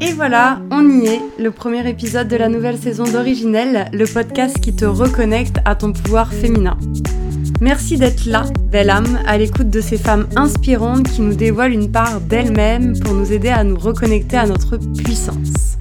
Et 0.00 0.12
voilà, 0.14 0.60
on 0.70 0.88
y 0.88 1.06
est, 1.06 1.20
le 1.38 1.50
premier 1.50 1.86
épisode 1.86 2.28
de 2.28 2.36
la 2.36 2.48
nouvelle 2.48 2.78
saison 2.78 3.04
d'Originelle, 3.04 3.90
le 3.92 4.06
podcast 4.06 4.58
qui 4.58 4.74
te 4.74 4.86
reconnecte 4.86 5.58
à 5.66 5.74
ton 5.74 5.92
pouvoir 5.92 6.32
féminin. 6.32 6.78
Merci 7.60 7.98
d'être 7.98 8.24
là, 8.24 8.44
belle 8.70 8.88
âme, 8.88 9.18
à 9.26 9.36
l'écoute 9.36 9.68
de 9.68 9.82
ces 9.82 9.98
femmes 9.98 10.26
inspirantes 10.34 11.10
qui 11.10 11.20
nous 11.20 11.34
dévoilent 11.34 11.72
une 11.72 11.92
part 11.92 12.22
d'elles-mêmes 12.22 12.98
pour 13.00 13.12
nous 13.12 13.32
aider 13.32 13.50
à 13.50 13.62
nous 13.62 13.76
reconnecter 13.76 14.38
à 14.38 14.46
notre 14.46 14.78
puissance. 14.78 15.76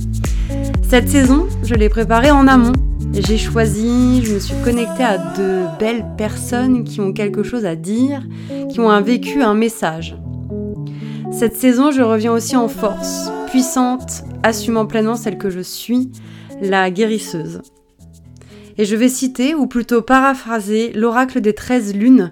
Cette 0.89 1.07
saison, 1.07 1.47
je 1.63 1.73
l'ai 1.73 1.87
préparée 1.87 2.31
en 2.31 2.49
amont. 2.49 2.73
J'ai 3.13 3.37
choisi, 3.37 4.25
je 4.25 4.33
me 4.33 4.39
suis 4.39 4.55
connectée 4.65 5.03
à 5.03 5.17
de 5.17 5.79
belles 5.79 6.05
personnes 6.17 6.83
qui 6.83 6.99
ont 6.99 7.13
quelque 7.13 7.43
chose 7.43 7.65
à 7.65 7.77
dire, 7.77 8.23
qui 8.69 8.81
ont 8.81 8.89
un 8.89 8.99
vécu, 8.99 9.41
un 9.41 9.53
message. 9.53 10.17
Cette 11.37 11.57
saison, 11.57 11.91
je 11.91 12.01
reviens 12.01 12.31
aussi 12.31 12.55
en 12.55 12.69
force, 12.69 13.29
puissante, 13.47 14.23
assumant 14.41 14.85
pleinement 14.85 15.17
celle 15.17 15.37
que 15.37 15.49
je 15.49 15.59
suis, 15.59 16.09
la 16.61 16.89
guérisseuse. 16.89 17.61
Et 18.77 18.85
je 18.85 18.95
vais 18.95 19.09
citer, 19.09 19.53
ou 19.53 19.67
plutôt 19.67 20.01
paraphraser, 20.01 20.93
l'oracle 20.93 21.41
des 21.41 21.53
13 21.53 21.93
lunes 21.93 22.31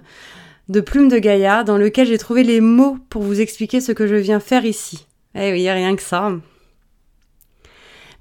de 0.70 0.80
Plume 0.80 1.08
de 1.08 1.18
Gaïa, 1.18 1.64
dans 1.64 1.76
lequel 1.76 2.06
j'ai 2.06 2.16
trouvé 2.16 2.44
les 2.44 2.62
mots 2.62 2.96
pour 3.10 3.22
vous 3.22 3.42
expliquer 3.42 3.82
ce 3.82 3.92
que 3.92 4.06
je 4.06 4.14
viens 4.14 4.40
faire 4.40 4.64
ici. 4.64 5.06
Eh 5.34 5.52
oui, 5.52 5.68
rien 5.68 5.96
que 5.96 6.02
ça. 6.02 6.32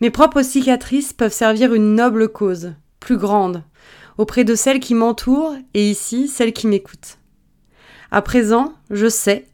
Mes 0.01 0.09
propres 0.09 0.41
cicatrices 0.41 1.13
peuvent 1.13 1.31
servir 1.31 1.73
une 1.73 1.95
noble 1.95 2.27
cause, 2.27 2.73
plus 2.99 3.17
grande, 3.17 3.63
auprès 4.17 4.43
de 4.43 4.53
celles 4.53 4.81
qui 4.81 4.95
m'entourent 4.95 5.55
et 5.73 5.89
ici, 5.89 6.27
celles 6.27 6.51
qui 6.51 6.67
m'écoutent. 6.67 7.19
À 8.11 8.21
présent, 8.21 8.73
je 8.89 9.07
sais, 9.07 9.47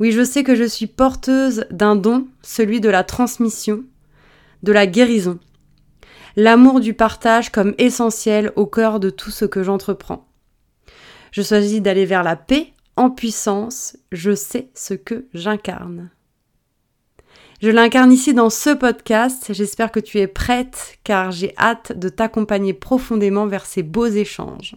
oui, 0.00 0.12
je 0.12 0.24
sais 0.24 0.44
que 0.44 0.54
je 0.54 0.64
suis 0.64 0.86
porteuse 0.86 1.66
d'un 1.70 1.96
don, 1.96 2.26
celui 2.42 2.80
de 2.80 2.88
la 2.88 3.04
transmission, 3.04 3.84
de 4.62 4.72
la 4.72 4.86
guérison 4.86 5.38
l'amour 6.36 6.80
du 6.80 6.94
partage 6.94 7.50
comme 7.50 7.74
essentiel 7.78 8.52
au 8.56 8.66
cœur 8.66 9.00
de 9.00 9.10
tout 9.10 9.30
ce 9.30 9.44
que 9.44 9.62
j'entreprends. 9.62 10.26
Je 11.32 11.42
choisis 11.42 11.80
d'aller 11.80 12.06
vers 12.06 12.22
la 12.22 12.36
paix 12.36 12.72
en 12.96 13.10
puissance, 13.10 13.96
je 14.12 14.34
sais 14.34 14.68
ce 14.74 14.94
que 14.94 15.26
j'incarne. 15.34 16.10
Je 17.60 17.70
l'incarne 17.70 18.12
ici 18.12 18.34
dans 18.34 18.50
ce 18.50 18.70
podcast, 18.70 19.52
j'espère 19.52 19.90
que 19.90 20.00
tu 20.00 20.18
es 20.18 20.26
prête 20.26 20.98
car 21.02 21.30
j'ai 21.30 21.54
hâte 21.56 21.92
de 21.98 22.08
t'accompagner 22.08 22.74
profondément 22.74 23.46
vers 23.46 23.64
ces 23.64 23.82
beaux 23.82 24.06
échanges. 24.06 24.76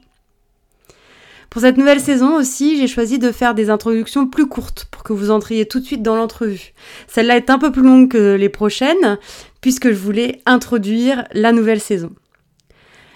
Pour 1.49 1.61
cette 1.61 1.77
nouvelle 1.77 1.99
saison 1.99 2.35
aussi, 2.35 2.77
j'ai 2.77 2.87
choisi 2.87 3.19
de 3.19 3.31
faire 3.31 3.55
des 3.55 3.69
introductions 3.69 4.27
plus 4.27 4.47
courtes 4.47 4.87
pour 4.91 5.03
que 5.03 5.13
vous 5.13 5.31
entriez 5.31 5.65
tout 5.65 5.79
de 5.79 5.85
suite 5.85 6.03
dans 6.03 6.15
l'entrevue. 6.15 6.73
Celle-là 7.07 7.37
est 7.37 7.49
un 7.49 7.57
peu 7.57 7.71
plus 7.71 7.83
longue 7.83 8.09
que 8.09 8.35
les 8.35 8.49
prochaines, 8.49 9.17
puisque 9.61 9.89
je 9.89 9.97
voulais 9.97 10.41
introduire 10.45 11.23
la 11.33 11.51
nouvelle 11.51 11.79
saison. 11.79 12.11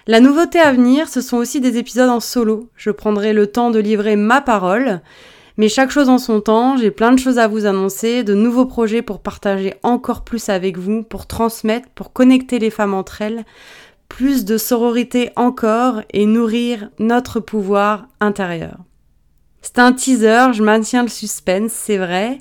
La 0.07 0.19
nouveauté 0.19 0.59
à 0.59 0.71
venir, 0.71 1.07
ce 1.07 1.21
sont 1.21 1.37
aussi 1.37 1.61
des 1.61 1.77
épisodes 1.77 2.09
en 2.09 2.19
solo. 2.19 2.69
Je 2.75 2.89
prendrai 2.89 3.33
le 3.33 3.47
temps 3.47 3.69
de 3.69 3.79
livrer 3.79 4.15
ma 4.15 4.41
parole, 4.41 5.01
mais 5.57 5.69
chaque 5.69 5.91
chose 5.91 6.09
en 6.09 6.17
son 6.17 6.41
temps, 6.41 6.77
j'ai 6.77 6.89
plein 6.89 7.11
de 7.11 7.19
choses 7.19 7.37
à 7.37 7.47
vous 7.47 7.65
annoncer, 7.65 8.23
de 8.23 8.33
nouveaux 8.33 8.65
projets 8.65 9.01
pour 9.01 9.19
partager 9.19 9.75
encore 9.83 10.23
plus 10.23 10.49
avec 10.49 10.77
vous, 10.77 11.03
pour 11.03 11.27
transmettre, 11.27 11.87
pour 11.89 12.13
connecter 12.13 12.57
les 12.57 12.71
femmes 12.71 12.93
entre 12.93 13.21
elles, 13.21 13.45
plus 14.11 14.43
de 14.43 14.57
sororité 14.57 15.29
encore 15.37 16.01
et 16.11 16.25
nourrir 16.25 16.89
notre 16.99 17.39
pouvoir 17.39 18.09
intérieur. 18.19 18.77
C'est 19.61 19.79
un 19.79 19.93
teaser, 19.93 20.51
je 20.51 20.61
maintiens 20.63 21.03
le 21.03 21.09
suspense, 21.09 21.71
c'est 21.71 21.97
vrai, 21.97 22.39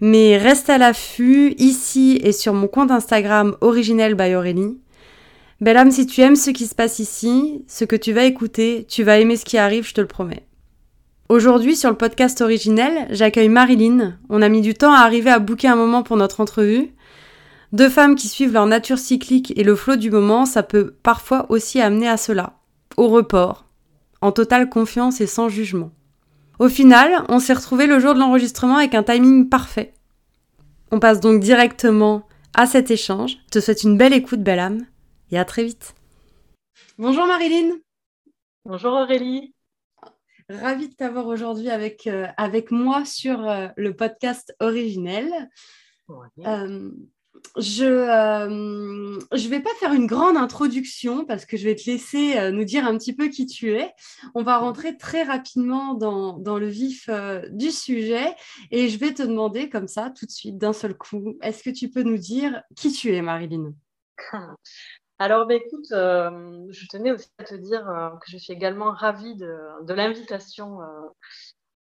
mais 0.00 0.36
reste 0.36 0.68
à 0.68 0.76
l'affût 0.76 1.54
ici 1.58 2.18
et 2.24 2.32
sur 2.32 2.52
mon 2.52 2.66
compte 2.66 2.90
Instagram 2.90 3.56
originel 3.60 4.16
by 4.16 4.34
Aurélie. 4.34 4.76
Belle 5.60 5.76
âme, 5.76 5.92
si 5.92 6.04
tu 6.04 6.20
aimes 6.20 6.34
ce 6.34 6.50
qui 6.50 6.66
se 6.66 6.74
passe 6.74 6.98
ici, 6.98 7.64
ce 7.68 7.84
que 7.84 7.96
tu 7.96 8.12
vas 8.12 8.24
écouter, 8.24 8.84
tu 8.88 9.04
vas 9.04 9.20
aimer 9.20 9.36
ce 9.36 9.44
qui 9.44 9.56
arrive, 9.56 9.86
je 9.86 9.94
te 9.94 10.00
le 10.00 10.08
promets. 10.08 10.46
Aujourd'hui, 11.28 11.76
sur 11.76 11.90
le 11.90 11.96
podcast 11.96 12.40
originel, 12.40 13.06
j'accueille 13.10 13.48
Marilyn. 13.48 14.18
On 14.30 14.42
a 14.42 14.48
mis 14.48 14.62
du 14.62 14.74
temps 14.74 14.92
à 14.92 15.02
arriver 15.02 15.30
à 15.30 15.38
booker 15.38 15.68
un 15.68 15.76
moment 15.76 16.02
pour 16.02 16.16
notre 16.16 16.40
entrevue. 16.40 16.92
Deux 17.72 17.90
femmes 17.90 18.14
qui 18.14 18.28
suivent 18.28 18.52
leur 18.52 18.66
nature 18.66 18.98
cyclique 18.98 19.52
et 19.56 19.64
le 19.64 19.76
flot 19.76 19.96
du 19.96 20.10
moment, 20.10 20.46
ça 20.46 20.62
peut 20.62 20.94
parfois 21.02 21.46
aussi 21.50 21.80
amener 21.80 22.08
à 22.08 22.16
cela, 22.16 22.54
au 22.96 23.08
report, 23.08 23.66
en 24.22 24.32
totale 24.32 24.70
confiance 24.70 25.20
et 25.20 25.26
sans 25.26 25.48
jugement. 25.48 25.90
Au 26.58 26.68
final, 26.68 27.24
on 27.28 27.38
s'est 27.38 27.52
retrouvé 27.52 27.86
le 27.86 28.00
jour 28.00 28.14
de 28.14 28.18
l'enregistrement 28.18 28.78
avec 28.78 28.94
un 28.94 29.02
timing 29.02 29.48
parfait. 29.48 29.92
On 30.90 30.98
passe 30.98 31.20
donc 31.20 31.40
directement 31.40 32.26
à 32.54 32.66
cet 32.66 32.90
échange. 32.90 33.38
Je 33.46 33.50
te 33.50 33.60
souhaite 33.60 33.82
une 33.82 33.98
belle 33.98 34.14
écoute, 34.14 34.42
belle 34.42 34.58
âme, 34.58 34.86
et 35.30 35.38
à 35.38 35.44
très 35.44 35.64
vite. 35.64 35.94
Bonjour 36.96 37.26
Marilyn. 37.26 37.76
Bonjour 38.64 38.92
Aurélie. 38.92 39.54
Ravie 40.48 40.88
de 40.88 40.94
t'avoir 40.94 41.26
aujourd'hui 41.26 41.68
avec, 41.68 42.06
euh, 42.06 42.26
avec 42.38 42.70
moi 42.70 43.04
sur 43.04 43.46
euh, 43.46 43.68
le 43.76 43.94
podcast 43.94 44.54
originel. 44.60 45.50
Euh, 46.38 46.90
je 47.56 47.84
ne 47.84 49.18
euh, 49.18 49.48
vais 49.48 49.60
pas 49.60 49.74
faire 49.80 49.92
une 49.92 50.06
grande 50.06 50.36
introduction 50.36 51.24
parce 51.24 51.44
que 51.44 51.56
je 51.56 51.64
vais 51.64 51.74
te 51.74 51.88
laisser 51.90 52.36
euh, 52.36 52.50
nous 52.50 52.64
dire 52.64 52.86
un 52.86 52.96
petit 52.96 53.14
peu 53.14 53.28
qui 53.28 53.46
tu 53.46 53.72
es. 53.72 53.92
On 54.34 54.42
va 54.42 54.58
rentrer 54.58 54.96
très 54.96 55.22
rapidement 55.22 55.94
dans, 55.94 56.38
dans 56.38 56.58
le 56.58 56.68
vif 56.68 57.08
euh, 57.08 57.48
du 57.50 57.70
sujet 57.70 58.34
et 58.70 58.88
je 58.88 58.98
vais 58.98 59.14
te 59.14 59.22
demander 59.22 59.68
comme 59.68 59.88
ça 59.88 60.10
tout 60.10 60.26
de 60.26 60.30
suite 60.30 60.58
d'un 60.58 60.72
seul 60.72 60.96
coup, 60.96 61.36
est-ce 61.42 61.62
que 61.62 61.70
tu 61.70 61.90
peux 61.90 62.02
nous 62.02 62.18
dire 62.18 62.62
qui 62.76 62.92
tu 62.92 63.14
es, 63.14 63.22
Marilyn? 63.22 63.72
Alors, 65.20 65.48
bah, 65.48 65.54
écoute, 65.54 65.88
je 65.90 66.86
tenais 66.88 67.10
aussi 67.10 67.28
à 67.38 67.44
te 67.44 67.56
dire 67.56 67.84
que 68.20 68.30
je 68.30 68.36
suis 68.36 68.52
également 68.52 68.92
ravie 68.92 69.34
de, 69.34 69.84
de 69.84 69.92
l'invitation 69.92 70.78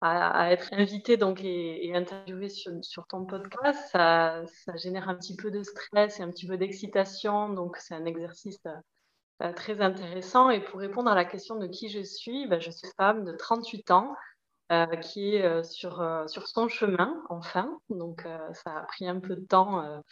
à, 0.01 0.51
être 0.51 0.69
invité 0.73 1.17
donc, 1.17 1.41
et, 1.43 1.91
interviewé 1.95 2.49
sur, 2.49 3.07
ton 3.07 3.25
podcast, 3.25 3.89
ça, 3.91 4.43
génère 4.75 5.09
un 5.09 5.15
petit 5.15 5.35
peu 5.35 5.51
de 5.51 5.63
stress 5.63 6.19
et 6.19 6.23
un 6.23 6.29
petit 6.29 6.47
peu 6.47 6.57
d'excitation. 6.57 7.49
Donc, 7.49 7.77
c'est 7.77 7.95
un 7.95 8.05
exercice 8.05 8.59
euh, 9.41 9.53
très 9.53 9.81
intéressant. 9.81 10.49
Et 10.49 10.63
pour 10.63 10.79
répondre 10.79 11.09
à 11.09 11.15
la 11.15 11.25
question 11.25 11.55
de 11.55 11.67
qui 11.67 11.89
je 11.89 12.01
suis, 12.01 12.47
ben, 12.47 12.59
je 12.59 12.71
suis 12.71 12.87
femme 12.97 13.23
de 13.23 13.31
38 13.31 13.91
ans 13.91 14.15
euh, 14.71 14.85
qui 14.97 15.35
est 15.35 15.43
euh, 15.43 15.63
sur, 15.63 16.03
sur 16.27 16.47
son 16.47 16.67
chemin, 16.67 17.23
enfin. 17.29 17.79
Donc, 17.89 18.27
ça 18.53 18.77
a 18.77 18.81
pris 18.83 19.07
un 19.07 19.19
peu 19.19 19.35
de 19.35 19.45
temps. 19.45 20.03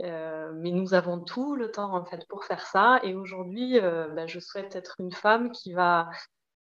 mais 0.00 0.70
nous 0.72 0.94
avons 0.94 1.20
tout 1.20 1.54
le 1.54 1.70
temps 1.70 1.94
en 1.94 2.04
fait 2.04 2.26
pour 2.28 2.44
faire 2.44 2.66
ça. 2.66 2.98
Et 3.04 3.14
aujourd'hui, 3.14 3.80
ben, 3.80 4.26
je 4.26 4.40
souhaite 4.40 4.74
être 4.74 4.96
une 4.98 5.12
femme 5.12 5.52
qui 5.52 5.72
va 5.72 6.08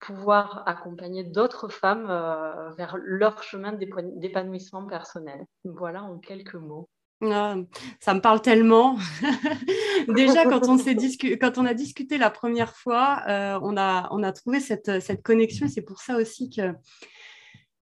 pouvoir 0.03 0.63
accompagner 0.65 1.23
d'autres 1.23 1.69
femmes 1.69 2.07
euh, 2.09 2.71
vers 2.71 2.97
leur 3.01 3.41
chemin 3.41 3.71
d'épanouissement 3.71 4.85
personnel. 4.85 5.45
Voilà 5.63 6.03
en 6.03 6.17
quelques 6.19 6.55
mots. 6.55 6.89
Ah, 7.21 7.55
ça 8.01 8.13
me 8.13 8.19
parle 8.19 8.41
tellement. 8.41 8.97
Déjà, 10.09 10.43
quand 10.43 10.67
on, 10.67 10.77
quand 10.77 11.57
on 11.57 11.65
a 11.65 11.73
discuté 11.73 12.17
la 12.17 12.29
première 12.29 12.75
fois, 12.75 13.21
euh, 13.29 13.57
on, 13.61 13.77
a, 13.77 14.09
on 14.11 14.23
a 14.23 14.33
trouvé 14.33 14.59
cette, 14.59 14.99
cette 14.99 15.23
connexion. 15.23 15.69
C'est 15.69 15.81
pour 15.81 16.01
ça 16.01 16.17
aussi 16.17 16.49
que 16.49 16.73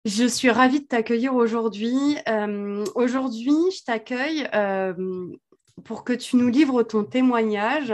je 0.05 0.25
suis 0.29 0.51
ravie 0.51 0.81
de 0.81 0.87
t'accueillir 0.87 1.35
aujourd'hui. 1.35 2.17
Euh, 2.29 2.85
aujourd'hui, 2.95 3.57
je 3.77 3.83
t'accueille 3.83 4.49
pour 5.85 6.05
que 6.05 6.13
tu 6.13 6.37
nous 6.37 6.49
livres 6.49 6.85
ton 6.85 7.03
témoignage 7.03 7.93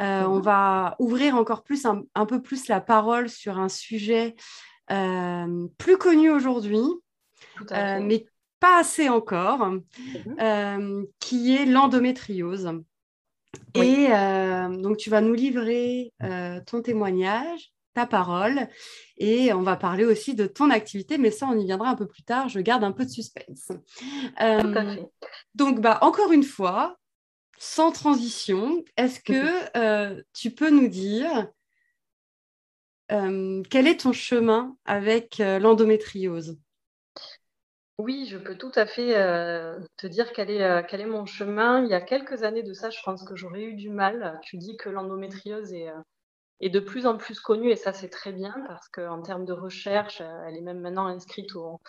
euh, 0.00 0.24
on 0.24 0.40
va 0.40 0.96
ouvrir 0.98 1.36
encore 1.36 1.62
plus, 1.62 1.86
un, 1.86 2.26
peu 2.26 2.42
plus 2.42 2.68
la 2.68 2.80
parole 2.80 3.28
sur 3.28 3.58
un 3.58 3.68
sujet 3.68 4.36
euh, 4.90 5.66
plus 5.78 5.96
connu 5.96 6.30
aujourd'hui, 6.30 6.84
euh, 7.72 8.00
mais 8.02 8.26
pas 8.60 8.80
assez 8.80 9.08
encore, 9.08 9.66
mhm. 9.68 11.06
qui 11.18 11.54
est 11.54 11.66
l'endométriose. 11.66 12.70
Et 13.74 14.08
donc, 14.82 14.96
tu 14.98 15.10
vas 15.10 15.20
nous 15.20 15.34
livrer 15.34 16.12
ton 16.66 16.82
témoignage, 16.82 17.72
ta 17.94 18.06
parole, 18.06 18.68
et 19.16 19.54
on 19.54 19.62
va 19.62 19.76
parler 19.76 20.04
aussi 20.04 20.34
de 20.34 20.46
ton 20.46 20.70
activité, 20.70 21.16
mais 21.16 21.30
ça, 21.30 21.46
on 21.50 21.58
y 21.58 21.64
viendra 21.64 21.88
un 21.88 21.94
peu 21.94 22.06
plus 22.06 22.22
tard. 22.22 22.48
Je 22.48 22.60
garde 22.60 22.84
un 22.84 22.92
peu 22.92 23.04
de 23.04 23.10
suspense. 23.10 23.72
donc, 25.54 25.80
bah, 25.80 25.98
encore 26.02 26.32
une 26.32 26.44
fois, 26.44 26.98
sans 27.58 27.92
transition, 27.92 28.84
est-ce 28.96 29.20
que 29.20 29.76
euh, 29.76 30.22
tu 30.32 30.50
peux 30.50 30.70
nous 30.70 30.88
dire 30.88 31.48
euh, 33.12 33.62
quel 33.70 33.86
est 33.86 34.00
ton 34.00 34.12
chemin 34.12 34.76
avec 34.84 35.40
euh, 35.40 35.58
l'endométriose? 35.58 36.58
Oui, 37.98 38.26
je 38.28 38.36
peux 38.36 38.58
tout 38.58 38.72
à 38.74 38.84
fait 38.84 39.14
te 39.96 40.06
dire 40.06 40.32
quel 40.34 40.50
est, 40.50 40.86
quel 40.86 41.00
est 41.00 41.06
mon 41.06 41.24
chemin. 41.24 41.82
Il 41.82 41.88
y 41.88 41.94
a 41.94 42.02
quelques 42.02 42.42
années 42.42 42.62
de 42.62 42.74
ça, 42.74 42.90
je 42.90 42.98
pense 43.02 43.24
que 43.24 43.36
j'aurais 43.36 43.62
eu 43.62 43.74
du 43.74 43.88
mal. 43.88 44.38
Tu 44.42 44.58
dis 44.58 44.76
que 44.76 44.90
l'endométriose 44.90 45.72
est, 45.72 45.88
est 46.60 46.68
de 46.68 46.80
plus 46.80 47.06
en 47.06 47.16
plus 47.16 47.40
connue 47.40 47.70
et 47.70 47.76
ça 47.76 47.94
c'est 47.94 48.10
très 48.10 48.32
bien 48.32 48.54
parce 48.66 48.86
qu'en 48.90 49.22
termes 49.22 49.46
de 49.46 49.54
recherche, 49.54 50.20
elle 50.20 50.56
est 50.56 50.60
même 50.60 50.80
maintenant 50.80 51.06
inscrite 51.06 51.56
au, 51.56 51.80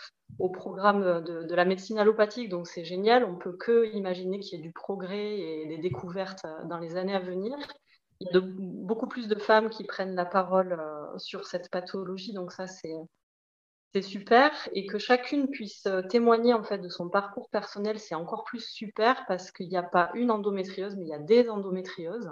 programme 0.53 1.23
de, 1.23 1.55
la 1.55 1.65
médecine 1.65 1.99
allopathique, 1.99 2.49
donc 2.49 2.67
c'est 2.67 2.85
génial. 2.85 3.23
On 3.25 3.35
peut 3.35 3.53
que 3.53 3.91
imaginer 3.93 4.39
qu'il 4.39 4.57
y 4.57 4.61
ait 4.61 4.63
du 4.63 4.71
progrès 4.71 5.39
et 5.39 5.65
des 5.67 5.77
découvertes 5.77 6.45
dans 6.65 6.77
les 6.77 6.95
années 6.97 7.15
à 7.15 7.19
venir. 7.19 7.57
Il 8.19 8.27
y 8.33 8.37
a 8.37 8.41
beaucoup 8.41 9.07
plus 9.07 9.27
de 9.27 9.35
femmes 9.35 9.69
qui 9.69 9.83
prennent 9.83 10.15
la 10.15 10.25
parole 10.25 10.73
euh, 10.79 11.17
sur 11.17 11.45
cette 11.45 11.69
pathologie, 11.69 12.33
donc 12.33 12.51
ça 12.51 12.67
c'est 12.67 12.95
c'est 13.93 14.01
super 14.01 14.51
et 14.73 14.85
que 14.85 14.97
chacune 14.97 15.49
puisse 15.49 15.85
euh, 15.85 16.01
témoigner 16.01 16.53
en 16.53 16.63
fait 16.63 16.77
de 16.77 16.89
son 16.89 17.09
parcours 17.09 17.49
personnel, 17.49 17.99
c'est 17.99 18.15
encore 18.15 18.43
plus 18.43 18.59
super 18.59 19.25
parce 19.27 19.51
qu'il 19.51 19.69
n'y 19.69 19.77
a 19.77 19.83
pas 19.83 20.11
une 20.13 20.29
endométriose, 20.29 20.95
mais 20.97 21.05
il 21.05 21.09
y 21.09 21.13
a 21.13 21.19
des 21.19 21.49
endométrioses. 21.49 22.31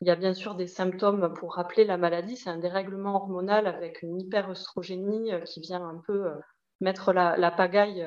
Il 0.00 0.08
y 0.08 0.10
a 0.10 0.16
bien 0.16 0.34
sûr 0.34 0.54
des 0.54 0.66
symptômes 0.66 1.32
pour 1.34 1.54
rappeler 1.54 1.84
la 1.84 1.96
maladie, 1.96 2.36
c'est 2.36 2.50
un 2.50 2.58
dérèglement 2.58 3.14
hormonal 3.16 3.66
avec 3.66 4.02
une 4.02 4.20
hyperœstrogénie 4.20 5.32
euh, 5.32 5.40
qui 5.40 5.60
vient 5.60 5.82
un 5.82 5.98
peu 6.06 6.26
euh, 6.26 6.34
mettre 6.82 7.12
la, 7.12 7.50
pagaille 7.50 8.06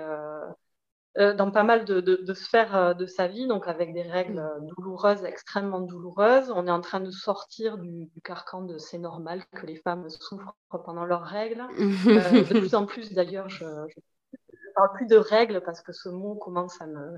dans 1.17 1.51
pas 1.51 1.63
mal 1.63 1.85
de, 1.85 2.33
sphères 2.33 2.95
de 2.95 3.05
sa 3.05 3.27
vie, 3.27 3.47
donc 3.47 3.67
avec 3.67 3.93
des 3.93 4.03
règles 4.03 4.43
douloureuses, 4.75 5.23
extrêmement 5.23 5.79
douloureuses. 5.79 6.51
On 6.55 6.67
est 6.67 6.71
en 6.71 6.81
train 6.81 6.99
de 6.99 7.11
sortir 7.11 7.77
du, 7.77 8.09
carcan 8.23 8.61
de 8.61 8.77
c'est 8.77 8.97
normal 8.97 9.43
que 9.53 9.65
les 9.65 9.77
femmes 9.77 10.09
souffrent 10.09 10.55
pendant 10.69 11.05
leurs 11.05 11.25
règles. 11.25 11.63
de 11.77 12.59
plus 12.59 12.75
en 12.75 12.85
plus 12.85 13.13
d'ailleurs, 13.13 13.49
je 13.49 13.65
ne 13.65 14.73
parle 14.75 14.93
plus 14.93 15.07
de 15.07 15.17
règles 15.17 15.61
parce 15.65 15.81
que 15.81 15.93
ce 15.93 16.09
mot 16.09 16.35
commence 16.35 16.81
à 16.81 16.87
me, 16.87 17.15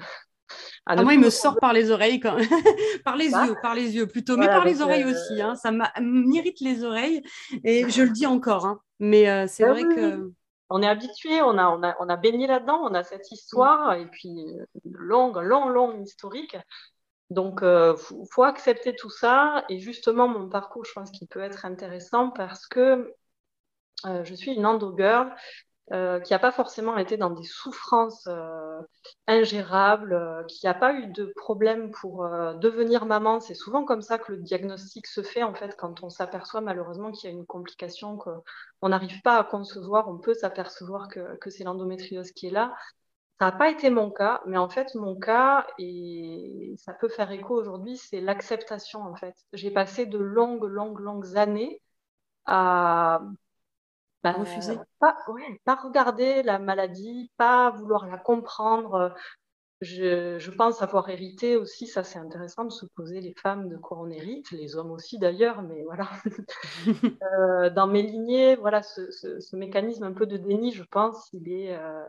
ah, 0.85 1.03
moi, 1.03 1.13
il 1.13 1.19
me 1.19 1.29
sort 1.29 1.57
par 1.59 1.73
les 1.73 1.91
oreilles, 1.91 2.19
quand... 2.19 2.37
par 3.03 3.17
les 3.17 3.29
yeux, 3.29 3.55
par 3.61 3.75
les 3.75 3.95
yeux 3.95 4.07
plutôt, 4.07 4.37
mais 4.37 4.47
par 4.47 4.63
les 4.63 4.81
oreilles 4.81 5.03
euh, 5.03 5.11
aussi. 5.11 5.41
Hein. 5.41 5.55
Ça 5.55 5.71
m'irrite 5.99 6.61
les 6.61 6.83
oreilles 6.83 7.21
et 7.63 7.89
je 7.89 8.03
le 8.03 8.09
dis 8.09 8.25
encore. 8.25 8.65
Hein. 8.65 8.79
Mais 8.99 9.29
euh, 9.29 9.45
c'est 9.47 9.63
bah 9.63 9.73
vrai 9.73 9.83
que. 9.83 10.31
On 10.69 10.81
est 10.81 10.87
habitué, 10.87 11.41
on 11.41 11.57
a, 11.57 11.67
on 11.69 11.83
a, 11.83 11.95
on 11.99 12.09
a 12.09 12.17
baigné 12.17 12.47
là-dedans, 12.47 12.79
on 12.83 12.93
a 12.93 13.03
cette 13.03 13.31
histoire 13.31 13.93
et 13.93 14.05
puis 14.07 14.57
longue, 14.83 15.37
longue, 15.37 15.73
longue 15.73 16.01
historique. 16.01 16.57
Donc, 17.29 17.59
il 17.61 17.67
euh, 17.67 17.95
faut, 18.31 18.43
accepter 18.43 18.95
tout 18.95 19.09
ça. 19.09 19.65
Et 19.69 19.79
justement, 19.79 20.27
mon 20.27 20.49
parcours, 20.49 20.85
je 20.85 20.93
pense 20.93 21.11
qu'il 21.11 21.27
peut 21.27 21.41
être 21.41 21.65
intéressant 21.65 22.29
parce 22.31 22.67
que 22.67 23.13
je 24.05 24.33
suis 24.35 24.51
une 24.51 24.65
endo 24.65 24.95
girl 24.95 25.33
euh, 25.93 26.19
qui 26.19 26.33
n'a 26.33 26.39
pas 26.39 26.51
forcément 26.51 26.97
été 26.97 27.15
dans 27.15 27.29
des 27.29 27.45
souffrances 27.45 28.27
euh, 28.27 28.81
ingérables, 29.25 30.13
euh, 30.13 30.43
qui 30.43 30.65
n'a 30.65 30.73
pas 30.73 30.93
eu 30.93 31.07
de 31.07 31.31
problème 31.37 31.91
pour 31.91 32.27
devenir 32.59 33.05
maman. 33.05 33.39
C'est 33.39 33.53
souvent 33.53 33.85
comme 33.85 34.01
ça 34.01 34.17
que 34.17 34.33
le 34.33 34.39
diagnostic 34.39 35.07
se 35.07 35.23
fait, 35.23 35.43
en 35.43 35.53
fait, 35.53 35.77
quand 35.77 36.03
on 36.03 36.09
s'aperçoit 36.09 36.59
malheureusement 36.59 37.11
qu'il 37.11 37.29
y 37.29 37.33
a 37.33 37.35
une 37.35 37.45
complication 37.45 38.17
qu'on 38.17 38.89
n'arrive 38.89 39.21
pas 39.21 39.37
à 39.37 39.43
concevoir, 39.45 40.09
on 40.09 40.17
peut 40.17 40.33
s'apercevoir 40.33 41.07
que, 41.07 41.37
que 41.37 41.49
c'est 41.49 41.63
l'endométriose 41.63 42.31
qui 42.31 42.47
est 42.47 42.51
là. 42.51 42.75
Ça 43.39 43.45
n'a 43.45 43.51
pas 43.53 43.69
été 43.69 43.89
mon 43.89 44.11
cas, 44.11 44.41
mais 44.45 44.57
en 44.57 44.67
fait, 44.67 44.93
mon 44.95 45.15
cas, 45.15 45.67
et 45.77 46.75
ça 46.77 46.93
peut 46.93 47.07
faire 47.07 47.31
écho 47.31 47.55
aujourd'hui, 47.55 47.95
c'est 47.95 48.19
l'acceptation, 48.19 49.03
en 49.03 49.15
fait. 49.15 49.35
J'ai 49.53 49.71
passé 49.71 50.05
de 50.05 50.17
longues, 50.17 50.63
longues, 50.65 50.99
longues 50.99 51.37
années 51.37 51.81
à 52.45 53.21
pas 54.21 54.31
refuser. 54.33 54.77
Pas, 54.99 55.15
pas 55.65 55.75
regarder 55.75 56.43
la 56.43 56.59
maladie, 56.59 57.31
pas 57.37 57.71
vouloir 57.71 58.07
la 58.07 58.17
comprendre. 58.17 59.13
Je, 59.79 60.39
je, 60.39 60.49
pense 60.49 60.81
avoir 60.81 61.07
hérité 61.09 61.55
aussi, 61.55 61.85
ça 61.85 62.03
c'est 62.03 62.17
intéressant 62.17 62.65
de 62.65 62.71
se 62.71 62.87
poser 62.87 63.21
les 63.21 63.35
femmes 63.35 63.69
de 63.69 63.77
quoi 63.77 63.99
on 63.99 64.09
hérite, 64.09 64.49
les 64.49 64.75
hommes 64.75 64.89
aussi 64.89 65.19
d'ailleurs, 65.19 65.61
mais 65.61 65.83
voilà. 65.83 66.09
euh, 67.39 67.69
dans 67.69 67.85
mes 67.85 68.01
lignées, 68.01 68.55
voilà, 68.55 68.81
ce, 68.81 69.11
ce, 69.11 69.39
ce, 69.39 69.55
mécanisme 69.55 70.03
un 70.03 70.13
peu 70.13 70.25
de 70.25 70.37
déni, 70.37 70.71
je 70.71 70.83
pense, 70.83 71.29
il 71.31 71.51
est, 71.51 71.77
euh, 71.77 72.03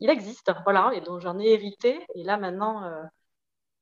il 0.00 0.10
existe, 0.10 0.52
voilà, 0.64 0.90
et 0.94 1.00
donc 1.00 1.20
j'en 1.20 1.38
ai 1.38 1.48
hérité. 1.52 2.06
Et 2.14 2.24
là 2.24 2.36
maintenant, 2.36 2.84
euh, 2.84 3.02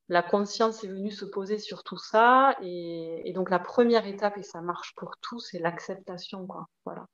la 0.08 0.22
conscience 0.22 0.84
est 0.84 0.88
venue 0.88 1.10
se 1.10 1.24
poser 1.24 1.58
sur 1.58 1.82
tout 1.82 1.98
ça, 1.98 2.56
et, 2.62 3.28
et, 3.28 3.32
donc 3.32 3.50
la 3.50 3.58
première 3.58 4.06
étape, 4.06 4.36
et 4.38 4.44
ça 4.44 4.60
marche 4.60 4.94
pour 4.94 5.16
tous, 5.20 5.40
c'est 5.40 5.58
l'acceptation, 5.58 6.46
quoi. 6.46 6.68
Voilà. 6.84 7.06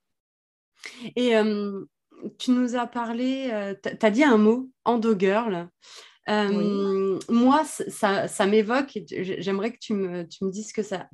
Et 1.15 1.33
tu 2.37 2.51
nous 2.51 2.75
as 2.75 2.87
parlé, 2.87 3.73
tu 3.83 4.05
as 4.05 4.11
dit 4.11 4.23
un 4.23 4.37
mot, 4.37 4.69
endo-girl. 4.85 5.69
Moi, 6.27 7.63
ça, 7.65 8.27
ça 8.27 8.45
m'évoque, 8.45 8.99
j'aimerais 9.09 9.71
que 9.73 9.79
tu 9.79 9.93
me, 9.93 10.27
tu 10.27 10.45
me 10.45 10.51
dises 10.51 10.69
ce 10.69 10.73
que 10.73 10.83
ça 10.83 11.07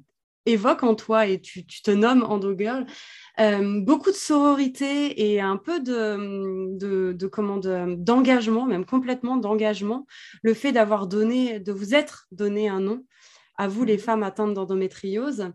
évoque 0.45 0.83
en 0.83 0.95
toi 0.95 1.27
et 1.27 1.41
tu, 1.41 1.65
tu 1.65 1.81
te 1.81 1.91
nommes 1.91 2.23
endo-girl. 2.23 2.85
beaucoup 3.85 4.11
de 4.11 4.15
sororité 4.15 5.31
et 5.31 5.41
un 5.41 5.57
peu 5.57 5.79
de, 5.79 6.77
de, 6.77 7.13
de 7.13 7.27
comment 7.27 7.57
d'engagement, 7.57 8.65
même 8.65 8.85
complètement 8.85 9.37
d'engagement. 9.37 10.05
Le 10.41 10.53
fait 10.53 10.71
d'avoir 10.71 11.07
donné, 11.07 11.59
de 11.59 11.71
vous 11.71 11.93
être 11.93 12.27
donné 12.31 12.69
un 12.69 12.79
nom 12.79 13.05
à 13.57 13.67
vous, 13.67 13.83
les 13.83 13.95
mmh 13.95 13.99
femmes 13.99 14.23
atteintes 14.23 14.53
d'endométriose. 14.53 15.51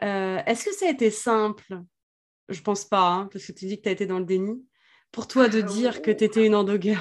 Est-ce 0.00 0.64
que 0.64 0.74
ça 0.74 0.86
a 0.86 0.90
été 0.90 1.10
simple? 1.10 1.80
Je 2.48 2.62
pense 2.62 2.84
pas, 2.84 3.08
hein, 3.08 3.28
parce 3.32 3.46
que 3.46 3.52
tu 3.52 3.66
dis 3.66 3.78
que 3.78 3.82
tu 3.82 3.88
as 3.88 3.92
été 3.92 4.06
dans 4.06 4.18
le 4.18 4.24
déni. 4.24 4.64
Pour 5.12 5.26
toi 5.26 5.48
de 5.48 5.60
dire 5.60 6.02
que 6.02 6.10
tu 6.10 6.24
étais 6.24 6.46
une 6.46 6.54
endo-girl 6.54 7.00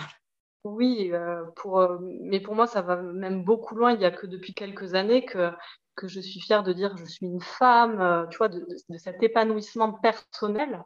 Oui, 0.63 1.09
euh, 1.12 1.44
pour, 1.56 1.80
euh, 1.80 1.97
mais 2.01 2.39
pour 2.39 2.56
moi, 2.56 2.68
ça 2.68 2.81
va 2.81 2.97
même 2.97 3.44
beaucoup 3.44 3.75
loin. 3.75 3.92
Il 3.92 4.00
n'y 4.00 4.06
a 4.06 4.12
que 4.12 4.27
depuis 4.27 4.53
quelques 4.53 4.94
années 4.94 5.25
que, 5.25 5.51
que 5.95 6.07
je 6.07 6.19
suis 6.19 6.39
fière 6.39 6.63
de 6.63 6.74
dire 6.74 6.94
que 6.94 7.00
je 7.00 7.06
suis 7.06 7.25
une 7.25 7.42
femme, 7.42 8.00
euh, 8.00 8.25
tu 8.27 8.38
vois, 8.38 8.47
de, 8.47 8.65
cet 8.97 9.21
épanouissement 9.21 9.92
personnel. 9.92 10.83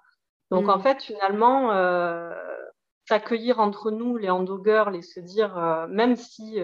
Donc, 0.49 0.67
en 0.67 0.79
mm. 0.79 0.81
fait, 0.81 1.03
finalement, 1.03 1.71
s'accueillir 3.07 3.59
entre 3.59 3.91
nous, 3.91 4.17
les 4.17 4.29
endo-girls, 4.29 4.95
et 4.95 5.03
se 5.03 5.19
dire, 5.19 5.87
même 5.89 6.15
si 6.15 6.57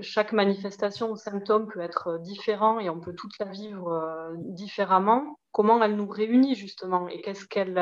chaque 0.00 0.32
manifestation 0.32 1.10
ou 1.10 1.16
symptôme 1.16 1.68
peut 1.68 1.80
être 1.80 2.18
différent 2.18 2.78
et 2.78 2.88
on 2.88 3.00
peut 3.00 3.14
toute 3.14 3.38
la 3.38 3.46
vivre 3.46 4.32
différemment, 4.38 5.38
comment 5.50 5.82
elle 5.82 5.96
nous 5.96 6.08
réunit 6.08 6.54
justement 6.54 7.08
et 7.08 7.20
qu'est-ce 7.20 7.46
qu'elle 7.46 7.78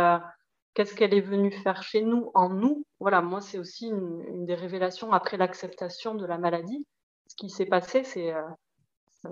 qu'est-ce 0.75 0.95
qu'elle 0.95 1.15
est 1.15 1.21
venue 1.21 1.51
faire 1.51 1.83
chez 1.83 2.03
nous, 2.03 2.31
en 2.35 2.49
nous? 2.49 2.85
Voilà, 3.01 3.21
moi, 3.21 3.41
c'est 3.41 3.59
aussi 3.59 3.89
une, 3.89 4.47
des 4.47 4.55
révélations 4.55 5.13
après 5.13 5.37
l'acceptation 5.37 6.15
de 6.15 6.27
la 6.27 6.39
maladie. 6.39 6.87
Ce 7.27 7.37
qui 7.37 7.51
s'est 7.51 7.67
passé, 7.67 8.05
c'est 8.05 8.33
euh, 8.35 8.43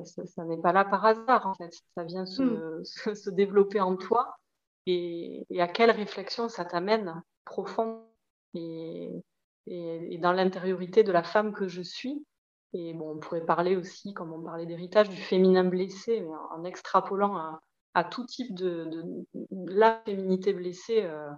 ça, 0.04 0.44
n'est 0.44 0.60
pas 0.60 0.72
là 0.72 0.84
par 0.84 1.04
hasard, 1.04 1.46
en 1.46 1.54
fait. 1.54 1.72
Ça 1.94 2.04
vient 2.04 2.26
se, 2.26 2.42
hmm. 2.42 3.34
développer 3.34 3.80
en 3.80 3.96
toi. 3.96 4.36
Et, 4.86 5.46
à 5.58 5.68
quelle 5.68 5.90
réflexion 5.90 6.48
ça 6.48 6.64
t'amène 6.64 7.22
profond 7.44 8.04
et, 8.54 9.10
et, 9.66 10.18
dans 10.18 10.32
l'intériorité 10.32 11.02
de 11.02 11.12
la 11.12 11.22
femme 11.22 11.52
que 11.52 11.68
je 11.68 11.82
suis. 11.82 12.24
Et 12.74 12.92
bon, 12.94 13.12
on 13.12 13.18
pourrait 13.18 13.44
parler 13.44 13.76
aussi, 13.76 14.12
comme 14.12 14.32
on 14.32 14.42
parlait 14.42 14.66
d'héritage, 14.66 15.08
du 15.08 15.16
féminin 15.16 15.64
blessé, 15.64 16.20
mais 16.20 16.34
en, 16.34 16.60
en 16.60 16.64
extrapolant 16.64 17.36
à, 17.36 17.62
à 17.98 18.04
tout 18.04 18.24
type 18.24 18.54
de, 18.54 19.24
la 19.50 20.00
féminité 20.04 20.52
blessée 20.52 21.02
euh, 21.02 21.30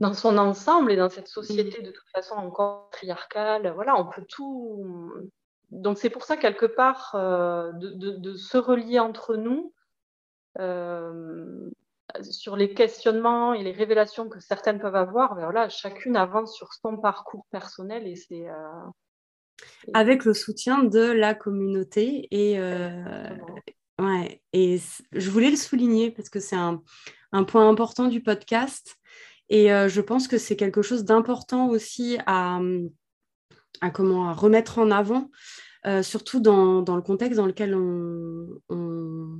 dans 0.00 0.14
son 0.14 0.38
ensemble 0.38 0.92
et 0.92 0.96
dans 0.96 1.08
cette 1.08 1.28
société 1.28 1.82
de 1.82 1.90
toute 1.90 2.08
façon 2.14 2.34
encore 2.34 2.90
patriarcale. 2.90 3.72
Voilà, 3.74 3.96
on 3.96 4.06
peut 4.06 4.24
tout. 4.28 5.10
Donc 5.70 5.98
c'est 5.98 6.10
pour 6.10 6.24
ça 6.24 6.36
quelque 6.36 6.66
part 6.66 7.14
euh, 7.14 7.72
de, 7.72 8.34
se 8.34 8.58
relier 8.58 9.00
entre 9.00 9.36
nous 9.36 9.72
euh, 10.58 11.70
sur 12.22 12.56
les 12.56 12.74
questionnements 12.74 13.54
et 13.54 13.62
les 13.62 13.72
révélations 13.72 14.28
que 14.28 14.38
certaines 14.38 14.78
peuvent 14.78 14.96
avoir. 14.96 15.34
Ben 15.34 15.44
voilà, 15.44 15.68
chacune 15.68 16.16
avance 16.16 16.54
sur 16.54 16.72
son 16.74 16.96
parcours 16.96 17.46
personnel 17.50 18.06
et 18.06 18.16
c'est 18.16 18.46
avec 19.94 20.24
le 20.24 20.34
soutien 20.34 20.84
de 20.84 21.00
la 21.00 21.34
communauté 21.34 22.28
et, 22.30 22.58
Ouais, 24.02 24.42
et 24.52 24.80
je 25.12 25.30
voulais 25.30 25.50
le 25.50 25.56
souligner 25.56 26.10
parce 26.10 26.28
que 26.28 26.40
c'est 26.40 26.56
un, 26.56 26.82
point 27.46 27.68
important 27.68 28.08
du 28.08 28.22
podcast. 28.22 28.96
Et 29.48 29.72
euh, 29.72 29.88
je 29.88 30.00
pense 30.00 30.28
que 30.28 30.38
c'est 30.38 30.56
quelque 30.56 30.82
chose 30.82 31.04
d'important 31.04 31.68
aussi 31.68 32.18
à, 32.26 32.60
à, 33.80 33.90
comment, 33.90 34.28
à 34.28 34.32
remettre 34.32 34.78
en 34.78 34.90
avant, 34.90 35.30
euh, 35.86 36.02
surtout 36.02 36.40
dans, 36.40 36.80
le 36.80 37.02
contexte 37.02 37.36
dans 37.36 37.46
lequel 37.46 37.74
on, 37.74 39.38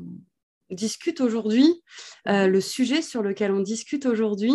discute 0.71 1.21
aujourd'hui, 1.21 1.83
euh, 2.29 2.47
le 2.47 2.61
sujet 2.62 3.02
sur 3.02 3.23
lequel 3.23 3.52
on 3.52 3.61
discute 3.61 4.07
aujourd'hui. 4.07 4.55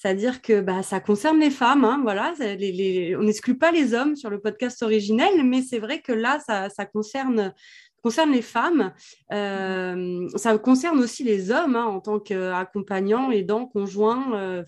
C'est-à-dire 0.00 0.40
que 0.40 0.62
bah, 0.62 0.82
ça 0.82 0.98
concerne 0.98 1.40
les 1.40 1.50
femmes, 1.50 1.84
hein, 1.84 2.00
voilà, 2.02 2.32
on 2.40 3.22
n'exclut 3.22 3.58
pas 3.58 3.70
les 3.70 3.92
hommes 3.92 4.16
sur 4.16 4.30
le 4.30 4.40
podcast 4.40 4.82
originel, 4.82 5.44
mais 5.44 5.60
c'est 5.60 5.78
vrai 5.78 6.00
que 6.00 6.12
là, 6.12 6.40
ça, 6.40 6.70
ça 6.70 6.86
concerne 6.86 7.52
concerne 8.02 8.32
les 8.32 8.40
femmes, 8.40 8.94
euh, 9.30 10.26
ça 10.36 10.56
concerne 10.56 11.00
aussi 11.00 11.22
les 11.22 11.50
hommes 11.50 11.76
hein, 11.76 11.84
en 11.84 12.00
tant 12.00 12.18
qu'accompagnants, 12.18 13.30
aidants, 13.30 13.66
conjoints, 13.66 14.34
euh, 14.38 14.64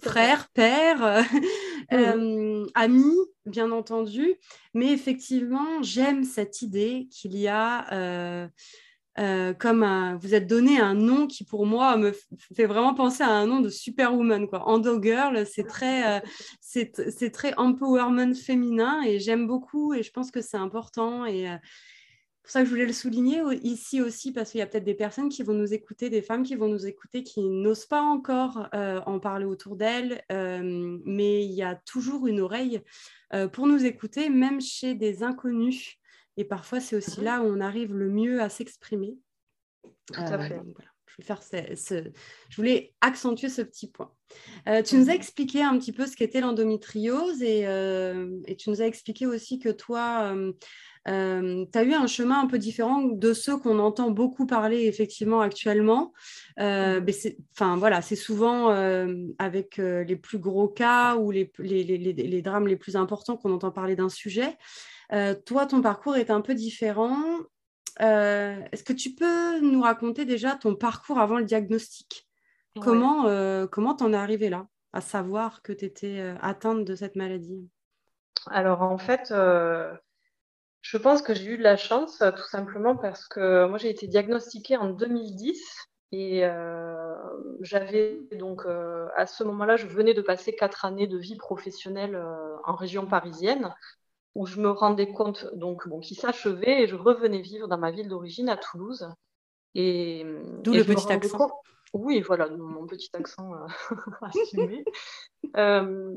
frères, 0.00 0.48
pères, 0.54 1.24
euh, 1.92 2.64
amis, 2.76 3.18
bien 3.46 3.72
entendu. 3.72 4.36
Mais 4.72 4.92
effectivement, 4.92 5.82
j'aime 5.82 6.22
cette 6.22 6.62
idée 6.62 7.08
qu'il 7.10 7.36
y 7.36 7.48
a 7.48 8.48
euh, 9.18 9.52
comme 9.52 10.18
vous 10.22 10.34
êtes 10.34 10.46
donné 10.46 10.78
un 10.78 10.94
nom 10.94 11.26
qui 11.26 11.44
pour 11.44 11.66
moi 11.66 11.96
me 11.96 12.12
fait 12.54 12.66
vraiment 12.66 12.94
penser 12.94 13.24
à 13.24 13.30
un 13.30 13.46
nom 13.46 13.60
de 13.60 13.68
superwoman 13.68 14.46
quoi. 14.46 14.68
Endo 14.68 15.02
Girl, 15.02 15.44
c'est 15.46 15.66
très 15.66 16.18
euh, 16.18 16.20
c'est 16.60 17.30
très 17.32 17.52
empowerment 17.56 18.34
féminin 18.34 19.02
et 19.04 19.18
j'aime 19.18 19.48
beaucoup 19.48 19.94
et 19.94 20.04
je 20.04 20.12
pense 20.12 20.30
que 20.30 20.40
c'est 20.40 20.56
important 20.56 21.26
et 21.26 21.50
euh, 21.50 21.56
pour 22.42 22.52
ça 22.52 22.60
que 22.60 22.66
je 22.66 22.70
voulais 22.70 22.86
le 22.86 22.92
souligner 22.92 23.42
ici 23.62 24.00
aussi 24.00 24.32
parce 24.32 24.52
qu'il 24.52 24.60
y 24.60 24.62
a 24.62 24.66
peut-être 24.66 24.84
des 24.84 24.94
personnes 24.94 25.28
qui 25.28 25.42
vont 25.42 25.54
nous 25.54 25.74
écouter, 25.74 26.08
des 26.08 26.22
femmes 26.22 26.44
qui 26.44 26.54
vont 26.54 26.68
nous 26.68 26.86
écouter 26.86 27.22
qui 27.22 27.42
n'osent 27.42 27.86
pas 27.86 28.00
encore 28.00 28.66
en 28.72 29.20
parler 29.20 29.44
autour 29.44 29.76
d'elles, 29.76 30.24
mais 30.30 31.44
il 31.44 31.52
y 31.52 31.62
a 31.62 31.76
toujours 31.76 32.26
une 32.26 32.40
oreille 32.40 32.80
pour 33.52 33.68
nous 33.68 33.84
écouter, 33.84 34.30
même 34.30 34.60
chez 34.60 34.94
des 34.94 35.22
inconnus. 35.22 35.99
Et 36.36 36.44
parfois, 36.44 36.80
c'est 36.80 36.96
aussi 36.96 37.20
mhm. 37.20 37.24
là 37.24 37.42
où 37.42 37.46
on 37.46 37.60
arrive 37.60 37.94
le 37.94 38.08
mieux 38.08 38.40
à 38.40 38.48
s'exprimer. 38.48 39.16
Tout 40.12 40.20
à 40.20 40.34
euh, 40.34 40.48
fait. 40.48 40.60
Je, 41.06 41.16
vais 41.18 41.24
faire 41.24 41.42
ce, 41.42 42.04
je 42.48 42.56
voulais 42.56 42.94
accentuer 43.00 43.48
ce 43.48 43.62
petit 43.62 43.90
point. 43.90 44.12
Euh, 44.68 44.82
tu 44.82 44.96
nous 44.96 45.10
as 45.10 45.12
mhm. 45.12 45.18
expliqué 45.18 45.62
un 45.62 45.76
petit 45.78 45.92
peu 45.92 46.06
ce 46.06 46.16
qu'était 46.16 46.40
l'endométriose 46.40 47.42
et, 47.42 47.66
euh, 47.66 48.38
et, 48.46 48.56
tu 48.56 48.70
nous 48.70 48.80
as 48.80 48.86
expliqué 48.86 49.26
aussi 49.26 49.58
que 49.58 49.68
toi, 49.68 50.34
tu 51.04 51.12
as 51.12 51.82
eu 51.82 51.94
un 51.94 52.06
chemin 52.06 52.40
un 52.40 52.46
peu 52.46 52.58
différent 52.58 53.02
de 53.02 53.32
ceux 53.32 53.58
qu'on 53.58 53.80
entend 53.80 54.10
beaucoup 54.10 54.46
parler 54.46 54.86
effectivement 54.86 55.40
actuellement. 55.40 56.12
Mhm. 56.58 57.04
Enfin 57.52 57.76
voilà, 57.76 58.02
c'est 58.02 58.16
souvent 58.16 58.68
avec 59.38 59.78
les 59.78 60.16
plus 60.16 60.38
gros 60.38 60.68
cas 60.68 61.16
ou 61.16 61.32
les, 61.32 61.52
les, 61.58 61.82
les, 61.82 61.98
les 61.98 62.42
drames 62.42 62.68
les 62.68 62.76
plus 62.76 62.94
importants 62.94 63.36
qu'on 63.36 63.52
entend 63.52 63.72
parler 63.72 63.96
d'un 63.96 64.08
sujet. 64.08 64.56
Euh, 65.12 65.34
toi, 65.34 65.66
ton 65.66 65.82
parcours 65.82 66.16
est 66.16 66.30
un 66.30 66.40
peu 66.40 66.54
différent. 66.54 67.16
Euh, 68.00 68.60
est-ce 68.72 68.84
que 68.84 68.92
tu 68.92 69.14
peux 69.14 69.60
nous 69.60 69.82
raconter 69.82 70.24
déjà 70.24 70.54
ton 70.54 70.74
parcours 70.74 71.18
avant 71.18 71.38
le 71.38 71.44
diagnostic? 71.44 72.28
Comment 72.80 73.26
euh, 73.26 73.66
comment 73.66 73.94
t'en 73.94 74.12
es 74.12 74.16
arrivée 74.16 74.48
là, 74.48 74.68
à 74.92 75.00
savoir 75.00 75.60
que 75.62 75.72
tu 75.72 75.84
étais 75.84 76.34
atteinte 76.40 76.84
de 76.84 76.94
cette 76.94 77.16
maladie? 77.16 77.68
Alors 78.46 78.82
en 78.82 78.96
fait, 78.96 79.34
je 80.82 80.96
pense 80.96 81.20
que 81.20 81.34
j'ai 81.34 81.46
eu 81.46 81.58
de 81.58 81.64
la 81.64 81.76
chance 81.76 82.18
tout 82.18 82.48
simplement 82.48 82.96
parce 82.96 83.26
que 83.26 83.66
moi 83.66 83.76
j'ai 83.76 83.90
été 83.90 84.06
diagnostiquée 84.06 84.76
en 84.76 84.90
2010 84.90 85.60
et 86.12 86.44
j'avais 87.60 88.20
donc 88.38 88.62
à 89.16 89.26
ce 89.26 89.42
moment-là, 89.42 89.74
je 89.76 89.88
venais 89.88 90.14
de 90.14 90.22
passer 90.22 90.54
quatre 90.54 90.84
années 90.84 91.08
de 91.08 91.18
vie 91.18 91.36
professionnelle 91.36 92.16
en 92.64 92.76
région 92.76 93.04
parisienne 93.04 93.74
où 94.34 94.46
je 94.46 94.60
me 94.60 94.70
rendais 94.70 95.12
compte 95.12 95.46
donc 95.54 95.88
bon, 95.88 96.00
qui 96.00 96.14
s'achevait 96.14 96.82
et 96.82 96.86
je 96.86 96.96
revenais 96.96 97.40
vivre 97.40 97.68
dans 97.68 97.78
ma 97.78 97.90
ville 97.90 98.08
d'origine 98.08 98.48
à 98.48 98.56
Toulouse. 98.56 99.08
Et, 99.74 100.24
D'où 100.62 100.74
le 100.74 100.84
petit 100.84 101.12
accent. 101.12 101.50
oui, 101.92 102.20
voilà, 102.20 102.48
mon 102.48 102.86
petit 102.86 103.10
accent 103.14 103.52
euh, 103.54 103.66
assumé. 104.22 104.84
Euh, 105.56 106.14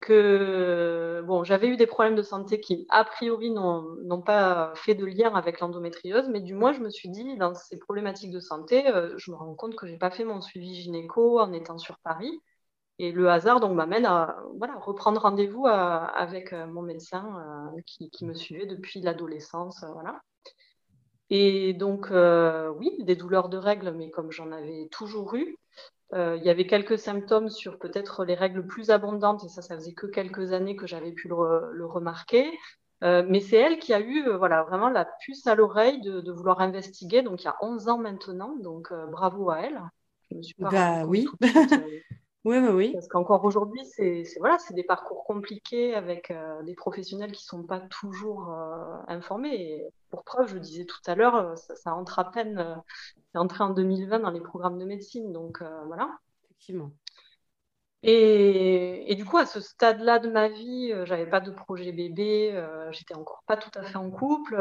que 0.00 1.22
bon, 1.26 1.42
j'avais 1.42 1.68
eu 1.68 1.76
des 1.76 1.86
problèmes 1.86 2.14
de 2.14 2.22
santé 2.22 2.60
qui, 2.60 2.86
a 2.90 3.04
priori, 3.04 3.50
n'ont 3.50 4.22
pas 4.24 4.72
fait 4.76 4.94
de 4.94 5.04
lien 5.04 5.34
avec 5.34 5.60
l'endométriose, 5.60 6.28
mais 6.28 6.40
du 6.40 6.54
moins, 6.54 6.72
je 6.72 6.80
me 6.80 6.90
suis 6.90 7.08
dit, 7.08 7.36
dans 7.36 7.54
ces 7.54 7.78
problématiques 7.78 8.30
de 8.30 8.40
santé, 8.40 8.88
euh, 8.88 9.14
je 9.16 9.30
me 9.30 9.36
rends 9.36 9.54
compte 9.54 9.74
que 9.74 9.86
je 9.86 9.92
n'ai 9.92 9.98
pas 9.98 10.10
fait 10.10 10.24
mon 10.24 10.40
suivi 10.40 10.74
gynéco 10.74 11.40
en 11.40 11.52
étant 11.52 11.78
sur 11.78 11.98
Paris. 11.98 12.40
Et 12.98 13.12
le 13.12 13.28
hasard 13.28 13.60
donc 13.60 13.74
m'amène 13.74 14.06
à 14.06 14.38
voilà, 14.56 14.74
reprendre 14.78 15.20
rendez-vous 15.20 15.66
avec 15.66 16.52
euh, 16.52 16.66
mon 16.66 16.82
médecin 16.82 17.70
euh, 17.76 17.80
qui, 17.84 18.24
me 18.24 18.32
suivait 18.32 18.66
depuis 18.66 19.00
l'adolescence. 19.00 19.82
Euh, 19.82 19.92
voilà. 19.92 20.20
Et 21.28 21.74
donc, 21.74 22.08
oui, 22.78 22.96
des 23.00 23.16
douleurs 23.16 23.48
de 23.48 23.56
règles, 23.56 23.92
mais 23.92 24.10
comme 24.10 24.30
j'en 24.30 24.52
avais 24.52 24.88
toujours 24.92 25.34
eu, 25.34 25.58
il 26.12 26.40
y 26.44 26.50
avait 26.50 26.68
quelques 26.68 27.00
symptômes 27.00 27.50
sur 27.50 27.80
peut-être 27.80 28.24
les 28.24 28.36
règles 28.36 28.64
plus 28.64 28.90
abondantes, 28.90 29.42
et 29.42 29.48
ça, 29.48 29.60
ça 29.60 29.74
faisait 29.74 29.92
que 29.92 30.06
quelques 30.06 30.52
années 30.52 30.76
que 30.76 30.86
j'avais 30.86 31.10
pu 31.10 31.26
le, 31.26 31.84
remarquer. 31.84 32.48
mais 33.02 33.40
c'est 33.40 33.56
elle 33.56 33.80
qui 33.80 33.92
a 33.92 33.98
eu 33.98 34.30
voilà, 34.36 34.62
vraiment 34.62 34.88
la 34.88 35.04
puce 35.04 35.48
à 35.48 35.56
l'oreille 35.56 36.00
de, 36.00 36.30
vouloir 36.30 36.60
investiguer, 36.60 37.22
donc 37.22 37.42
il 37.42 37.46
y 37.46 37.48
a 37.48 37.56
11 37.60 37.88
ans 37.88 37.98
maintenant, 37.98 38.54
donc 38.62 38.92
bravo 39.10 39.50
à 39.50 39.62
elle. 39.62 39.80
Je 40.30 40.36
me 40.36 40.42
suis 40.42 40.54
pas 40.54 40.70
bah, 40.70 41.06
oui. 41.06 41.26
Oui, 42.46 42.58
oui, 42.58 42.68
oui. 42.68 42.92
Parce 42.92 43.08
qu'encore 43.08 43.44
aujourd'hui, 43.44 43.84
c'est 43.84 44.22
voilà, 44.38 44.56
des 44.70 44.84
parcours 44.84 45.24
compliqués 45.24 45.96
avec 45.96 46.30
euh, 46.30 46.62
des 46.62 46.74
professionnels 46.74 47.32
qui 47.32 47.42
ne 47.42 47.58
sont 47.58 47.66
pas 47.66 47.80
toujours 47.80 48.52
euh, 48.52 48.98
informés. 49.08 49.52
Et 49.52 49.84
pour 50.10 50.22
preuve, 50.22 50.46
je 50.46 50.58
disais 50.58 50.84
tout 50.84 51.00
à 51.08 51.16
l'heure, 51.16 51.34
euh, 51.34 51.56
ça, 51.56 51.96
entre 51.96 52.20
à 52.20 52.30
peine, 52.30 52.80
c'est 53.32 53.38
entré 53.38 53.64
en 53.64 53.70
2020 53.70 54.20
dans 54.20 54.30
les 54.30 54.40
programmes 54.40 54.78
de 54.78 54.84
médecine. 54.84 55.32
Donc 55.32 55.60
voilà. 55.86 56.08
Effectivement. 56.44 56.92
Et, 58.04 59.10
et, 59.10 59.16
du 59.16 59.24
coup, 59.24 59.38
à 59.38 59.46
ce 59.46 59.60
stade-là 59.60 60.20
de 60.20 60.30
ma 60.30 60.48
vie, 60.48 60.92
j'avais 61.04 61.26
pas 61.26 61.40
de 61.40 61.50
projet 61.50 61.90
bébé, 61.90 62.64
j'étais 62.92 63.16
encore 63.16 63.42
pas 63.48 63.56
tout 63.56 63.76
à 63.76 63.82
fait 63.82 63.96
en 63.96 64.08
couple. 64.08 64.56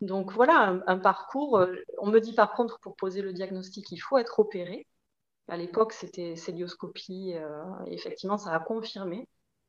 donc 0.00 0.32
voilà, 0.32 0.80
un 0.88 0.98
parcours. 0.98 1.64
on 1.98 2.08
me 2.08 2.18
dit 2.18 2.32
par 2.32 2.54
contre, 2.54 2.80
pour 2.80 2.96
poser 2.96 3.22
le 3.22 3.32
diagnostic, 3.32 3.92
il 3.92 3.98
faut 3.98 4.18
être 4.18 4.40
opéré. 4.40 4.88
À 5.48 5.56
l'époque, 5.56 5.92
c'était 5.92 6.36
célioscopie. 6.36 7.32
Euh, 7.34 7.64
effectivement, 7.86 8.36
ça 8.36 8.52
a 8.52 8.60
confirmé. 8.60 9.26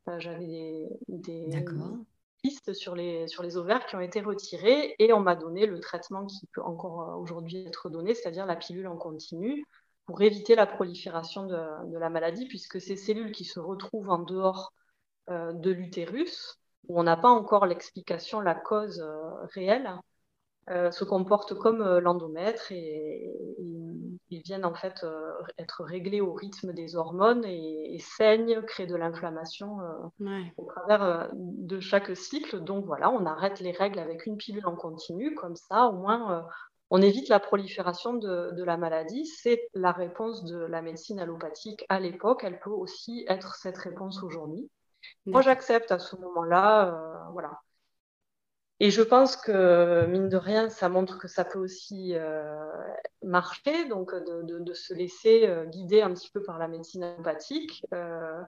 Euh, 0.08 0.18
j'avais 0.18 0.86
des, 1.08 1.64
pistes 2.42 2.72
sur 2.72 2.94
les, 2.94 3.28
sur 3.28 3.42
les 3.42 3.56
ovaires 3.56 3.84
qui 3.86 3.96
ont 3.96 4.00
été 4.00 4.20
retirées 4.20 4.94
et 4.98 5.12
on 5.12 5.20
m'a 5.20 5.36
donné 5.36 5.66
le 5.66 5.78
traitement 5.80 6.26
qui 6.26 6.46
peut 6.52 6.62
encore 6.62 7.02
euh, 7.02 7.14
aujourd'hui 7.16 7.66
être 7.66 7.90
donné, 7.90 8.14
c'est-à-dire 8.14 8.46
la 8.46 8.56
pilule 8.56 8.86
en 8.86 8.96
continu 8.96 9.64
pour 10.06 10.22
éviter 10.22 10.54
la 10.54 10.66
prolifération 10.66 11.46
de, 11.46 11.98
la 11.98 12.10
maladie, 12.10 12.46
puisque 12.46 12.80
ces 12.80 12.96
cellules 12.96 13.32
qui 13.32 13.44
se 13.44 13.60
retrouvent 13.60 14.10
en 14.10 14.18
dehors 14.18 14.72
de 15.28 15.70
l'utérus, 15.70 16.58
où 16.88 16.98
on 16.98 17.04
n'a 17.04 17.16
pas 17.16 17.28
encore 17.28 17.64
l'explication, 17.64 18.40
la 18.40 18.56
cause 18.56 19.00
réelle, 19.54 19.88
euh, 20.68 20.90
se 20.90 21.04
comportent 21.04 21.54
comme 21.54 21.80
euh, 21.80 22.00
l'endomètre 22.00 22.70
et, 22.70 23.34
ils 24.32 24.42
viennent 24.42 24.64
en 24.64 24.74
fait 24.74 25.02
euh, 25.02 25.32
être 25.58 25.82
réglés 25.82 26.20
au 26.20 26.32
rythme 26.32 26.72
des 26.72 26.94
hormones 26.94 27.44
et, 27.44 27.98
saignent, 27.98 28.62
créent 28.62 28.86
de 28.86 28.94
l'inflammation 28.94 29.78
au 30.56 30.64
travers 30.66 31.30
de 31.34 31.80
chaque 31.80 32.16
cycle. 32.16 32.60
Donc 32.60 32.84
voilà, 32.84 33.10
on 33.10 33.26
arrête 33.26 33.58
les 33.60 33.72
règles 33.72 33.98
avec 33.98 34.26
une 34.26 34.36
pilule 34.36 34.66
en 34.66 34.76
continu, 34.76 35.34
comme 35.34 35.56
ça 35.56 35.86
au 35.86 35.92
moins 35.92 36.46
on 36.90 37.02
évite 37.02 37.28
la 37.28 37.40
prolifération 37.40 38.14
de, 38.14 38.52
de 38.52 38.64
la 38.64 38.76
maladie. 38.76 39.26
C'est 39.26 39.68
la 39.74 39.90
réponse 39.92 40.44
de 40.44 40.58
la 40.58 40.82
médecine 40.82 41.18
allopathique 41.18 41.84
à 41.88 41.98
l'époque. 41.98 42.42
Elle 42.44 42.60
peut 42.60 42.70
aussi 42.70 43.24
être 43.28 43.56
cette 43.56 43.78
réponse 43.78 44.22
aujourd'hui. 44.22 44.70
Moi, 45.26 45.40
j'accepte 45.40 45.90
à 45.90 45.98
ce 45.98 46.14
moment-là. 46.16 47.28
voilà. 47.32 47.60
Et 48.82 48.90
je 48.90 49.02
pense 49.02 49.36
que, 49.36 50.06
mine 50.06 50.30
de 50.30 50.38
rien, 50.38 50.70
ça 50.70 50.88
montre 50.88 51.18
que 51.18 51.28
ça 51.28 51.44
peut 51.44 51.58
aussi 51.58 52.14
euh, 52.14 52.66
marcher, 53.22 53.86
donc 53.88 54.14
de, 54.14 54.72
se 54.72 54.94
laisser 54.94 55.46
euh, 55.46 55.66
guider 55.66 56.00
un 56.00 56.14
petit 56.14 56.30
peu 56.30 56.42
par 56.42 56.58
la 56.58 56.66
médecine 56.66 57.04
empathique. 57.04 57.84
Euh, 57.92 58.42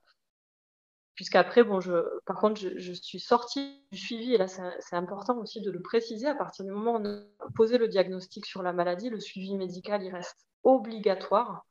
Puisqu'après, 1.14 1.62
bon, 1.62 1.78
par 2.24 2.40
contre, 2.40 2.58
je, 2.58 2.92
suis 2.94 3.20
sortie 3.20 3.84
du 3.92 3.98
suivi, 3.98 4.32
et 4.32 4.38
là, 4.38 4.46
c'est 4.48 4.96
important 4.96 5.36
aussi 5.36 5.60
de 5.60 5.70
le 5.70 5.82
préciser, 5.82 6.26
à 6.26 6.34
partir 6.34 6.64
du 6.64 6.70
moment 6.70 6.94
où 6.94 7.00
on 7.00 7.04
a 7.04 7.50
posé 7.54 7.76
le 7.76 7.86
diagnostic 7.86 8.46
sur 8.46 8.62
la 8.62 8.72
maladie, 8.72 9.10
le 9.10 9.20
suivi 9.20 9.54
médical, 9.54 10.02
il 10.02 10.10
reste 10.10 10.46
obligatoire. 10.64 11.66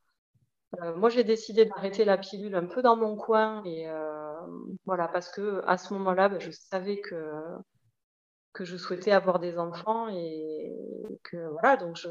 Euh, 0.80 0.96
moi, 0.96 1.10
j'ai 1.10 1.24
décidé 1.24 1.66
d'arrêter 1.66 2.06
la 2.06 2.20
pilule 2.20 2.54
un 2.54 2.68
peu 2.68 2.84
dans 2.84 2.96
mon 2.96 3.16
coin, 3.16 3.64
et 3.66 3.88
voilà, 4.86 5.08
parce 5.08 5.30
que 5.32 5.64
à 5.66 5.80
ce 5.80 5.92
moment-là, 5.96 6.30
ben, 6.30 6.40
je 6.40 6.52
savais 6.52 7.02
que 7.02 7.16
que 8.54 8.66
je 8.66 8.78
souhaitais 8.78 9.12
avoir 9.12 9.40
des 9.40 9.58
enfants 9.58 10.10
et 10.10 10.74
que 11.24 11.38
voilà, 11.52 11.78
donc 11.78 11.96
je, 11.96 12.10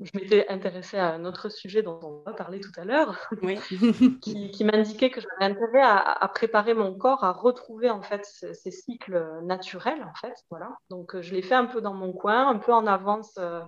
je 0.00 0.10
m'étais 0.14 0.48
intéressée 0.48 0.98
à 0.98 1.12
un 1.12 1.24
autre 1.24 1.48
sujet 1.48 1.82
dont 1.82 1.98
on 2.02 2.22
va 2.24 2.32
parler 2.32 2.60
tout 2.60 2.72
à 2.76 2.84
l'heure, 2.84 3.30
qui, 4.22 4.50
qui 4.50 4.64
m'indiquait 4.64 5.10
que 5.10 5.20
j'avais 5.20 5.52
intérêt 5.52 5.82
à, 5.82 6.28
préparer 6.28 6.74
mon 6.74 6.94
corps 6.94 7.24
à 7.24 7.32
retrouver 7.32 7.90
en 7.90 8.02
fait 8.02 8.24
ces, 8.24 8.70
cycles 8.70 9.40
naturels 9.42 10.02
en 10.02 10.14
fait, 10.14 10.34
voilà. 10.50 10.76
Donc 10.90 11.20
je 11.20 11.34
l'ai 11.34 11.42
fait 11.42 11.54
un 11.54 11.66
peu 11.66 11.80
dans 11.80 11.94
mon 11.94 12.12
coin, 12.12 12.48
un 12.48 12.58
peu 12.58 12.72
en 12.72 12.86
avance, 12.86 13.34
euh, 13.38 13.60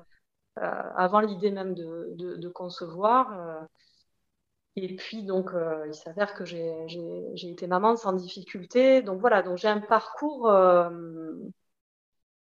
euh, 0.59 0.83
avant 0.97 1.21
l'idée 1.21 1.51
même 1.51 1.75
de, 1.75 2.15
de, 2.17 2.49
concevoir. 2.49 3.33
Euh. 3.33 3.61
Et 4.77 4.97
puis 4.97 5.23
donc 5.23 5.51
il 5.87 5.95
s'avère 5.95 6.35
que 6.35 6.45
j'ai 6.45 6.87
été 7.43 7.67
maman 7.67 7.97
sans 7.97 8.13
difficulté, 8.13 9.03
donc 9.03 9.21
voilà, 9.21 9.43
donc 9.43 9.59
j'ai 9.59 9.69
un 9.69 9.81
parcours 9.81 10.51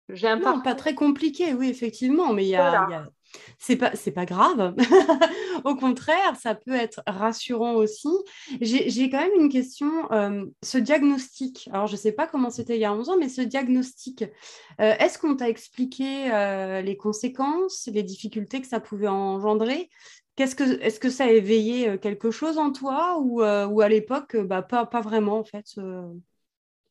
j'ai 0.10 0.28
un 0.28 0.38
non, 0.38 0.62
pas 0.62 0.76
très 0.76 0.94
compliqué, 0.94 1.54
oui, 1.54 1.68
effectivement, 1.68 2.32
mais 2.32 2.46
il 2.46 2.50
y 2.50 2.56
a, 2.56 3.08
c'est 3.58 3.76
pas 3.76 3.96
c'est 3.96 4.12
pas 4.12 4.26
grave. 4.26 4.76
Au 5.64 5.76
contraire, 5.76 6.36
ça 6.40 6.54
peut 6.54 6.76
être 6.76 7.02
rassurant 7.08 7.74
aussi. 7.74 8.10
J'ai 8.62 9.10
quand 9.10 9.20
même 9.20 9.40
une 9.40 9.50
question. 9.50 10.12
Euh, 10.12 10.46
ce 10.62 10.78
diagnostic, 10.78 11.70
alors 11.72 11.88
je 11.88 11.94
ne 11.94 11.98
sais 11.98 12.12
pas 12.12 12.28
comment 12.28 12.52
c'était 12.52 12.76
il 12.76 12.82
y 12.82 12.86
a 12.86 12.94
11 12.94 13.10
ans, 13.10 13.18
mais 13.20 13.30
ce 13.30 13.42
diagnostic, 13.42 14.24
euh, 14.80 14.94
est-ce 15.00 15.18
qu'on 15.18 15.36
t'a 15.36 15.50
expliqué 15.50 16.32
euh, 16.32 16.82
les 16.82 16.98
conséquences, 16.98 17.90
les 17.92 18.04
difficultés 18.04 18.62
que 18.62 18.68
ça 18.68 18.80
pouvait 18.80 19.08
engendrer? 19.08 19.90
Qu'est-ce 20.36 20.56
que 20.56 20.64
est-ce 20.82 21.00
que 21.00 21.10
ça 21.10 21.26
a 21.26 21.30
éveillé 21.30 21.98
quelque 22.00 22.30
chose 22.30 22.58
en 22.58 22.72
toi 22.72 23.18
ou, 23.20 23.42
ou 23.42 23.82
à 23.82 23.90
l'époque 23.90 24.36
bah, 24.36 24.62
pas, 24.62 24.86
pas 24.86 25.02
vraiment 25.02 25.40
en 25.40 25.44
fait 25.46 25.78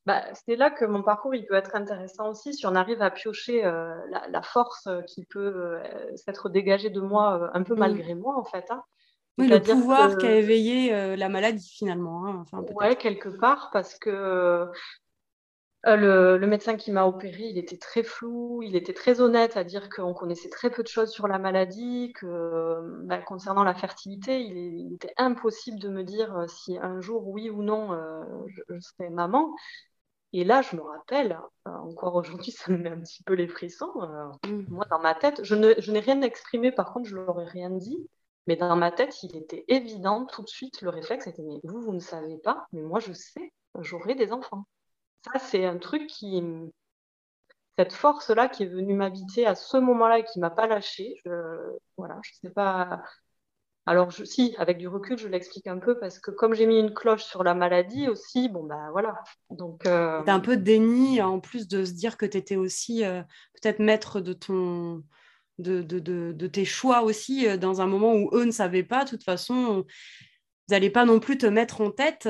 bah, 0.07 0.23
c'est 0.35 0.57
là 0.57 0.71
que 0.71 0.85
mon 0.85 1.03
parcours 1.03 1.35
il 1.35 1.47
peut 1.47 1.55
être 1.55 1.75
intéressant 1.75 2.31
aussi 2.31 2.53
si 2.53 2.67
on 2.67 2.75
arrive 2.75 3.01
à 3.01 3.11
piocher 3.11 3.65
euh, 3.65 3.95
la, 4.29 4.43
force 4.43 4.87
euh, 4.87 5.01
qui 5.03 5.25
peut 5.25 5.41
euh, 5.41 5.83
s'être 6.17 6.51
dégagée 6.51 6.91
de 6.91 7.01
moi 7.01 7.51
un 7.55 7.63
peu 7.63 7.75
mm. 7.75 7.79
malgré 7.79 8.15
moi 8.15 8.39
en 8.39 8.45
fait. 8.45 8.67
Hein. 8.71 8.83
le 9.39 9.59
pouvoir 9.61 10.19
qui 10.19 10.27
a 10.27 10.37
éveillé 10.37 11.17
la 11.17 11.29
maladie 11.31 11.73
finalement. 11.75 12.27
Hein, 12.27 12.45
ouais, 12.75 12.97
quelque 12.97 13.31
part 13.31 13.71
parce 13.73 13.99
que 13.99 14.69
le, 15.85 16.38
médecin 16.47 16.76
qui 16.76 16.91
m'a 16.93 17.05
opéré, 17.05 17.45
il 17.45 17.59
était 17.59 17.76
très 17.76 18.03
flou, 18.03 18.62
il 18.62 18.76
était 18.76 18.95
très 18.95 19.21
honnête 19.21 19.57
à 19.57 19.64
dire 19.64 19.88
qu'on 19.91 20.14
connaissait 20.14 20.49
très 20.49 20.71
peu 20.71 20.83
de 20.83 20.88
choses 20.88 21.11
sur 21.11 21.29
la 21.29 21.38
maladie, 21.38 22.12
que 22.14 22.81
bah, 23.05 23.19
concernant 23.19 23.64
la 23.64 23.75
fertilité, 23.75 24.41
il, 24.41 24.95
était 24.95 25.12
impossible 25.17 25.79
de 25.79 25.88
me 25.88 26.03
dire 26.03 26.45
si 26.49 26.79
un 26.79 27.00
jour, 27.00 27.29
oui 27.29 27.50
ou 27.50 27.62
non, 27.62 27.93
je, 28.47 28.62
je, 28.69 28.81
serais 28.81 29.11
maman. 29.11 29.55
Et 30.35 30.43
là, 30.43 30.62
je 30.62 30.75
me 30.75 30.83
rappelle, 30.83 31.38
euh, 31.69 31.71
encore 31.71 32.17
aujourd'hui, 32.17 32.50
ça 32.50 32.73
me 32.73 32.76
met 32.76 32.91
un 32.91 33.00
petit 33.00 33.23
peu 33.23 33.35
les 33.35 33.47
frissons. 33.47 33.93
Euh, 34.03 34.50
mm. 34.50 34.67
Moi, 34.69 34.85
dans 34.91 34.99
ma 34.99 35.14
tête, 35.14 35.45
je, 35.45 35.55
n'ai 35.55 36.00
rien 36.00 36.21
exprimé, 36.23 36.73
par 36.73 36.93
contre, 36.93 37.09
je 37.09 37.14
leur 37.14 37.41
ai 37.41 37.45
rien 37.45 37.71
dit. 37.71 37.97
Mais 38.49 38.57
dans 38.57 38.76
ma 38.76 38.91
tête, 38.91 39.23
il 39.23 39.37
était 39.37 39.64
évident 39.69 40.26
tout 40.26 40.43
de 40.43 40.49
suite, 40.49 40.83
le 40.83 40.91
réflexe 40.91 41.29
était 41.29 41.43
Mais 41.43 41.61
vous, 41.62 41.81
vous 41.81 41.93
ne 41.93 42.00
savez 42.00 42.37
pas, 42.38 42.67
mais 42.73 42.83
moi, 42.83 42.99
je 42.99 43.12
sais, 43.12 43.53
j'aurai 43.81 44.17
des 44.17 44.33
enfants. 44.33 44.67
Ça, 45.25 45.38
c'est 45.38 45.64
un 45.64 45.78
truc 45.78 46.07
qui. 46.07 46.43
Cette 47.78 47.93
force-là 47.93 48.49
qui 48.49 48.62
est 48.62 48.66
venue 48.66 48.95
m'habiter 48.95 49.47
à 49.47 49.57
ce 49.57 49.76
moment-là 49.78 50.21
et 50.21 50.25
qui 50.25 50.38
m'a 50.38 50.50
pas 50.50 50.66
lâchée. 50.66 51.16
Je, 51.25 51.31
voilà, 51.97 52.21
je 52.23 52.31
sais 52.40 52.50
pas. 52.50 53.02
Alors, 53.87 54.11
je, 54.11 54.25
si, 54.25 54.54
avec 54.59 54.78
du 54.78 54.87
recul, 54.87 55.19
je 55.19 55.28
l'explique 55.28 55.66
un 55.66 55.78
peu 55.78 55.99
parce 55.99 56.19
que 56.19 56.31
comme 56.31 56.54
j'ai 56.54 56.66
mis 56.66 56.78
une 56.78 56.95
cloche 56.95 57.25
sur 57.25 57.43
la 57.43 57.54
maladie 57.54 58.09
aussi, 58.09 58.49
bon, 58.49 58.62
ben 58.62 58.90
voilà. 58.93 59.14
Donc, 59.50 59.87
euh... 59.87 60.23
un 60.26 60.40
peu 60.40 60.57
déni 60.57 61.21
en 61.21 61.40
plus 61.40 61.66
de 61.66 61.85
se 61.85 61.93
dire 61.93 62.16
que 62.16 62.26
tu 62.26 62.38
étais 62.38 62.57
aussi 62.57 63.04
euh, 63.04 63.23
peut-être 63.61 63.81
maître 63.81 64.21
de 64.21 64.33
ton. 64.33 65.02
De, 65.59 65.83
de, 65.83 66.00
de, 66.00 66.47
tes 66.49 66.64
choix 66.64 67.02
aussi 67.04 67.47
euh, 67.47 67.57
dans 67.57 67.81
un 67.81 67.87
moment 67.87 68.12
où 68.14 68.28
eux 68.33 68.45
ne 68.45 68.50
savaient 68.50 68.83
pas. 68.83 69.04
De 69.04 69.11
toute 69.11 69.23
façon, 69.23 69.76
vous 69.76 69.85
n'allez 70.69 70.90
pas 70.90 71.04
non 71.04 71.21
plus 71.21 71.38
te 71.38 71.47
mettre 71.47 71.81
en 71.81 71.93
tête 71.93 72.28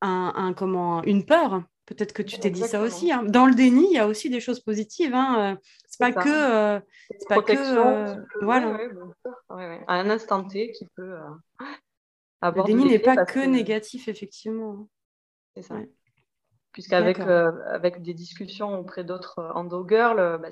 un, 0.00 0.32
un, 0.34 0.52
comment, 0.52 1.02
une 1.04 1.24
peur 1.24 1.62
Peut-être 1.90 2.12
que 2.12 2.22
tu 2.22 2.38
t'es 2.38 2.50
dit 2.50 2.62
ça 2.62 2.82
aussi. 2.82 3.10
Hein. 3.10 3.24
Dans 3.24 3.46
le 3.46 3.54
déni, 3.54 3.84
il 3.90 3.94
y 3.94 3.98
a 3.98 4.06
aussi 4.06 4.30
des 4.30 4.38
choses 4.38 4.60
positives. 4.60 5.12
Hein. 5.12 5.58
C'est 5.88 5.98
pas 5.98 6.12
que. 6.12 6.28
Euh, 6.28 6.80
c'est 7.18 7.28
pas 7.28 7.42
que. 7.42 7.52
Euh, 7.52 8.14
voilà. 8.42 8.78
à 9.88 9.94
un 9.94 10.08
instant 10.08 10.44
T 10.44 10.70
qui 10.70 10.86
peut 10.94 11.14
euh, 11.14 11.28
Le 12.42 12.64
déni 12.64 12.84
n'est 12.84 13.00
pas 13.00 13.24
que, 13.24 13.40
négatif, 13.40 14.06
effectivement. 14.06 14.88
C'est 15.56 15.62
ça. 15.62 15.74
Puisqu'avec 16.70 17.18
avec 17.18 18.02
des 18.02 18.14
discussions 18.14 18.78
auprès 18.78 19.02
d'autres 19.02 19.50
endo-girls, 19.56 20.38
bah, 20.40 20.50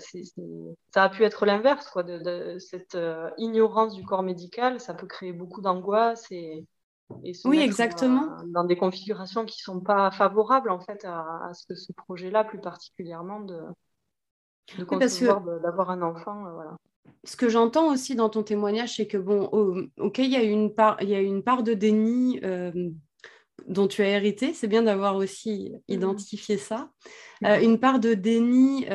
ça 0.93 1.05
a 1.05 1.09
pu 1.09 1.23
être 1.23 1.47
l'inverse. 1.47 1.97
De, 1.99 2.19
de, 2.19 2.59
cette 2.59 2.99
ignorance 3.37 3.95
du 3.95 4.05
corps 4.05 4.25
médical, 4.25 4.81
ça 4.81 4.93
peut 4.93 5.07
créer 5.07 5.33
beaucoup 5.33 5.61
d'angoisse 5.61 6.27
et 6.33 6.67
oui, 7.45 7.61
exactement. 7.61 8.37
Dans, 8.47 8.65
des 8.65 8.77
configurations 8.77 9.45
qui 9.45 9.61
ne 9.61 9.75
sont 9.75 9.81
pas 9.81 10.11
favorables 10.11 10.71
en 10.71 10.81
fait 10.81 11.05
à, 11.05 11.51
ce 11.55 11.67
que 11.67 11.75
ce 11.75 11.93
projet-là, 11.93 12.45
plus 12.45 12.61
particulièrement 12.61 13.41
de, 13.41 13.61
de 14.79 14.85
concevoir 14.85 15.43
d'avoir 15.61 15.91
un 15.91 16.03
enfant. 16.03 16.47
Euh, 16.47 16.53
voilà. 16.53 16.77
Ce 17.25 17.37
que 17.37 17.49
j'entends 17.49 17.91
aussi 17.91 18.15
dans 18.15 18.29
ton 18.29 18.43
témoignage, 18.43 18.97
c'est 18.97 19.07
que 19.07 19.17
bon, 19.17 19.45
ok, 19.99 20.19
il 20.19 20.31
y 20.31 20.37
a 20.37 20.43
une 20.43 20.75
part, 20.75 20.99
il 21.01 21.09
y 21.09 21.15
a 21.15 21.21
une 21.21 21.43
part 21.43 21.63
de 21.63 21.75
déni. 21.75 22.41
Euh, 22.43 22.91
dont 23.67 23.89
tu 23.89 24.03
as 24.03 24.09
hérité, 24.09 24.55
c'est 24.55 24.69
bien 24.69 24.83
d'avoir 24.83 25.17
aussi 25.17 25.73
mmh. 25.73 25.93
identifié 25.93 26.59
ça. 26.59 26.91
Euh, 27.45 27.61
une 27.61 27.81
part 27.81 27.99
de 27.99 28.15
déni 28.15 28.87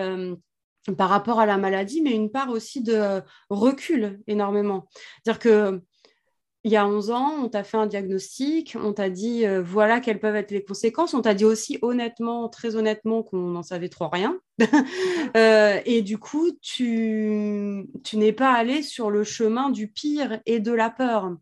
par 0.98 1.10
rapport 1.10 1.42
à 1.42 1.46
la 1.46 1.58
maladie, 1.58 2.02
mais 2.02 2.14
une 2.14 2.32
part 2.32 2.50
aussi 2.50 2.82
de 2.82 3.22
recul 3.50 4.22
énormément. 4.26 4.88
C'est-à-dire 5.24 5.40
que 5.40 5.82
il 6.66 6.72
y 6.72 6.78
a 6.78 6.88
11 6.88 7.12
ans, 7.12 7.44
on 7.44 7.50
t'a 7.50 7.64
fait 7.64 7.76
un 7.76 7.88
diagnostic, 7.88 8.78
on 8.80 8.94
t'a 8.94 9.10
dit 9.10 9.46
euh, 9.46 9.62
voilà 9.62 10.00
quelles 10.00 10.20
peuvent 10.20 10.38
être 10.38 10.52
les 10.52 10.64
conséquences. 10.64 11.14
On 11.14 11.22
t'a 11.22 11.34
dit 11.34 11.44
aussi 11.44 11.78
honnêtement, 11.82 12.48
très 12.48 12.78
honnêtement, 12.78 13.22
qu'on 13.22 13.38
n'en 13.38 13.64
savait 13.64 13.90
trop 13.90 14.08
rien. 14.08 14.40
Euh, 15.36 15.82
et 15.86 16.04
du 16.04 16.20
coup, 16.20 16.52
tu, 16.62 17.88
tu 18.04 18.18
n'es 18.18 18.34
pas 18.34 18.54
allé 18.54 18.84
sur 18.84 19.10
le 19.10 19.24
chemin 19.24 19.72
du 19.72 19.88
pire 19.88 20.40
et 20.46 20.60
de 20.60 20.72
la 20.72 20.92
peur. 20.92 21.36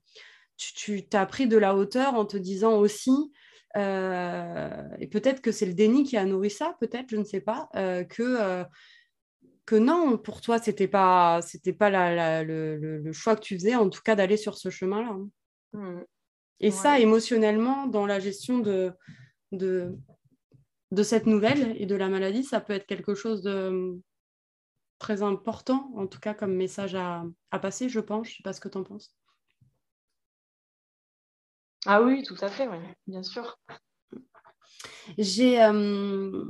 Tu, 0.56 1.06
t'as 1.10 1.26
pris 1.26 1.46
de 1.46 1.58
la 1.58 1.76
hauteur 1.76 2.16
en 2.16 2.26
te 2.26 2.38
disant 2.38 2.78
aussi, 2.78 3.34
euh, 3.76 4.70
et 5.00 5.08
peut-être 5.08 5.42
que 5.42 5.52
c'est 5.52 5.66
le 5.66 5.74
déni 5.74 6.04
qui 6.04 6.16
a 6.16 6.24
nourri 6.24 6.50
ça, 6.50 6.78
peut-être, 6.80 7.10
je 7.10 7.18
ne 7.18 7.26
sais 7.26 7.42
pas, 7.42 7.70
que 8.10 8.64
que 9.66 9.76
non, 9.76 10.18
pour 10.18 10.42
toi, 10.42 10.60
c'était 10.60 10.88
pas, 10.88 11.42
c'était 11.42 11.74
pas 11.74 11.90
le, 12.44 13.12
choix 13.14 13.36
que 13.36 13.42
tu 13.42 13.56
faisais, 13.56 13.76
en 13.76 13.90
tout 13.90 14.02
cas 14.02 14.16
d'aller 14.16 14.38
sur 14.38 14.58
ce 14.58 14.70
chemin-là. 14.70 15.10
Hein. 15.10 15.30
Mmh. 15.74 16.04
Et 16.60 16.72
ça, 16.72 17.00
émotionnellement, 17.00 17.88
dans 17.88 18.06
la 18.06 18.20
gestion 18.20 18.60
de, 18.60 18.92
de, 19.52 19.98
de 20.92 21.04
cette 21.04 21.26
nouvelle 21.26 21.76
et 21.82 21.86
de 21.86 21.96
la 21.96 22.08
maladie, 22.08 22.44
ça 22.44 22.62
peut 22.62 22.74
être 22.74 22.86
quelque 22.86 23.16
chose 23.16 23.42
de 23.42 24.00
très 25.00 25.24
important, 25.24 25.92
en 25.96 26.06
tout 26.06 26.20
cas 26.20 26.36
comme 26.36 26.54
message 26.54 26.96
à, 26.96 27.26
passer, 27.60 27.90
je 27.90 28.00
pense. 28.00 28.28
Je 28.28 28.34
ne 28.34 28.36
sais 28.38 28.44
pas 28.44 28.54
ce 28.54 28.62
que 28.62 28.70
tu 28.70 28.78
en 28.78 28.84
penses. 28.84 29.16
Ah 31.88 32.04
oui, 32.04 32.24
tout 32.24 32.38
à 32.42 32.50
fait, 32.50 32.68
oui, 32.68 32.78
bien 33.08 33.24
sûr. 33.24 33.60
J'ai, 35.18 35.64
euh, 35.64 36.46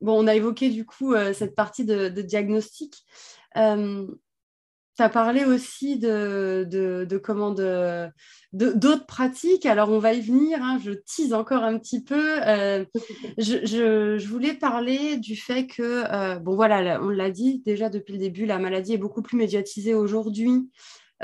bon, 0.00 0.24
on 0.24 0.26
a 0.26 0.34
évoqué 0.34 0.70
du 0.70 0.84
coup 0.84 1.14
euh, 1.14 1.32
cette 1.32 1.54
partie 1.54 1.84
de, 1.84 2.08
diagnostic. 2.08 3.04
Euh, 3.56 4.06
tu 4.96 5.02
as 5.04 5.08
parlé 5.08 5.44
aussi 5.44 5.98
de, 5.98 6.66
de, 6.68 7.18
comment 7.18 7.52
de, 7.52 8.08
d'autres 8.52 9.06
pratiques. 9.06 9.64
Alors, 9.64 9.90
on 9.90 10.00
va 10.00 10.12
y 10.12 10.20
venir. 10.20 10.58
Hein, 10.60 10.80
je 10.84 10.90
tease 10.90 11.32
encore 11.32 11.62
un 11.62 11.78
petit 11.78 12.02
peu. 12.02 12.40
Euh, 12.44 12.84
je, 13.38 13.64
je, 13.64 14.26
voulais 14.26 14.54
parler 14.54 15.16
du 15.16 15.36
fait 15.36 15.68
que, 15.68 16.38
bon, 16.38 16.56
voilà, 16.56 17.00
on 17.00 17.10
l'a 17.10 17.30
dit 17.30 17.62
déjà 17.64 17.90
depuis 17.90 18.14
le 18.14 18.18
début, 18.18 18.44
la 18.44 18.58
maladie 18.58 18.94
est 18.94 18.98
beaucoup 18.98 19.22
plus 19.22 19.36
médiatisée 19.36 19.94
aujourd'hui 19.94 20.68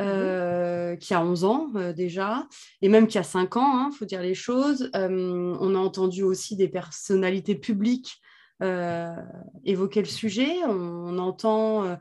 euh, 0.01 0.97
qui 0.97 1.15
a 1.15 1.25
11 1.25 1.45
ans 1.45 1.71
déjà, 1.95 2.49
et 2.83 2.89
même 2.89 3.07
qui 3.07 3.17
a 3.17 3.23
5 3.23 3.57
ans, 3.57 3.61
il 3.63 3.87
hein, 3.87 3.91
faut 3.97 4.05
dire 4.05 4.23
les 4.23 4.35
choses. 4.35 4.91
On 4.93 5.75
a 5.75 5.79
entendu 5.79 6.25
aussi 6.25 6.57
des 6.57 6.69
personnalités 6.69 7.55
publiques 7.55 8.21
évoquer 8.61 10.01
le 10.01 10.09
sujet. 10.09 10.65
On, 10.67 11.19
entend 11.19 11.99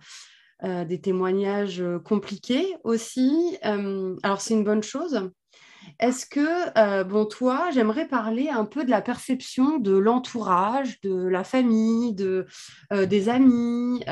des 0.63 1.01
témoignages 1.01 1.83
compliqués 2.05 2.75
aussi. 2.83 3.57
alors 3.63 4.41
c'est 4.41 4.53
une 4.53 4.63
bonne 4.63 4.83
chose. 4.83 5.29
Est-ce 5.99 6.25
que, 6.25 7.03
bon, 7.03 7.25
toi, 7.25 7.69
j'aimerais 7.73 8.07
parler 8.07 8.49
un 8.49 8.65
peu 8.65 8.85
de 8.85 8.89
la 8.89 9.01
perception 9.01 9.77
de 9.77 9.95
l'entourage, 9.95 11.01
de 11.01 11.27
la 11.27 11.43
famille, 11.43 12.13
de, 12.13 12.45
des 12.91 13.29
amis. 13.29 14.03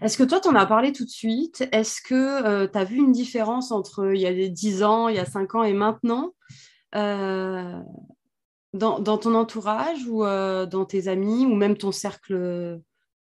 Est-ce 0.00 0.16
que 0.16 0.22
toi, 0.22 0.40
tu 0.40 0.48
en 0.48 0.54
as 0.54 0.66
parlé 0.66 0.92
tout 0.92 1.04
de 1.04 1.10
suite? 1.10 1.68
Est-ce 1.72 2.00
que 2.02 2.14
euh, 2.14 2.68
tu 2.68 2.78
as 2.78 2.84
vu 2.84 2.96
une 2.96 3.12
différence 3.12 3.72
entre 3.72 4.12
il 4.14 4.20
y 4.20 4.26
a 4.26 4.48
10 4.48 4.82
ans, 4.82 5.08
il 5.08 5.16
y 5.16 5.18
a 5.18 5.24
5 5.24 5.54
ans 5.54 5.62
et 5.62 5.72
maintenant? 5.72 6.34
Euh, 8.74 8.98
dans, 8.98 9.18
ton 9.18 9.34
entourage 9.34 10.06
ou 10.06 10.24
euh, 10.24 10.66
dans 10.66 10.84
tes 10.84 11.08
amis 11.08 11.46
ou 11.46 11.54
même 11.54 11.76
ton 11.76 11.92
cercle 11.92 12.80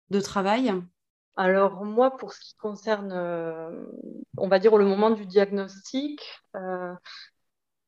de 0.10 0.22
travail? 0.22 0.74
Alors 1.38 1.86
moi, 1.86 2.18
pour 2.18 2.34
ce 2.34 2.40
qui 2.42 2.56
concerne, 2.58 3.14
on 4.38 4.48
va 4.48 4.60
dire, 4.60 4.76
le 4.78 4.86
moment 4.86 5.10
du 5.10 5.26
diagnostic, 5.26 6.22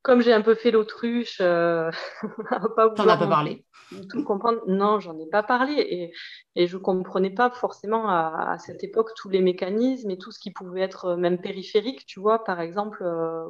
comme 0.03 0.21
j'ai 0.21 0.33
un 0.33 0.41
peu 0.41 0.53
fait 0.53 0.69
l'autruche, 0.69 1.39
euh, 1.41 1.89
t'en 2.95 3.07
as 3.07 3.17
pas 3.17 3.27
parlé. 3.27 3.65
Tout 4.09 4.23
comprendre, 4.23 4.59
non, 4.67 4.99
j'en 4.99 5.17
ai 5.17 5.27
pas 5.27 5.43
parlé 5.43 5.73
et, 5.73 6.13
et 6.55 6.67
je 6.67 6.77
comprenais 6.77 7.29
pas 7.29 7.49
forcément 7.49 8.09
à, 8.09 8.57
cette 8.59 8.83
époque 8.83 9.11
tous 9.15 9.29
les 9.29 9.41
mécanismes 9.41 10.11
et 10.11 10.17
tout 10.17 10.31
ce 10.31 10.39
qui 10.39 10.51
pouvait 10.51 10.81
être 10.81 11.05
euh, 11.05 11.15
même 11.15 11.39
périphérique. 11.39 12.05
Tu 12.05 12.19
vois, 12.19 12.43
par 12.43 12.59
exemple, 12.59 13.01
euh, 13.03 13.45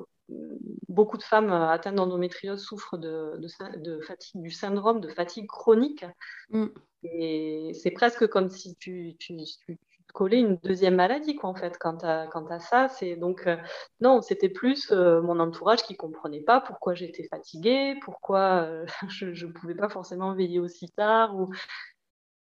beaucoup 0.87 1.17
de 1.17 1.23
femmes 1.23 1.51
atteintes 1.51 1.95
d'endométriose 1.95 2.63
souffrent 2.63 2.97
de, 2.97 3.39
de, 3.77 3.99
fatigue, 4.01 4.41
du 4.41 4.51
syndrome 4.51 5.01
de 5.01 5.09
fatigue 5.09 5.47
chronique. 5.47 6.05
Mm. 6.49 6.67
Et 7.03 7.71
c'est 7.73 7.91
presque 7.91 8.27
comme 8.27 8.49
si 8.49 8.75
tu, 8.75 9.15
tu, 9.19 9.35
tu 9.65 9.77
coller 10.13 10.37
une 10.37 10.57
deuxième 10.57 10.95
maladie, 10.95 11.35
quoi, 11.35 11.49
en 11.49 11.55
fait, 11.55 11.77
quant 11.77 11.97
à, 12.03 12.27
quant 12.27 12.45
à 12.45 12.59
ça. 12.59 12.87
C'est 12.87 13.15
donc, 13.15 13.47
euh, 13.47 13.57
non, 13.99 14.21
c'était 14.21 14.49
plus 14.49 14.91
euh, 14.91 15.21
mon 15.21 15.39
entourage 15.39 15.83
qui 15.83 15.97
comprenait 15.97 16.41
pas 16.41 16.61
pourquoi 16.61 16.93
j'étais 16.93 17.27
fatiguée, 17.27 17.95
pourquoi 18.03 18.61
euh, 18.63 18.85
je 19.09 19.45
ne 19.45 19.51
pouvais 19.51 19.75
pas 19.75 19.89
forcément 19.89 20.33
veiller 20.33 20.59
aussi 20.59 20.89
tard, 20.89 21.35
ou 21.35 21.49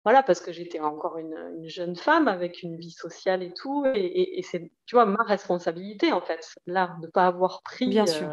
voilà, 0.07 0.23
parce 0.23 0.39
que 0.39 0.53
j'étais 0.53 0.79
encore 0.79 1.17
une, 1.17 1.35
une, 1.57 1.67
jeune 1.67 1.97
femme 1.97 2.29
avec 2.29 2.63
une 2.63 2.77
vie 2.77 2.91
sociale 2.91 3.43
et 3.43 3.51
tout, 3.51 3.85
et, 3.93 4.39
et, 4.39 4.41
c'est, 4.41 4.71
tu 4.85 4.95
vois, 4.95 5.05
ma 5.05 5.21
responsabilité, 5.21 6.13
en 6.13 6.21
fait, 6.21 6.47
là, 6.65 6.95
de 7.01 7.07
ne 7.07 7.11
pas 7.11 7.27
avoir 7.27 7.61
pris... 7.61 7.89
Bien 7.89 8.05
sûr. 8.05 8.25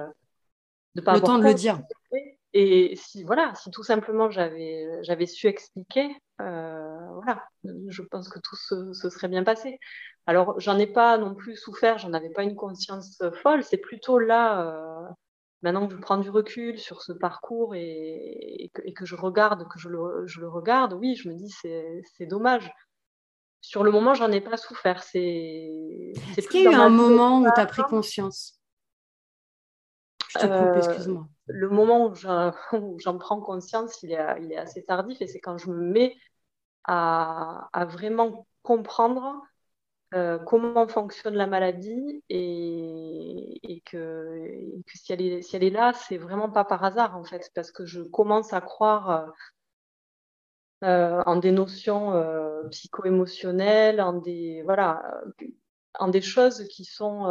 de 0.95 1.01
pas 1.01 1.15
le 1.15 1.21
temps 1.21 1.37
de 1.37 1.43
le 1.43 1.53
dire. 1.53 1.81
Et 2.53 2.95
si, 2.95 3.25
voilà, 3.25 3.53
si 3.57 3.73
tout 3.73 3.83
simplement 3.83 4.31
j'avais, 4.31 4.87
j'avais 5.03 5.27
su 5.27 5.49
expliquer, 5.49 6.17
euh, 6.41 7.09
voilà, 7.25 7.43
je 7.89 8.03
pense 8.03 8.29
que 8.29 8.39
tout 8.39 8.55
se, 8.55 8.93
serait 9.11 9.27
bien 9.27 9.43
passé. 9.43 9.81
Alors, 10.27 10.61
j'en 10.61 10.79
ai 10.79 10.87
pas 10.87 11.19
non 11.19 11.35
plus 11.35 11.57
souffert, 11.57 11.99
j'en 11.99 12.13
avais 12.13 12.31
pas 12.31 12.45
une 12.45 12.55
conscience 12.55 13.21
folle, 13.43 13.65
c'est 13.65 13.79
plutôt 13.79 14.21
là, 14.21 14.63
euh, 14.63 15.09
maintenant 15.65 15.89
que 15.89 15.95
je 15.95 16.01
prends 16.01 16.19
du 16.19 16.31
recul 16.31 16.79
sur 16.79 17.03
ce 17.03 17.13
parcours 17.13 17.75
et, 17.75 18.71
que, 18.95 19.05
je 19.05 19.17
regarde, 19.17 19.67
que 19.69 19.79
je 19.79 19.89
le, 19.89 20.27
je 20.27 20.41
le, 20.41 20.49
regarde, 20.49 20.93
oui, 20.93 21.17
je 21.17 21.29
me 21.29 21.35
dis 21.35 21.51
c'est, 21.51 22.03
c'est 22.17 22.27
dommage. 22.27 22.71
Sur 23.61 23.83
le 23.83 23.91
moment, 23.91 24.15
j'en 24.15 24.31
ai 24.31 24.41
pas 24.41 24.57
souffert. 24.57 25.03
C'est, 25.03 26.13
Est-ce 26.37 26.47
qu'il 26.49 26.63
y 26.63 26.69
a 26.69 26.71
eu 26.71 26.75
un 26.75 26.91
moment 26.91 27.41
où 27.41 27.45
tu 27.53 27.61
as 27.61 27.67
pris 27.67 27.83
conscience? 27.83 28.61
Je 30.29 30.39
te 30.39 30.45
coupe, 30.45 30.53
euh, 30.53 30.77
excuse-moi 30.77 31.29
le 31.47 31.69
moment 31.69 32.13
où 32.73 32.99
j'en 33.01 33.19
prends 33.19 33.41
conscience, 33.41 34.03
il 34.03 34.13
est, 34.13 34.43
il 34.43 34.53
est, 34.53 34.57
assez 34.57 34.85
tardif 34.85 35.21
et 35.21 35.27
c'est 35.27 35.41
quand 35.41 35.59
je 35.59 35.71
me 35.71 35.77
mets 35.77 36.17
à, 36.85 37.69
vraiment 37.89 38.47
comprendre 38.63 39.43
euh, 40.15 40.39
comment 40.39 40.87
fonctionne 40.89 41.35
la 41.35 41.47
maladie 41.47 42.23
et, 42.29 43.83
que, 43.87 44.49
si, 44.95 45.13
elle 45.13 45.23
est, 45.23 45.43
si, 45.43 45.57
elle 45.57 45.65
est, 45.65 45.71
là, 45.71 45.93
c'est 45.93 46.17
vraiment 46.17 46.51
pas 46.51 46.65
par 46.65 46.85
hasard 46.85 47.17
en 47.17 47.25
fait, 47.25 47.51
parce 47.55 47.71
que 47.73 47.85
je 47.85 48.03
commence 48.03 48.53
à 48.53 48.61
croire 48.61 49.33
euh, 50.85 51.23
en 51.27 51.37
des 51.37 51.53
notions 51.53 52.15
euh, 52.15 52.63
psycho-émotionnelles, 52.71 54.01
en 54.01 54.15
des 54.15 54.63
voilà, 54.65 55.03
en 55.99 56.09
des 56.09 56.23
choses 56.23 56.67
qui 56.69 56.85
sont 56.85 57.27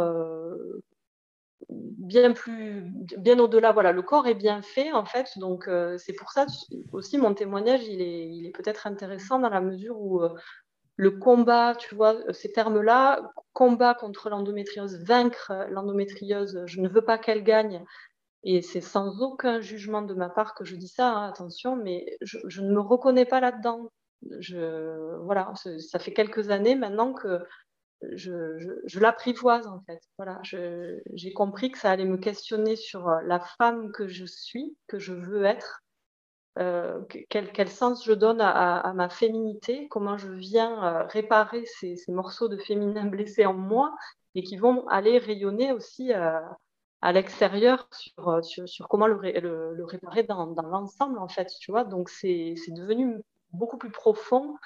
bien 1.70 2.32
plus, 2.32 2.82
bien 3.18 3.38
au-delà. 3.38 3.72
Voilà, 3.72 3.92
le 3.92 4.02
corps 4.02 4.26
est 4.26 4.34
bien 4.34 4.62
fait 4.62 4.92
en 4.92 5.04
fait, 5.04 5.38
donc 5.38 5.68
euh, 5.68 5.98
c'est 5.98 6.12
pour 6.12 6.30
ça 6.32 6.46
aussi 6.92 7.18
mon 7.18 7.34
témoignage, 7.34 7.84
il 7.86 8.00
est, 8.00 8.52
peut-être 8.54 8.86
intéressant 8.86 9.38
dans 9.38 9.48
la 9.48 9.60
mesure 9.60 10.00
où 10.00 10.22
euh, 10.22 10.30
le 10.96 11.12
combat, 11.12 11.74
tu 11.76 11.94
vois, 11.94 12.16
ces 12.32 12.52
termes-là, 12.52 13.32
combat 13.52 13.94
contre 13.94 14.30
l'endométriose, 14.30 15.02
vaincre 15.04 15.52
l'endométriose, 15.70 16.62
je 16.66 16.80
ne 16.80 16.88
veux 16.88 17.04
pas 17.04 17.18
qu'elle 17.18 17.44
gagne. 17.44 17.84
Et 18.44 18.62
c'est 18.62 18.80
sans 18.82 19.20
aucun 19.22 19.60
jugement 19.60 20.02
de 20.02 20.14
ma 20.14 20.28
part 20.28 20.54
que 20.54 20.64
je 20.64 20.76
dis 20.76 20.88
ça, 20.88 21.10
hein, 21.10 21.28
attention, 21.28 21.76
mais 21.76 22.16
je, 22.20 22.38
je, 22.46 22.60
ne 22.60 22.72
me 22.74 22.80
reconnais 22.80 23.24
pas 23.24 23.40
là-dedans. 23.40 23.90
Je, 24.38 25.16
voilà, 25.22 25.52
ça 25.78 25.98
fait 25.98 26.12
quelques 26.12 26.50
années 26.50 26.74
maintenant 26.74 27.12
que 27.12 27.40
je, 28.12 28.98
l'apprivoise 28.98 29.66
en 29.66 29.80
fait. 29.86 30.00
Voilà, 30.18 30.40
j'ai 30.42 31.32
compris 31.32 31.70
que 31.70 31.78
ça 31.78 31.90
allait 31.90 32.04
me 32.04 32.18
questionner 32.18 32.76
sur 32.76 33.08
euh, 33.08 33.20
la 33.24 33.40
femme 33.40 33.92
que 33.92 34.08
je 34.08 34.24
suis, 34.24 34.76
que 34.86 34.98
je 34.98 35.12
veux 35.12 35.44
être, 35.44 35.83
euh, 36.58 37.00
quel, 37.28 37.68
sens 37.68 38.04
je 38.04 38.12
donne 38.12 38.40
à, 38.40 38.92
ma 38.94 39.08
féminité, 39.08 39.88
comment 39.88 40.16
je 40.16 40.30
viens 40.30 40.84
euh, 40.84 41.06
réparer 41.06 41.64
ces, 41.66 41.96
morceaux 42.08 42.48
de 42.48 42.56
féminin 42.56 43.06
blessés 43.06 43.46
en 43.46 43.54
moi 43.54 43.94
et 44.34 44.42
qui 44.42 44.56
vont 44.56 44.86
aller 44.88 45.18
rayonner 45.18 45.72
aussi 45.72 46.12
à 46.12 47.12
l'extérieur 47.12 47.88
sur, 48.42 48.88
comment 48.88 49.06
le, 49.06 49.84
réparer 49.84 50.22
dans, 50.22 50.46
dans 50.46 50.66
l'ensemble 50.66 51.18
en 51.18 51.28
fait, 51.28 51.50
tu 51.60 51.70
vois? 51.70 51.84
Donc 51.84 52.08
c'est 52.08 52.54
devenu 52.68 53.16
beaucoup 53.52 53.78
plus 53.78 53.90
profond 53.90 54.56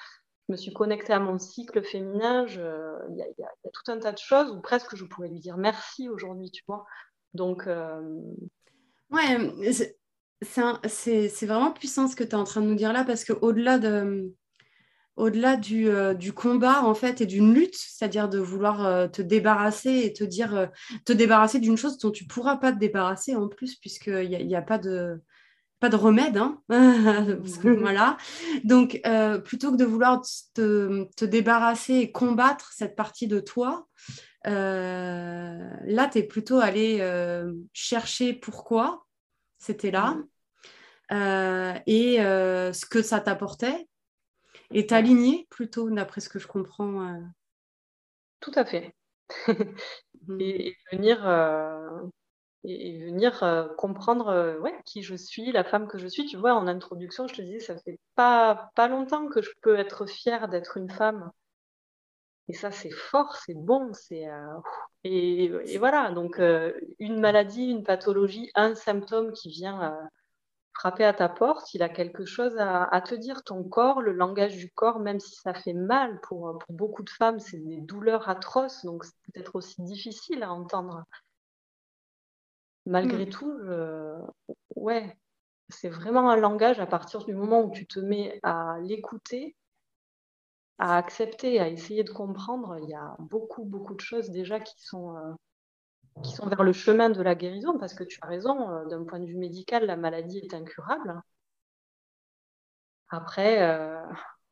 je 0.49 0.53
me 0.53 0.57
suis 0.57 0.73
connectée 0.73 1.13
à 1.13 1.19
mon 1.19 1.37
cycle 1.37 1.83
féminin. 1.83 2.47
Il 2.47 3.17
y, 3.17 3.43
a 3.43 3.69
tout 3.71 3.91
un 3.91 3.99
tas 3.99 4.11
de 4.11 4.17
choses 4.17 4.49
où 4.49 4.59
presque 4.59 4.95
je 4.95 5.05
pourrais 5.05 5.27
lui 5.27 5.39
dire 5.39 5.57
merci 5.57 6.09
aujourd'hui, 6.09 6.49
tu 6.49 6.63
vois? 6.67 6.87
Donc. 7.35 7.67
Euh... 7.67 8.01
Ouais, 9.11 9.37
c'est 10.41 11.45
vraiment 11.45 11.71
puissant 11.71 12.07
ce 12.07 12.15
que 12.15 12.23
tu 12.23 12.31
es 12.31 12.35
en 12.35 12.43
train 12.43 12.61
de 12.61 12.67
nous 12.67 12.75
dire 12.75 12.93
là, 12.93 13.03
parce 13.03 13.25
qu'au-delà 13.25 13.79
de. 13.79 14.33
Au-delà 15.15 15.57
du, 15.57 15.89
euh, 15.89 16.13
du, 16.13 16.31
combat 16.31 16.81
en 16.81 16.93
fait 16.93 17.19
et 17.19 17.25
d'une 17.25 17.53
lutte, 17.53 17.75
c'est-à-dire 17.75 18.29
de 18.29 18.39
vouloir 18.39 18.85
euh, 18.85 19.09
te 19.09 19.21
débarrasser 19.21 20.03
et 20.05 20.13
te 20.13 20.23
dire 20.23 20.55
euh, 20.55 20.67
te 21.03 21.11
débarrasser 21.11 21.59
d'une 21.59 21.75
chose 21.75 21.97
dont 21.97 22.09
tu 22.09 22.25
pourras 22.25 22.55
pas 22.55 22.71
te 22.71 22.79
débarrasser 22.79 23.35
en 23.35 23.49
plus 23.49 23.75
puisqu'il 23.75 24.29
n'y 24.29 24.55
a, 24.55 24.59
a, 24.59 24.61
pas 24.61 24.77
de 24.77 25.21
pas 25.81 25.89
de 25.89 25.97
remède, 25.97 26.37
hein 26.37 26.61
voilà. 27.63 28.15
Donc, 28.63 29.01
euh, 29.05 29.39
plutôt 29.39 29.71
que 29.71 29.77
de 29.77 29.83
vouloir 29.83 30.21
te, 30.53 31.25
débarrasser 31.25 31.95
et 31.95 32.11
combattre 32.13 32.71
cette 32.71 32.95
partie 32.95 33.27
de 33.27 33.41
toi, 33.41 33.89
là, 34.45 36.09
tu 36.09 36.19
es 36.19 36.23
plutôt 36.23 36.59
allé 36.59 37.03
chercher 37.73 38.33
pourquoi 38.33 39.05
c'était 39.59 39.91
là 39.91 40.17
mm. 41.11 41.81
et 41.85 42.17
ce 42.17 42.85
que 42.85 43.01
ça 43.01 43.19
t'apportait 43.19 43.87
et 44.71 44.87
t'aligner 44.87 45.47
plutôt, 45.49 45.89
d'après 45.89 46.21
ce 46.21 46.29
que 46.29 46.39
je 46.39 46.47
comprends. 46.47 47.21
Tout 48.39 48.53
à 48.55 48.65
fait. 48.65 48.95
Mm. 50.27 50.41
et, 50.41 50.75
venir 50.91 51.25
et, 52.63 53.05
venir 53.05 53.43
euh, 53.43 53.67
comprendre 53.77 54.27
euh, 54.27 54.59
ouais, 54.59 54.75
qui 54.85 55.03
je 55.03 55.15
suis, 55.15 55.51
la 55.51 55.63
femme 55.63 55.87
que 55.87 55.97
je 55.97 56.07
suis. 56.07 56.25
Tu 56.25 56.37
vois, 56.37 56.53
en 56.53 56.67
introduction, 56.67 57.27
je 57.27 57.35
te 57.35 57.41
disais, 57.41 57.59
ça 57.59 57.77
fait 57.79 57.99
pas, 58.15 58.71
pas 58.75 58.87
longtemps 58.87 59.27
que 59.27 59.41
je 59.41 59.51
peux 59.61 59.77
être 59.77 60.05
fière 60.05 60.49
d'être 60.49 60.77
une 60.77 60.89
femme. 60.89 61.31
Et 62.49 62.53
ça, 62.53 62.71
c'est 62.71 62.91
fort, 62.91 63.35
c'est 63.35 63.55
bon, 63.55 63.91
c'est 63.93 64.27
euh, 64.27 64.57
et, 65.03 65.45
et, 65.45 65.77
voilà. 65.77 66.11
Donc, 66.11 66.41
une 66.99 67.19
maladie, 67.19 67.69
une 67.69 67.83
pathologie, 67.83 68.51
un 68.55 68.75
symptôme 68.75 69.31
qui 69.33 69.49
vient 69.49 69.95
frapper 70.73 71.05
à 71.05 71.13
ta 71.13 71.29
porte, 71.29 71.73
il 71.73 71.83
a 71.83 71.89
quelque 71.89 72.25
chose 72.25 72.57
à, 72.57 72.83
à, 72.83 73.01
te 73.01 73.15
dire. 73.15 73.43
Ton 73.43 73.63
corps, 73.63 74.01
le 74.01 74.13
langage 74.13 74.57
du 74.57 74.71
corps, 74.71 74.99
même 74.99 75.19
si 75.19 75.35
ça 75.35 75.53
fait 75.53 75.73
mal 75.73 76.19
pour, 76.21 76.57
pour 76.57 76.75
beaucoup 76.75 77.03
de 77.03 77.09
femmes, 77.09 77.39
c'est 77.39 77.59
des 77.59 77.81
douleurs 77.81 78.29
atroces, 78.29 78.83
donc 78.83 79.05
c'est 79.05 79.13
peut-être 79.31 79.55
aussi 79.55 79.81
difficile 79.83 80.43
à 80.43 80.51
entendre 80.51 81.05
malgré 82.85 83.25
mm. 83.25 83.29
tout, 83.29 83.53
ouais, 84.75 85.17
c'est 85.69 85.89
vraiment 85.89 86.29
un 86.29 86.35
langage 86.35 86.79
à 86.79 86.87
partir 86.87 87.23
du 87.23 87.33
moment 87.33 87.61
où 87.61 87.71
tu 87.71 87.87
te 87.87 87.99
mets 87.99 88.39
à 88.43 88.77
l'écouter, 88.81 89.55
à 90.79 90.97
accepter, 90.97 91.59
à 91.59 91.67
essayer 91.69 92.03
de 92.03 92.11
comprendre. 92.11 92.77
Il 92.81 92.89
y 92.89 92.95
a 92.95 93.15
beaucoup, 93.19 93.65
beaucoup 93.65 93.93
de 93.95 94.01
choses 94.01 94.29
déjà 94.31 94.59
qui 94.59 94.81
sont, 94.81 95.15
euh, 95.17 95.33
qui 96.23 96.31
sont 96.33 96.47
vers 96.47 96.63
le 96.63 96.73
chemin 96.73 97.09
de 97.09 97.21
la 97.21 97.35
guérison, 97.35 97.77
parce 97.77 97.93
que 97.93 98.03
tu 98.03 98.19
as 98.21 98.27
raison, 98.27 98.69
euh, 98.69 98.85
d'un 98.87 99.03
point 99.03 99.19
de 99.19 99.25
vue 99.25 99.37
médical, 99.37 99.85
la 99.85 99.97
maladie 99.97 100.39
est 100.39 100.53
incurable. 100.53 101.21
Après, 103.09 103.61
euh, 103.61 104.01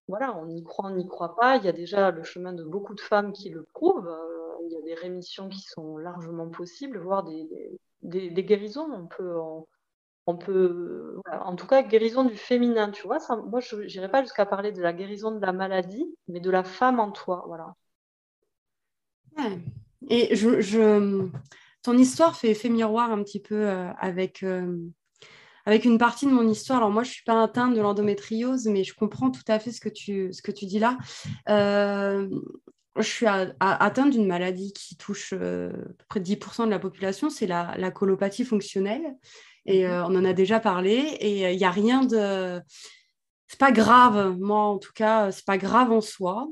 voilà, 0.08 0.36
on 0.38 0.50
y 0.50 0.64
croit, 0.64 0.90
on 0.90 0.96
n'y 0.96 1.08
croit 1.08 1.36
pas. 1.36 1.58
Il 1.58 1.64
y 1.66 1.70
a 1.70 1.72
déjà 1.74 2.12
le 2.12 2.24
chemin 2.24 2.54
de 2.54 2.64
beaucoup 2.64 2.96
de 2.96 3.02
femmes 3.02 3.32
qui 3.34 3.50
le 3.50 3.64
prouvent. 3.64 4.12
il 4.66 4.72
y 4.74 4.78
a 4.78 4.82
des 4.82 4.96
rémissions 4.96 5.50
qui 5.50 5.62
sont 5.62 5.98
largement 5.98 6.50
possibles, 6.50 6.98
voire 7.00 7.24
des, 7.24 7.48
des, 8.02 8.44
guérisons. 8.44 8.90
On 8.92 9.08
peut, 9.08 9.40
on, 9.40 9.68
peut 10.36 11.22
en 11.32 11.56
tout 11.56 11.68
cas, 11.68 11.84
guérison 11.84 12.26
du 12.26 12.36
féminin, 12.36 12.92
tu 12.92 13.08
vois. 13.08 13.20
Moi, 13.50 13.60
je 13.60 13.76
n'irai 13.78 14.10
pas 14.10 14.22
jusqu'à 14.22 14.46
parler 14.46 14.72
de 14.72 14.82
la 14.82 14.94
guérison 14.94 15.32
de 15.32 15.40
la 15.40 15.54
maladie, 15.54 16.06
mais 16.28 16.40
de 16.40 16.50
la 16.50 16.64
femme 16.64 17.00
en 17.00 17.12
toi, 17.12 17.44
voilà. 17.48 17.76
Et 20.10 20.36
je, 20.36 20.62
je, 20.62 21.30
ton 21.84 21.98
histoire 21.98 22.36
fait, 22.36 22.58
miroir 22.70 23.12
un 23.12 23.24
petit 23.24 23.40
peu 23.40 23.68
euh, 23.68 23.90
avec, 24.00 24.44
euh, 24.44 24.78
avec 25.66 25.86
une 25.86 25.98
partie 25.98 26.26
de 26.26 26.32
mon 26.32 26.48
histoire. 26.48 26.80
Alors 26.80 26.92
moi, 26.92 27.04
je 27.04 27.10
ne 27.10 27.14
suis 27.14 27.24
pas 27.24 27.44
atteinte 27.44 27.74
de 27.74 27.82
l'endométriose, 27.82 28.68
mais 28.68 28.84
je 28.84 28.94
comprends 28.94 29.32
tout 29.32 29.44
à 29.48 29.60
fait 29.60 29.72
ce 29.72 29.82
que 29.82 29.90
tu, 29.90 30.34
ce 30.34 30.42
que 30.42 30.52
tu 30.52 30.66
dis 30.66 30.80
là. 30.80 30.98
Euh, 31.50 32.28
je 32.98 33.08
suis 33.08 33.28
atteinte 33.28 34.12
d'une 34.12 34.26
maladie 34.26 34.74
qui 34.74 34.98
touche 34.98 35.34
à 35.34 35.38
peu 35.38 36.06
près 36.10 36.20
10% 36.20 36.66
de 36.66 36.72
la 36.72 36.80
population, 36.80 37.30
c'est 37.30 37.46
la, 37.46 37.92
colopathie 37.92 38.44
fonctionnelle. 38.44 39.16
Et 39.68 39.86
mhm. 39.86 39.92
euh, 39.92 40.06
on 40.06 40.16
en 40.16 40.26
a 40.26 40.34
déjà 40.34 40.60
parlé. 40.60 40.96
Et 41.20 41.40
il 41.42 41.46
euh, 41.46 41.56
n'y 41.56 41.66
a 41.66 41.72
rien 41.72 42.04
de. 42.04 42.62
C'est 43.48 43.60
pas 43.60 43.72
grave, 43.72 44.36
moi 44.38 44.60
en 44.60 44.78
tout 44.78 44.92
cas, 44.94 45.32
c'est 45.32 45.46
pas 45.46 45.58
grave 45.58 45.92
en 45.92 46.02
soi. 46.02 46.48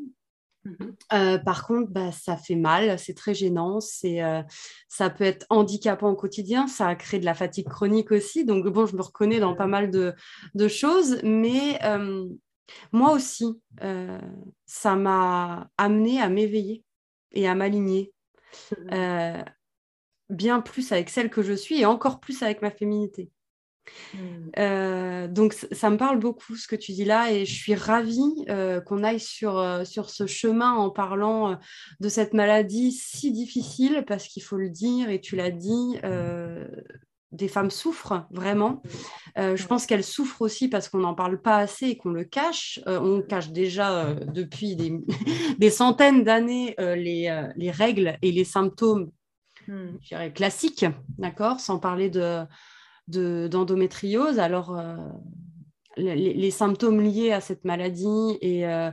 Mhm. 0.63 1.43
par 1.43 1.67
contre, 1.67 1.91
bah, 1.91 2.11
ça 2.11 2.37
fait 2.37 2.55
mal, 2.55 2.97
c'est 2.97 3.13
très 3.13 3.35
gênant, 3.35 3.79
c'est, 3.79 4.19
ça 4.87 5.11
peut 5.11 5.25
être 5.25 5.45
handicapant 5.51 6.09
au 6.09 6.15
quotidien, 6.15 6.65
ça 6.65 6.87
a 6.87 6.95
créé 6.95 7.19
de 7.19 7.25
la 7.25 7.35
fatigue 7.35 7.67
chronique 7.67 8.11
aussi. 8.11 8.45
Donc, 8.45 8.65
bon, 8.67 8.87
je 8.87 8.95
me 8.95 9.03
reconnais 9.03 9.39
dans 9.39 9.55
pas 9.55 9.67
mal 9.67 9.91
de, 9.91 10.15
de 10.55 10.67
choses, 10.67 11.19
mais 11.23 11.79
Moi 12.93 13.11
aussi, 13.11 13.61
ça 14.65 14.95
m'a 14.95 15.69
amené 15.77 16.21
à 16.21 16.29
m'éveiller 16.29 16.83
et 17.33 17.47
à 17.47 17.55
m'aligner. 17.55 18.13
Bien 20.29 20.61
plus 20.61 20.91
avec 20.91 21.09
celle 21.09 21.29
que 21.29 21.43
je 21.43 21.53
suis 21.53 21.81
et 21.81 21.85
encore 21.85 22.19
plus 22.19 22.41
avec 22.41 22.61
ma 22.61 22.71
féminité. 22.71 23.29
Mmh. 24.13 24.17
Euh, 24.57 25.27
donc 25.27 25.53
ça 25.53 25.89
me 25.89 25.97
parle 25.97 26.19
beaucoup 26.19 26.55
ce 26.55 26.67
que 26.67 26.75
tu 26.75 26.91
dis 26.91 27.05
là 27.05 27.31
et 27.31 27.45
je 27.45 27.53
suis 27.53 27.75
ravie 27.75 28.45
euh, 28.49 28.81
qu'on 28.81 29.03
aille 29.03 29.19
sur, 29.19 29.57
euh, 29.57 29.83
sur 29.85 30.09
ce 30.09 30.25
chemin 30.25 30.73
en 30.73 30.89
parlant 30.89 31.57
de 31.99 32.09
cette 32.09 32.33
maladie 32.33 32.91
si 32.91 33.31
difficile 33.31 34.03
parce 34.07 34.27
qu'il 34.27 34.43
faut 34.43 34.57
le 34.57 34.69
dire 34.69 35.09
et 35.09 35.21
tu 35.21 35.35
l'as 35.35 35.51
dit, 35.51 35.97
des 37.31 37.47
femmes 37.49 37.71
souffrent 37.71 38.27
vraiment. 38.31 38.81
je 39.35 39.65
pense 39.65 39.85
qu'elles 39.85 40.05
souffrent 40.05 40.41
aussi 40.41 40.69
parce 40.69 40.87
qu'on 40.87 40.99
n'en 40.99 41.15
parle 41.15 41.41
pas 41.41 41.57
assez 41.57 41.87
et 41.87 41.97
qu'on 41.97 42.11
le 42.11 42.23
cache. 42.23 42.79
on 42.85 43.21
cache 43.21 43.49
déjà 43.49 44.13
depuis 44.13 44.75
des, 44.75 44.93
des 45.57 45.69
centaines 45.69 46.23
d'années 46.23 46.75
les, 46.77 47.45
les, 47.55 47.71
règles 47.71 48.17
et 48.21 48.31
les 48.31 48.45
symptômes 48.45 49.11
mmh. 49.67 50.31
classiques, 50.33 50.85
d'accord, 51.17 51.59
sans 51.59 51.79
parler 51.79 52.09
de 52.09 52.45
d'endométriose. 53.07 54.39
Alors, 54.39 54.77
euh, 54.77 54.95
les, 55.97 56.51
symptômes 56.51 57.01
liés 57.01 57.31
à 57.31 57.41
cette 57.41 57.63
maladie 57.63 58.37
et, 58.41 58.67
euh, 58.67 58.91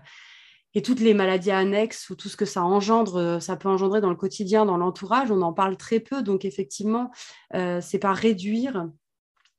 et, 0.75 0.83
toutes 0.83 1.01
les 1.01 1.15
maladies 1.15 1.51
annexes 1.51 2.11
ou 2.11 2.15
tout 2.15 2.29
ce 2.29 2.37
que 2.37 2.45
ça 2.45 2.63
engendre, 2.63 3.17
euh, 3.17 3.41
ça 3.41 3.57
peut 3.57 3.69
engendrer 3.69 4.01
dans 4.01 4.11
le 4.11 4.17
quotidien, 4.17 4.67
dans 4.67 4.77
l'entourage, 4.77 5.31
on 5.31 5.43
en 5.43 5.53
parle 5.53 5.77
très 5.77 6.01
peu. 6.01 6.23
Donc, 6.23 6.45
effectivement, 6.45 7.11
c'est 7.53 7.99
pas 7.99 8.13
réduire 8.13 8.89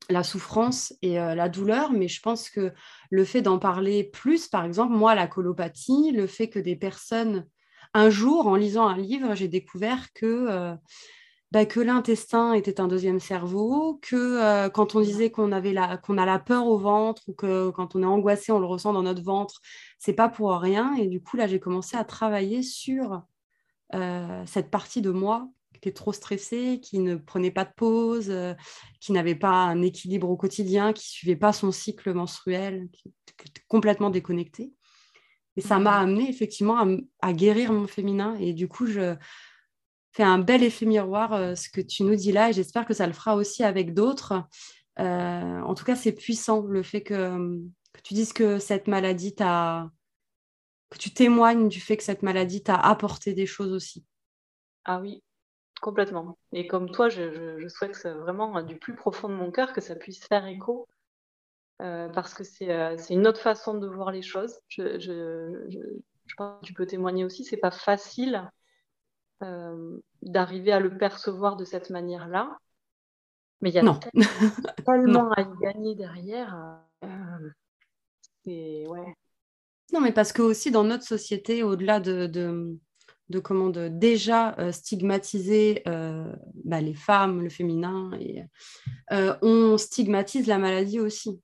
la 0.10 0.23
souffrance 0.23 0.93
et 1.02 1.15
la 1.15 1.47
douleur, 1.47 1.93
mais 1.93 2.10
je 2.10 2.21
pense 2.21 2.49
que 2.49 2.73
le 3.10 3.23
fait 3.23 3.41
d'en 3.41 3.58
parler 3.58 4.04
plus, 4.04 4.47
par 4.47 4.65
exemple, 4.65 4.93
moi, 4.93 5.15
la 5.15 5.28
colopathie, 5.28 6.12
le 6.12 6.28
fait 6.28 6.49
que 6.49 6.60
des 6.60 6.76
personnes, 6.76 7.47
un 7.93 8.10
jour, 8.10 8.47
en 8.47 8.56
lisant 8.56 8.88
un 8.88 8.97
livre, 8.97 9.36
j'ai 9.36 9.47
découvert 9.47 10.12
que 10.13 10.77
bah, 11.53 11.67
que 11.67 11.79
l'intestin 11.79 12.53
était 12.53 12.82
un 12.82 12.88
deuxième 12.88 13.19
cerveau, 13.19 13.99
que 14.01 14.15
euh, 14.15 14.69
quand 14.69 14.95
on 14.95 15.01
disait 15.01 15.29
qu'on 15.29 15.51
avait 15.51 15.71
la, 15.71 15.97
qu'on 15.97 16.17
a 16.17 16.25
la 16.25 16.39
peur 16.39 16.65
au 16.65 16.79
ventre 16.79 17.21
ou 17.27 17.34
que 17.34 17.69
quand 17.69 17.95
on 17.95 18.01
est 18.01 18.08
angoissé, 18.08 18.51
on 18.51 18.58
le 18.60 18.65
ressent 18.65 18.91
dans 18.91 19.03
notre 19.03 19.21
ventre, 19.21 19.62
c'est 19.99 20.13
pas 20.13 20.29
pour 20.29 20.51
rien. 20.53 20.95
Et 20.95 21.06
du 21.06 21.21
coup, 21.21 21.38
là, 21.38 21.45
j'ai 21.45 21.60
commencé 21.60 21.95
à 21.95 22.03
travailler 22.06 22.63
sur 22.63 23.21
euh, 23.93 24.43
cette 24.47 24.71
partie 24.71 25.03
de 25.03 25.12
moi 25.12 25.47
qui 25.73 25.77
était 25.77 25.91
trop 25.91 26.12
stressée, 26.12 26.79
qui 26.82 26.97
ne 26.97 27.17
prenait 27.17 27.51
pas 27.51 27.65
de 27.65 27.73
pause, 27.77 28.32
euh, 28.32 28.56
qui 28.99 29.12
n'avait 29.12 29.36
pas 29.36 29.51
un 29.51 29.84
équilibre 29.84 30.32
au 30.32 30.38
quotidien, 30.38 30.91
qui 30.91 31.08
suivait 31.08 31.36
pas 31.36 31.53
son 31.53 31.71
cycle 31.71 32.13
menstruel, 32.15 32.88
qui, 32.91 33.13
était 33.27 33.62
complètement 33.67 34.10
déconnectée. 34.10 34.73
Et 35.56 35.62
ça 35.62 35.80
m'a 35.80 36.00
amené 36.00 36.30
effectivement 36.30 36.78
à, 36.80 36.88
à, 37.22 37.34
guérir 37.34 37.72
mon 37.72 37.88
féminin. 37.88 38.36
Et 38.39 38.54
du 38.54 38.68
coup, 38.68 38.88
je, 38.88 39.16
fait 40.13 40.24
un 40.24 40.38
bel 40.38 40.63
effet 40.63 40.86
miroir 40.86 41.34
euh, 41.34 41.56
ce 41.56 41.70
que 41.70 41.82
tu 41.82 42.04
nous 42.04 42.16
dis 42.16 42.32
là 42.32 42.50
et 42.50 42.54
j'espère 42.54 42.86
que 42.86 42.94
ça 42.94 43.08
le 43.08 43.13
fera 43.13 43.36
aussi 43.36 43.63
avec 43.63 43.94
d'autres. 43.94 44.44
Euh, 45.00 45.62
en 45.62 45.74
tout 45.74 45.84
cas, 45.84 45.96
c'est 45.96 46.12
puissant 46.12 46.62
le 46.62 46.84
fait 46.84 47.02
que, 47.02 47.60
tu 48.04 48.13
dises 48.13 48.32
que 48.32 48.60
cette 48.60 48.88
maladie 48.88 49.34
t'a 49.34 49.89
que 50.92 51.00
tu 51.00 51.12
témoignes 51.12 51.70
du 51.70 51.82
fait 51.82 51.98
que 51.98 52.04
cette 52.04 52.22
maladie 52.22 52.62
t'a 52.62 52.76
apporté 52.76 53.34
des 53.34 53.48
choses 53.48 53.74
aussi. 53.74 54.06
Ah 54.86 55.00
oui, 55.00 55.24
complètement. 55.82 56.38
Et 56.52 56.68
comme 56.68 56.92
toi, 56.92 57.10
je, 57.10 57.68
souhaite 57.68 57.98
vraiment 58.06 58.62
du 58.62 58.78
plus 58.78 58.94
profond 58.94 59.28
de 59.28 59.34
mon 59.34 59.50
cœur 59.50 59.74
que 59.74 59.82
ça 59.82 59.96
puisse 59.96 60.24
faire 60.24 60.46
écho 60.46 60.88
euh, 61.84 62.08
parce 62.10 62.34
que 62.34 62.43
c'est 62.46 62.67
une 63.10 63.28
autre 63.28 63.41
façon 63.41 63.74
de 63.74 63.88
voir 63.88 64.12
les 64.12 64.22
choses. 64.22 64.58
Je, 64.69 65.00
je, 65.00 65.80
pense 66.38 66.62
que 66.62 66.65
tu 66.65 66.74
peux 66.74 66.86
témoigner 66.86 67.26
aussi, 67.26 67.43
c'est 67.43 67.58
pas 67.58 67.72
facile 67.72 68.50
euh, 69.43 70.00
d'arriver 70.22 70.72
à 70.72 70.80
le 70.80 70.98
percevoir 70.98 71.58
de 71.58 71.65
cette 71.65 71.89
manière-là. 71.89 72.58
Mais 73.60 73.69
il 73.69 73.76
y 73.76 73.80
a 73.80 73.84
non. 73.84 74.00
tellement, 74.86 75.32
à 75.38 75.41
y 75.41 75.58
gagner 75.62 75.96
derrière. 75.96 76.80
Euh, 77.04 77.50
ouais. 78.46 79.15
Non, 79.91 80.00
mais 80.00 80.13
parce 80.13 80.32
que 80.32 80.41
aussi 80.41 80.72
dans 80.72 80.86
notre 80.86 81.04
société, 81.04 81.63
au-delà 81.63 82.00
de, 82.00 82.28
de, 82.28 83.39
comment 83.39 83.69
de 83.69 83.89
déjà 83.89 84.58
euh, 84.60 84.72
stigmatiser 84.72 85.84
bah, 85.86 86.80
les 86.80 86.93
femmes, 86.93 87.41
le 87.41 87.50
féminin, 87.50 88.12
et, 88.22 88.43
on 89.12 89.78
stigmatise 89.78 90.48
la 90.48 90.60
maladie 90.60 91.02
aussi. 91.02 91.41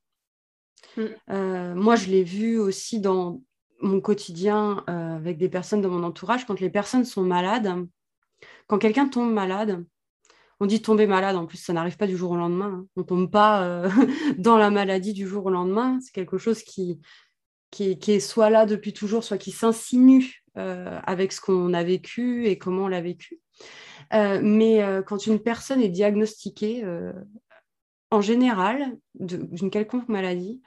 Mm. 0.97 1.73
moi, 1.75 1.95
je 1.95 2.09
l'ai 2.09 2.23
vu 2.23 2.57
aussi 2.57 2.99
dans, 2.99 3.41
mon 3.81 4.01
quotidien 4.01 4.83
euh, 4.89 5.15
avec 5.15 5.37
des 5.37 5.49
personnes 5.49 5.81
dans 5.81 5.89
mon 5.89 6.03
entourage, 6.03 6.45
quand 6.45 6.59
les 6.59 6.69
personnes 6.69 7.05
sont 7.05 7.23
malades, 7.23 7.87
quand 8.67 8.77
quelqu'un 8.77 9.07
tombe 9.07 9.31
malade, 9.31 9.83
on 10.59 10.65
dit 10.65 10.81
tomber 10.81 11.07
malade, 11.07 11.35
en 11.35 11.45
plus 11.45 11.57
ça 11.57 11.73
n'arrive 11.73 11.97
pas 11.97 12.07
du 12.07 12.17
jour 12.17 12.31
au 12.31 12.35
lendemain, 12.35 12.81
hein. 12.81 12.85
on 12.95 13.01
ne 13.01 13.05
tombe 13.05 13.31
pas 13.31 13.63
euh, 13.63 13.89
dans 14.37 14.57
la 14.57 14.69
maladie 14.69 15.13
du 15.13 15.27
jour 15.27 15.45
au 15.45 15.49
lendemain, 15.49 15.99
c'est 16.01 16.11
quelque 16.11 16.37
chose 16.37 16.63
qui, 16.63 16.99
qui, 17.71 17.91
est 17.91 18.19
soit 18.19 18.49
là 18.49 18.65
depuis 18.65 18.93
toujours, 18.93 19.23
soit 19.23 19.37
qui 19.37 19.51
s'insinue 19.51 20.43
euh, 20.57 20.99
avec 21.05 21.31
ce 21.31 21.39
qu'on 21.39 21.73
a 21.73 21.83
vécu 21.83 22.47
et 22.47 22.57
comment 22.57 22.85
on 22.85 22.87
l'a 22.87 23.01
vécu. 23.01 23.39
mais 24.11 24.83
quand 25.05 25.27
une 25.27 25.39
personne 25.39 25.81
est 25.81 25.89
diagnostiquée, 25.89 26.83
en 28.11 28.21
général, 28.21 28.97
d'une 29.15 29.69
quelconque 29.69 30.09
maladie, 30.09 30.61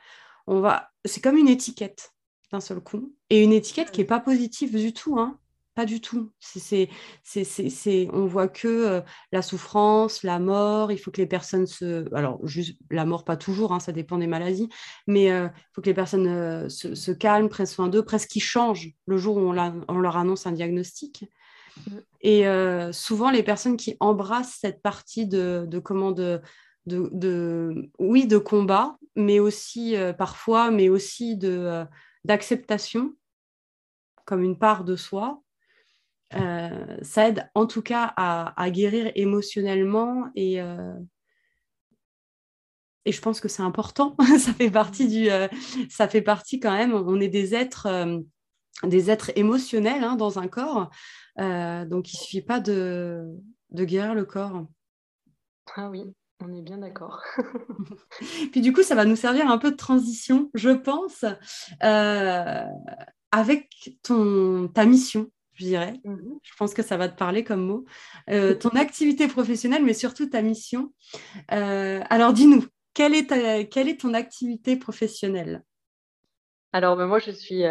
on 0.46 0.60
va, 0.60 0.90
c'est 1.04 1.22
comme 1.22 1.36
une 1.36 1.48
étiquette 1.48 2.12
d'un 2.52 2.60
seul 2.60 2.80
coup. 2.80 3.14
Et 3.30 3.42
une 3.42 3.52
étiquette 3.52 3.90
qui 3.90 4.00
n'est 4.00 4.06
pas 4.06 4.20
positive 4.20 4.76
du 4.76 4.92
tout, 4.92 5.18
hein. 5.18 5.38
pas 5.74 5.86
du 5.86 6.00
tout. 6.00 6.30
C'est, 6.38 6.88
c'est, 7.24 8.08
on 8.12 8.26
voit 8.26 8.48
que 8.48 8.68
euh, 8.68 9.00
la 9.32 9.42
souffrance, 9.42 10.22
la 10.22 10.38
mort, 10.38 10.92
il 10.92 10.98
faut 10.98 11.10
que 11.10 11.20
les 11.20 11.26
personnes 11.26 11.66
se... 11.66 12.14
Alors, 12.14 12.46
juste 12.46 12.78
la 12.90 13.06
mort, 13.06 13.24
pas 13.24 13.36
toujours, 13.36 13.72
hein, 13.72 13.80
ça 13.80 13.92
dépend 13.92 14.18
des 14.18 14.26
maladies, 14.26 14.68
mais 15.06 15.32
euh, 15.32 15.46
il 15.46 15.72
faut 15.72 15.80
que 15.80 15.88
les 15.88 15.94
personnes 15.94 16.26
euh, 16.26 16.68
se, 16.68 17.10
calment, 17.12 17.48
prennent 17.48 17.66
soin 17.66 17.88
d'eux, 17.88 18.04
presque 18.04 18.28
qu'ils 18.28 18.42
changent 18.42 18.90
le 19.06 19.16
jour 19.16 19.36
où 19.36 19.40
on, 19.40 19.84
on, 19.88 19.98
leur 19.98 20.16
annonce 20.16 20.46
un 20.46 20.52
diagnostic. 20.52 21.24
Mm. 21.86 21.98
Et 22.20 22.44
souvent, 22.92 23.30
les 23.30 23.42
personnes 23.42 23.76
qui 23.76 23.96
embrassent 23.98 24.58
cette 24.60 24.80
partie 24.80 25.26
de, 25.26 25.64
de 25.66 25.78
comment 25.80 26.12
de, 26.12 26.40
de, 26.86 27.90
oui, 27.98 28.26
de 28.26 28.38
combat, 28.38 28.96
mais 29.16 29.38
aussi 29.38 29.94
parfois, 30.18 30.70
mais 30.70 30.88
aussi 30.88 31.36
de 31.36 31.84
d'acceptation 32.24 33.14
comme 34.24 34.42
une 34.42 34.58
part 34.58 34.84
de 34.84 34.96
soi, 34.96 35.42
euh, 36.34 36.96
ça 37.02 37.28
aide 37.28 37.50
en 37.54 37.66
tout 37.66 37.82
cas 37.82 38.12
à, 38.16 38.70
guérir 38.70 39.12
émotionnellement 39.14 40.30
et, 40.34 40.60
euh, 40.62 40.94
et 43.04 43.12
je 43.12 43.20
pense 43.20 43.40
que 43.40 43.48
c'est 43.48 43.62
important. 43.62 44.16
ça 44.38 44.52
fait 44.54 44.70
partie 44.70 45.08
du, 45.08 45.30
euh, 45.30 45.48
ça 45.90 46.08
fait 46.08 46.22
partie 46.22 46.60
quand 46.60 46.72
même. 46.72 46.94
On 46.94 47.20
est 47.20 47.28
des 47.28 47.54
êtres, 47.54 48.22
des 48.84 49.10
êtres 49.10 49.32
émotionnels 49.36 50.04
hein, 50.04 50.16
dans 50.16 50.38
un 50.38 50.48
corps, 50.48 50.90
donc 51.36 52.12
il 52.12 52.16
suffit 52.16 52.42
pas 52.42 52.60
de, 52.60 53.26
de 53.70 53.84
guérir 53.84 54.14
le 54.14 54.24
corps. 54.24 54.66
Ah 55.76 55.90
oui, 55.90 56.04
on 56.42 56.54
est 56.54 56.62
bien 56.62 56.78
d'accord. 56.78 57.22
Puis 58.52 58.60
du 58.60 58.72
coup, 58.72 58.82
ça 58.82 58.94
va 58.94 59.04
nous 59.04 59.16
servir 59.16 59.48
un 59.48 59.58
peu 59.58 59.70
de 59.70 59.76
transition, 59.76 60.50
je 60.54 60.70
pense, 60.70 61.24
euh, 61.82 62.64
avec 63.30 63.98
ton, 64.02 64.68
ta 64.68 64.84
mission, 64.84 65.30
je 65.54 65.64
dirais. 65.64 65.94
Mhm. 66.04 66.38
Je 66.42 66.52
pense 66.58 66.74
que 66.74 66.82
ça 66.82 66.96
va 66.96 67.08
te 67.08 67.16
parler 67.16 67.44
comme 67.44 67.64
mot. 67.64 67.84
Euh, 68.30 68.54
ton 68.54 68.70
activité 68.70 69.28
professionnelle, 69.28 69.84
mais 69.84 69.94
surtout 69.94 70.26
ta 70.26 70.42
mission. 70.42 70.92
Euh, 71.52 72.00
alors 72.10 72.32
dis-nous, 72.32 72.64
quelle 72.94 73.14
est, 73.14 73.68
quelle 73.68 73.88
est 73.88 74.00
ton 74.00 74.14
activité 74.14 74.76
professionnelle? 74.76 75.62
Alors, 76.74 76.96
ben, 76.96 77.06
moi, 77.06 77.18
je 77.18 77.30
suis 77.30 77.64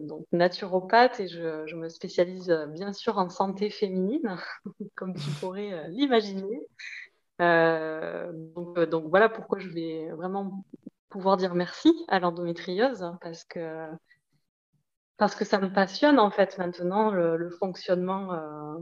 donc 0.00 0.26
naturopathe 0.30 1.18
et 1.18 1.28
je, 1.28 1.66
je, 1.66 1.76
me 1.76 1.88
spécialise 1.88 2.50
bien 2.68 2.92
sûr 2.92 3.16
en 3.16 3.30
santé 3.30 3.70
féminine, 3.70 4.36
comme 4.96 5.14
tu 5.14 5.30
pourrais 5.40 5.88
l'imaginer. 5.88 6.60
Euh, 6.60 7.03
donc, 7.38 9.08
voilà 9.08 9.28
pourquoi 9.28 9.58
je 9.58 9.68
vais 9.68 10.10
vraiment 10.12 10.64
pouvoir 11.08 11.36
dire 11.36 11.54
merci 11.54 11.92
à 12.08 12.20
l'endométriose 12.20 13.02
hein, 13.02 13.18
parce 13.20 13.44
que 13.44 13.88
parce 15.16 15.34
que 15.34 15.44
ça 15.44 15.58
me 15.58 15.72
passionne 15.72 16.18
en 16.18 16.30
fait 16.30 16.58
maintenant 16.58 17.10
le, 17.10 17.50
fonctionnement 17.50 18.32
euh, 18.34 18.76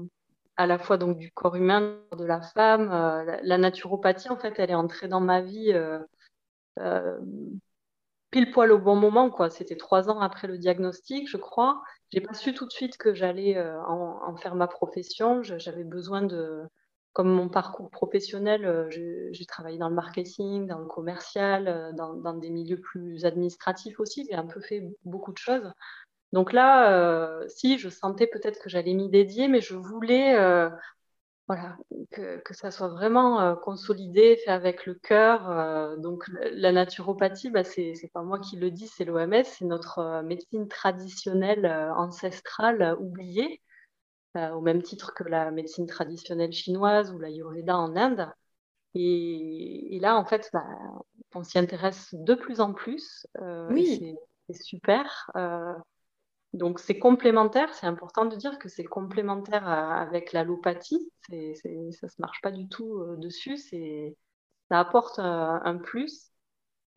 à 0.56 0.66
la 0.66 0.78
fois 0.78 0.96
donc 0.96 1.18
du 1.18 1.30
corps 1.30 1.56
humain 1.56 1.98
de 2.18 2.24
la 2.24 2.40
femme 2.40 2.88
la, 3.42 3.58
naturopathie 3.58 4.30
en 4.30 4.38
fait 4.38 4.54
elle 4.58 4.70
est 4.70 4.74
entrée 4.74 5.08
dans 5.08 5.20
ma 5.20 5.40
vie 5.40 5.74
pile 8.32 8.50
poil 8.50 8.72
au 8.72 8.78
bon 8.78 8.96
moment 8.96 9.30
quoi. 9.30 9.50
C'était 9.50 9.76
trois 9.76 10.10
ans 10.10 10.20
après 10.20 10.48
le 10.48 10.58
diagnostic 10.58 11.28
je 11.28 11.36
crois. 11.36 11.82
J'ai 12.10 12.20
pas 12.20 12.34
su 12.34 12.52
tout 12.52 12.66
de 12.66 12.72
suite 12.72 12.96
que 12.96 13.14
j'allais 13.14 13.62
en, 13.86 14.34
faire 14.36 14.56
ma 14.56 14.66
profession. 14.66 15.42
J'avais 15.42 15.84
besoin 15.84 16.22
de 16.22 16.62
comme 17.12 17.28
mon 17.28 17.48
parcours 17.48 17.90
professionnel, 17.90 18.88
j'ai 18.90 19.46
travaillé 19.46 19.78
dans 19.78 19.88
le 19.88 19.94
marketing, 19.94 20.66
dans 20.66 20.78
le 20.78 20.86
commercial, 20.86 21.92
dans, 21.96 22.14
dans, 22.14 22.34
des 22.34 22.50
milieux 22.50 22.80
plus 22.80 23.24
administratifs 23.24 24.00
aussi. 24.00 24.26
J'ai 24.30 24.36
un 24.36 24.46
peu 24.46 24.60
fait 24.60 24.82
beaucoup 25.04 25.32
de 25.32 25.38
choses. 25.38 25.72
Donc 26.32 26.52
là, 26.52 27.42
si, 27.48 27.78
je 27.78 27.88
sentais 27.88 28.26
peut-être 28.26 28.60
que 28.60 28.70
j'allais 28.70 28.94
m'y 28.94 29.10
dédier, 29.10 29.48
mais 29.48 29.60
je 29.60 29.74
voulais 29.74 30.34
voilà, 31.48 31.76
que, 32.10 32.54
ça 32.54 32.70
soit 32.70 32.88
vraiment 32.88 33.40
euh, 33.40 33.54
consolidé, 33.54 34.36
fait 34.44 34.50
avec 34.50 34.86
le 34.86 34.94
cœur. 34.94 35.50
Euh, 35.50 35.96
donc 35.96 36.24
la 36.52 36.72
naturopathie, 36.72 37.50
bah, 37.50 37.64
c'est 37.64 37.94
pas 38.14 38.22
moi 38.22 38.38
qui 38.38 38.56
le 38.56 38.70
dis, 38.70 38.86
c'est 38.86 39.04
l'OMS, 39.04 39.44
c'est 39.44 39.64
notre 39.64 39.98
euh, 39.98 40.22
médecine 40.22 40.68
traditionnelle 40.68 41.66
ancestrale 41.96 42.96
oubliée, 43.00 43.60
au 44.34 44.60
même 44.60 44.82
titre 44.82 45.14
que 45.14 45.24
la 45.24 45.50
médecine 45.50 45.86
traditionnelle 45.86 46.52
chinoise 46.52 47.12
ou 47.12 47.18
l'ayurveda 47.18 47.76
en 47.76 47.96
Inde. 47.96 48.28
Et, 48.94 49.96
et, 49.96 50.00
là, 50.00 50.16
en 50.16 50.24
fait, 50.24 50.50
bah, 50.52 50.66
on 51.34 51.42
s'y 51.42 51.58
intéresse 51.58 52.08
de 52.12 52.34
plus 52.34 52.60
en 52.60 52.72
plus. 52.72 53.26
oui. 53.70 54.16
C'est 54.48 54.62
super. 54.62 55.30
Donc 56.52 56.80
c'est 56.80 56.98
complémentaire, 56.98 57.72
c'est 57.72 57.86
important 57.86 58.26
de 58.26 58.36
dire 58.36 58.58
que 58.58 58.68
c'est 58.68 58.84
complémentaire 58.84 59.66
avec 59.66 60.32
l'allopathie, 60.32 61.10
ça 61.26 61.34
ne 61.34 61.90
se 61.90 62.20
marche 62.20 62.42
pas 62.42 62.50
du 62.50 62.68
tout 62.68 62.98
euh, 62.98 63.16
dessus, 63.16 63.56
ça 63.56 64.78
apporte 64.78 65.18
un, 65.18 65.78
plus. 65.78 66.31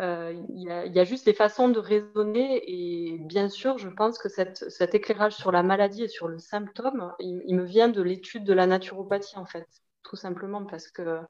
Euh, 0.01 0.33
il 0.49 0.61
y, 0.61 0.99
a 0.99 1.03
juste 1.05 1.25
des 1.25 1.33
façons 1.33 1.69
de 1.69 1.79
raisonner 1.79 2.61
et 2.67 3.17
bien 3.19 3.47
sûr, 3.47 3.77
je 3.77 3.87
pense 3.87 4.17
que 4.17 4.27
cet 4.27 4.93
éclairage 4.93 5.35
sur 5.35 5.53
la 5.53 5.63
maladie 5.63 6.03
et 6.03 6.07
sur 6.09 6.27
le 6.27 6.37
symptôme, 6.37 7.13
il 7.19 7.55
me 7.55 7.63
vient 7.63 7.87
de 7.87 8.01
l'étude 8.01 8.43
de 8.43 8.51
la 8.51 8.67
naturopathie 8.67 9.37
en 9.37 9.45
fait, 9.45 9.67
tout 10.03 10.17
simplement 10.17 10.65
parce 10.65 10.91
que 10.91 11.21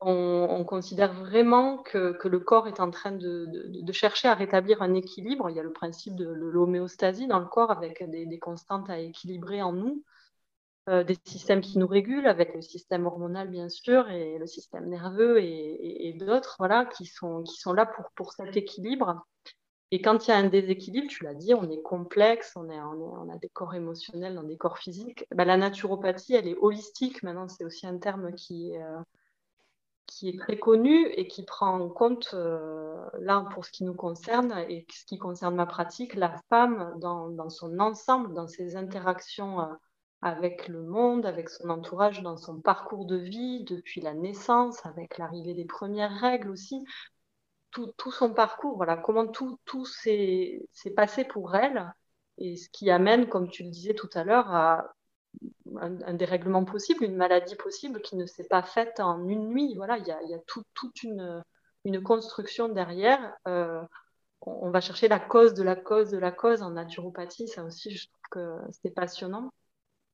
on, 0.00 0.64
considère 0.64 1.12
vraiment 1.14 1.78
que, 1.78 2.16
le 2.24 2.40
corps 2.40 2.68
est 2.68 2.80
en 2.80 2.90
train 2.90 3.12
de, 3.12 3.92
chercher 3.92 4.28
à 4.28 4.34
rétablir 4.34 4.82
un 4.82 4.94
équilibre. 4.94 5.48
Il 5.50 5.56
y 5.56 5.60
a 5.60 5.62
le 5.62 5.72
principe 5.72 6.16
de 6.16 6.26
l'homéostasie 6.26 7.26
dans 7.26 7.38
le 7.38 7.46
corps 7.46 7.70
avec 7.70 8.02
des, 8.10 8.38
constantes 8.38 8.90
à 8.90 8.98
équilibrer 8.98 9.62
en 9.62 9.72
nous, 9.72 10.04
des 10.86 11.16
systèmes 11.24 11.62
qui 11.62 11.78
nous 11.78 11.86
régulent 11.86 12.26
avec 12.26 12.54
le 12.54 12.60
système 12.60 13.06
hormonal 13.06 13.48
bien 13.48 13.70
sûr 13.70 14.10
et 14.10 14.38
le 14.38 14.46
système 14.46 14.88
nerveux 14.88 15.40
et, 15.40 16.14
d'autres 16.18 16.56
voilà, 16.58 16.84
qui, 16.84 17.06
sont, 17.06 17.42
qui 17.42 17.56
sont 17.56 17.72
là 17.72 17.86
pour, 17.86 18.10
pour 18.14 18.32
cet 18.32 18.56
équilibre. 18.56 19.24
Et 19.90 20.02
quand 20.02 20.26
il 20.26 20.30
y 20.30 20.34
a 20.34 20.36
un 20.38 20.48
déséquilibre, 20.48 21.06
tu 21.08 21.22
l'as 21.22 21.34
dit, 21.34 21.54
on 21.54 21.70
est 21.70 21.80
complexe, 21.82 22.52
on, 22.56 22.68
est, 22.68 22.80
on, 22.80 23.30
a 23.30 23.38
des 23.38 23.48
corps 23.48 23.74
émotionnels 23.74 24.34
dans 24.34 24.42
des 24.42 24.56
corps 24.56 24.78
physiques. 24.78 25.24
Ben, 25.34 25.44
la 25.44 25.56
naturopathie, 25.56 26.34
elle 26.34 26.48
est 26.48 26.56
holistique. 26.60 27.22
Maintenant, 27.22 27.48
c'est 27.48 27.64
aussi 27.64 27.86
un 27.86 27.98
terme 27.98 28.34
qui. 28.34 28.76
Euh, 28.76 29.00
qui 30.06 30.28
est 30.28 30.38
très 30.38 30.58
connu 30.58 31.06
et 31.12 31.26
qui 31.28 31.44
prend 31.44 31.80
en 31.80 31.88
compte, 31.88 32.30
euh, 32.34 32.94
là 33.20 33.46
pour 33.52 33.64
ce 33.64 33.72
qui 33.72 33.84
nous 33.84 33.94
concerne 33.94 34.52
et 34.68 34.86
ce 34.92 35.04
qui 35.06 35.18
concerne 35.18 35.54
ma 35.54 35.64
pratique, 35.66 36.14
la 36.14 36.36
femme 36.50 36.94
dans, 36.98 37.48
son 37.48 37.78
ensemble, 37.78 38.34
dans 38.34 38.46
ses 38.46 38.76
interactions 38.76 39.60
euh, 39.60 39.74
avec 40.24 40.68
le 40.68 40.82
monde, 40.82 41.26
avec 41.26 41.50
son 41.50 41.68
entourage, 41.68 42.22
dans 42.22 42.38
son 42.38 42.58
parcours 42.58 43.04
de 43.04 43.16
vie, 43.16 43.62
depuis 43.64 44.00
la 44.00 44.14
naissance, 44.14 44.84
avec 44.86 45.18
l'arrivée 45.18 45.52
des 45.52 45.66
premières 45.66 46.18
règles 46.18 46.48
aussi, 46.48 46.82
tout, 47.70 47.92
son 48.10 48.32
parcours, 48.32 48.76
voilà, 48.76 48.96
comment 48.96 49.26
tout, 49.26 49.58
s'est 49.84 50.66
passé 50.96 51.24
pour 51.24 51.54
elle 51.54 51.92
et 52.38 52.56
ce 52.56 52.70
qui 52.70 52.90
amène, 52.90 53.28
comme 53.28 53.50
tu 53.50 53.64
le 53.64 53.70
disais 53.70 53.92
tout 53.92 54.08
à 54.14 54.24
l'heure, 54.24 54.50
à 54.50 54.94
un, 55.78 56.14
dérèglement 56.14 56.64
possible, 56.64 57.04
une 57.04 57.16
maladie 57.16 57.56
possible 57.56 58.00
qui 58.00 58.16
ne 58.16 58.24
s'est 58.24 58.48
pas 58.48 58.62
faite 58.62 59.00
en 59.00 59.28
une 59.28 59.48
nuit. 59.48 59.74
Voilà, 59.76 59.98
il 59.98 60.06
y 60.06 60.10
a, 60.10 60.38
toute 60.46 61.02
une, 61.02 61.44
une, 61.84 62.02
construction 62.02 62.70
derrière. 62.70 63.34
Euh, 63.46 63.82
on, 64.40 64.70
va 64.70 64.80
chercher 64.80 65.08
la 65.08 65.20
cause 65.20 65.52
de 65.52 65.62
la 65.62 65.76
cause 65.76 66.10
de 66.10 66.18
la 66.18 66.32
cause 66.32 66.62
en 66.62 66.70
naturopathie. 66.70 67.48
Ça 67.48 67.62
aussi, 67.64 67.90
je 67.90 68.08
trouve 68.08 68.28
que 68.30 68.58
c'est 68.82 68.94
passionnant. 68.94 69.52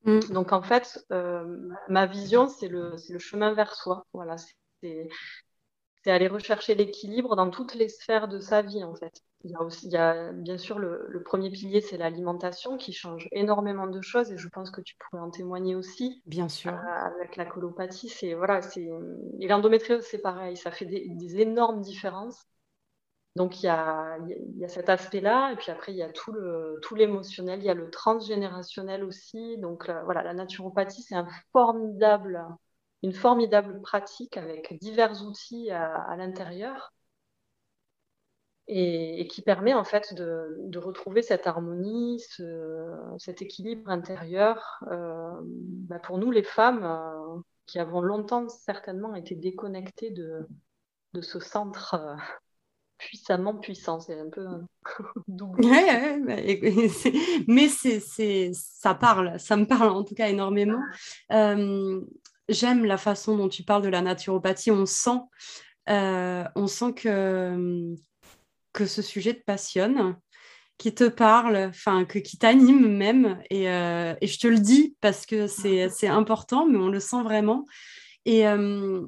Mm. 0.04 0.20
Donc 0.30 0.52
en 0.52 0.62
fait, 0.62 1.04
euh, 1.12 1.58
ma 1.88 2.06
vision, 2.06 2.48
c'est 2.48 2.68
le, 2.68 2.94
le, 3.08 3.18
chemin 3.18 3.52
vers 3.52 3.74
soi. 3.74 4.06
Voilà, 4.12 4.36
c'est 4.82 5.08
aller 6.06 6.28
rechercher 6.28 6.74
l'équilibre 6.74 7.36
dans 7.36 7.50
toutes 7.50 7.74
les 7.74 7.88
sphères 7.88 8.28
de 8.28 8.38
sa 8.38 8.62
vie, 8.62 8.82
en 8.84 8.94
fait. 8.94 9.22
Il 9.44 9.50
y 9.50 9.54
a, 9.54 9.62
aussi, 9.62 9.86
il 9.86 9.92
y 9.92 9.96
a 9.96 10.32
bien 10.32 10.58
sûr 10.58 10.78
le, 10.78 11.22
premier 11.24 11.50
pilier, 11.50 11.80
c'est 11.80 11.96
l'alimentation 11.96 12.76
qui 12.76 12.92
change 12.92 13.28
énormément 13.32 13.86
de 13.86 14.00
choses 14.02 14.30
et 14.32 14.36
je 14.36 14.48
pense 14.48 14.70
que 14.70 14.82
tu 14.82 14.96
pourrais 14.96 15.22
en 15.22 15.30
témoigner 15.30 15.74
aussi. 15.74 16.22
Bien 16.26 16.48
sûr. 16.48 16.72
Euh, 16.72 16.76
avec 16.76 17.36
la 17.36 17.46
colopathie, 17.46 18.10
c'est 18.10 18.34
voilà, 18.34 18.60
c'est 18.60 18.86
et 19.38 19.48
l'endométriose, 19.48 20.04
c'est 20.04 20.20
pareil, 20.20 20.56
ça 20.56 20.70
fait 20.70 20.84
des, 20.84 21.40
énormes 21.40 21.80
différences. 21.80 22.44
Donc 23.36 23.62
il 23.62 23.66
y 23.66 23.68
a, 23.68 24.18
cet 24.68 24.88
aspect-là 24.88 25.52
et 25.52 25.56
puis 25.56 25.70
après 25.70 25.92
il 25.92 25.98
y 25.98 26.02
a 26.02 26.10
tout 26.12 26.94
l'émotionnel, 26.94 27.60
il 27.60 27.66
y 27.66 27.70
a 27.70 27.74
le 27.74 27.90
transgénérationnel 27.90 29.04
aussi. 29.04 29.56
Donc 29.58 29.90
voilà, 30.04 30.22
la 30.22 30.34
naturopathie, 30.34 31.02
c'est 31.02 31.14
une 33.02 33.12
formidable 33.12 33.80
pratique 33.82 34.36
avec 34.36 34.76
divers 34.80 35.22
outils 35.22 35.70
à, 35.70 36.16
l'intérieur 36.16 36.92
et, 38.70 39.26
qui 39.28 39.42
permet 39.42 39.74
en 39.74 39.84
fait 39.84 40.14
de, 40.14 40.78
retrouver 40.78 41.22
cette 41.22 41.46
harmonie, 41.46 42.22
cet 43.18 43.42
équilibre 43.42 43.90
intérieur. 43.90 44.84
Euh, 44.90 45.32
bah, 45.42 45.98
pour 45.98 46.18
nous, 46.18 46.30
les 46.30 46.44
femmes, 46.44 46.84
euh, 46.84 47.40
qui 47.66 47.78
avons 47.78 48.00
longtemps 48.00 48.48
certainement 48.48 49.14
été 49.14 49.34
déconnectées 49.34 50.10
de, 50.10 50.46
ce 51.20 51.40
centre 51.40 51.94
euh, 51.94 52.14
puissamment 53.00 53.56
puissant. 53.56 53.98
C'est 53.98 54.18
un 54.18 54.30
peu 54.30 54.46
double. 55.26 55.66
mais 57.48 57.68
c'est, 57.68 58.50
ça 58.52 58.94
parle, 58.94 59.40
ça 59.40 59.56
me 59.56 59.66
parle 59.66 59.88
en 59.88 60.04
tout 60.04 60.14
cas 60.14 60.28
énormément 60.28 60.80
j'aime 62.50 62.84
la 62.84 62.98
façon 62.98 63.36
dont 63.36 63.48
tu 63.48 63.62
parles 63.62 63.82
de 63.82 63.88
la 63.88 64.02
naturopathie. 64.02 64.70
On 64.70 64.86
sent, 64.86 65.18
euh, 65.88 66.44
on 66.54 66.66
sent 66.66 66.92
que, 66.94 67.94
que 68.72 68.86
ce 68.86 69.02
sujet 69.02 69.34
te 69.34 69.44
passionne, 69.44 70.16
qui 70.76 70.94
te 70.94 71.08
parle, 71.08 71.56
enfin, 71.56 72.04
que, 72.04 72.18
qui 72.18 72.36
t'anime 72.36 72.96
même. 72.96 73.40
Et, 73.50 73.70
euh, 73.70 74.14
et, 74.20 74.26
je 74.26 74.38
te 74.38 74.46
le 74.46 74.58
dis 74.58 74.96
parce 75.00 75.24
que 75.26 75.46
c'est 75.46 76.08
important, 76.08 76.66
mais 76.66 76.78
on 76.78 76.88
le 76.88 77.00
sent 77.00 77.22
vraiment. 77.22 77.64
Et 78.26 78.46
euh, 78.46 79.06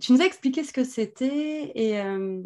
tu 0.00 0.12
nous 0.12 0.22
as 0.22 0.26
expliqué 0.26 0.64
ce 0.64 0.72
que 0.72 0.84
c'était 0.84 1.72
et 1.74 2.00
euh, 2.00 2.42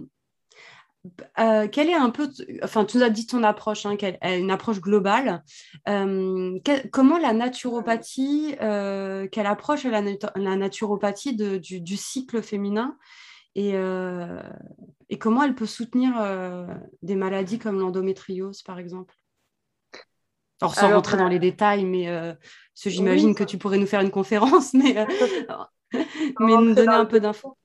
quelle 1.36 1.88
est 1.88 1.94
un 1.94 2.10
peu, 2.10 2.28
enfin, 2.62 2.84
tu 2.84 2.98
nous 2.98 3.02
as 3.02 3.10
dit 3.10 3.26
ton 3.26 3.42
approche, 3.42 3.86
hein, 3.86 3.96
une 4.22 4.50
approche 4.50 4.80
globale. 4.80 5.42
Euh, 5.88 6.58
comment 6.92 7.18
la 7.18 7.32
naturopathie, 7.32 8.56
euh, 8.60 9.26
quelle 9.30 9.46
approche 9.46 9.84
la, 9.84 10.02
la 10.02 10.56
naturopathie 10.56 11.36
du, 11.36 11.96
cycle 11.96 12.42
féminin 12.42 12.96
et, 13.54 13.74
et, 15.08 15.18
comment 15.18 15.42
elle 15.42 15.54
peut 15.54 15.66
soutenir 15.66 16.14
des 17.02 17.16
maladies 17.16 17.58
comme 17.58 17.80
l'endométriose, 17.80 18.62
par 18.62 18.78
exemple? 18.78 19.14
Alors, 20.60 20.74
sans 20.74 20.90
rentrer 20.90 21.16
dans 21.16 21.28
les 21.28 21.38
détails, 21.38 21.84
mais 21.84 22.36
j'imagine 22.74 23.34
que 23.34 23.44
tu 23.44 23.58
pourrais 23.58 23.78
nous 23.78 23.86
faire 23.86 24.00
une 24.00 24.10
conférence, 24.10 24.74
mais, 24.74 25.06
mais 26.40 26.56
nous 26.56 26.74
donner 26.74 26.94
un 26.94 27.06
peu 27.06 27.20
d'infos. 27.20 27.56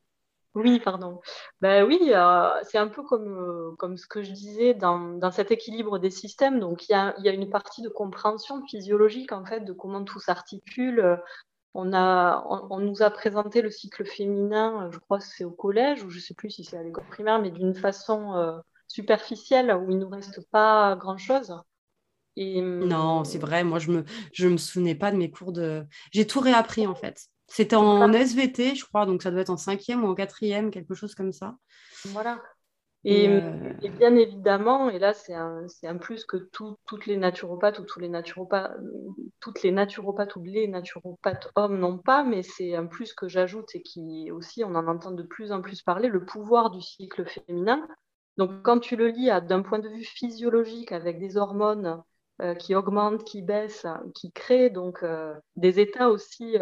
Oui, 0.53 0.81
pardon. 0.81 1.21
Ben 1.61 1.85
oui, 1.85 2.11
euh, 2.13 2.49
c'est 2.63 2.77
un 2.77 2.89
peu 2.89 3.03
comme, 3.03 3.37
euh, 3.37 3.75
comme 3.77 3.95
ce 3.95 4.05
que 4.05 4.21
je 4.21 4.31
disais 4.33 4.73
dans, 4.73 4.99
dans 5.17 5.31
cet 5.31 5.49
équilibre 5.49 5.97
des 5.97 6.09
systèmes. 6.09 6.59
Donc, 6.59 6.89
il 6.89 6.91
y 6.91 6.95
a, 6.95 7.13
y 7.19 7.29
a, 7.29 7.31
une 7.31 7.49
partie 7.49 7.81
de 7.81 7.87
compréhension 7.87 8.61
physiologique, 8.67 9.31
en 9.31 9.45
fait, 9.45 9.61
de 9.61 9.71
comment 9.71 10.03
tout 10.03 10.19
s'articule. 10.19 11.21
On, 11.73 11.93
a, 11.93 12.43
on, 12.69 12.79
nous 12.79 13.01
a 13.01 13.09
présenté 13.11 13.61
le 13.61 13.71
cycle 13.71 14.05
féminin, 14.05 14.89
je 14.91 14.99
crois 14.99 15.19
que 15.19 15.23
c'est 15.23 15.45
au 15.45 15.51
collège, 15.51 16.03
ou 16.03 16.09
je 16.09 16.17
ne 16.17 16.21
sais 16.21 16.33
plus 16.33 16.49
si 16.49 16.65
c'est 16.65 16.77
à 16.77 16.83
l'école 16.83 17.05
primaire, 17.05 17.39
mais 17.39 17.49
d'une 17.49 17.73
façon 17.73 18.35
euh, 18.35 18.59
superficielle, 18.89 19.73
où 19.73 19.89
il 19.89 19.97
ne 19.97 20.03
nous 20.03 20.09
reste 20.09 20.45
pas 20.49 20.97
grand-chose. 20.97 21.55
Et, 22.35 22.61
non, 22.61 23.23
c'est 23.23 23.39
vrai, 23.39 23.63
moi, 23.63 23.79
je 23.79 23.89
ne 23.89 23.97
me, 23.99 24.03
je 24.33 24.49
me 24.49 24.57
souvenais 24.57 24.95
pas 24.95 25.11
de 25.11 25.17
mes 25.17 25.31
cours 25.31 25.53
de... 25.53 25.85
J'ai 26.11 26.27
tout 26.27 26.41
réappris, 26.41 26.87
en 26.87 26.95
fait. 26.95 27.30
C'était 27.53 27.75
en 27.75 28.13
SVT, 28.13 28.75
je 28.75 28.85
crois, 28.85 29.05
donc 29.05 29.21
ça 29.21 29.29
doit 29.29 29.41
être 29.41 29.49
en 29.49 29.57
cinquième 29.57 30.05
ou 30.05 30.07
en 30.07 30.15
quatrième, 30.15 30.71
quelque 30.71 30.93
chose 30.93 31.15
comme 31.15 31.33
ça. 31.33 31.57
Voilà. 32.05 32.41
Et, 33.03 33.27
euh, 33.27 33.73
bien 33.97 34.15
évidemment, 34.15 34.89
et 34.89 34.99
là 34.99 35.13
c'est 35.13 35.33
un, 35.33 35.65
un, 35.83 35.97
plus 35.97 36.23
que 36.23 36.37
toutes 36.37 37.07
les 37.07 37.17
naturopathes 37.17 37.79
ou 37.79 37.83
tous 37.83 37.99
les 37.99 38.07
naturopathes, 38.07 38.71
toutes 39.41 39.63
les 39.63 39.71
naturopathes 39.71 40.35
ou 40.37 40.43
les 40.43 40.67
naturopathes 40.67 41.49
hommes 41.55 41.79
n'ont 41.79 41.97
pas, 41.97 42.23
mais 42.23 42.41
c'est 42.41 42.75
un 42.75 42.85
plus 42.85 43.13
que 43.13 43.27
j'ajoute 43.27 43.73
et 43.73 43.81
qui 43.81 44.31
aussi 44.31 44.63
on 44.63 44.75
en 44.75 44.87
entend 44.87 45.11
de 45.11 45.23
plus 45.23 45.51
en 45.51 45.61
plus 45.61 45.81
parler, 45.81 46.07
le 46.07 46.23
pouvoir 46.23 46.69
du 46.69 46.79
cycle 46.79 47.25
féminin. 47.25 47.85
Donc 48.37 48.61
quand 48.61 48.79
tu 48.79 48.95
le 48.95 49.07
lis 49.07 49.29
d'un 49.47 49.61
point 49.61 49.79
de 49.79 49.89
vue 49.89 50.05
physiologique 50.05 50.93
avec 50.93 51.19
des 51.19 51.35
hormones 51.35 52.01
qui 52.57 52.75
augmente, 52.75 53.23
qui 53.23 53.41
baisse, 53.41 53.85
qui 54.15 54.31
crée 54.31 54.69
donc 54.69 55.05
des 55.55 55.79
états 55.79 56.09
aussi 56.09 56.57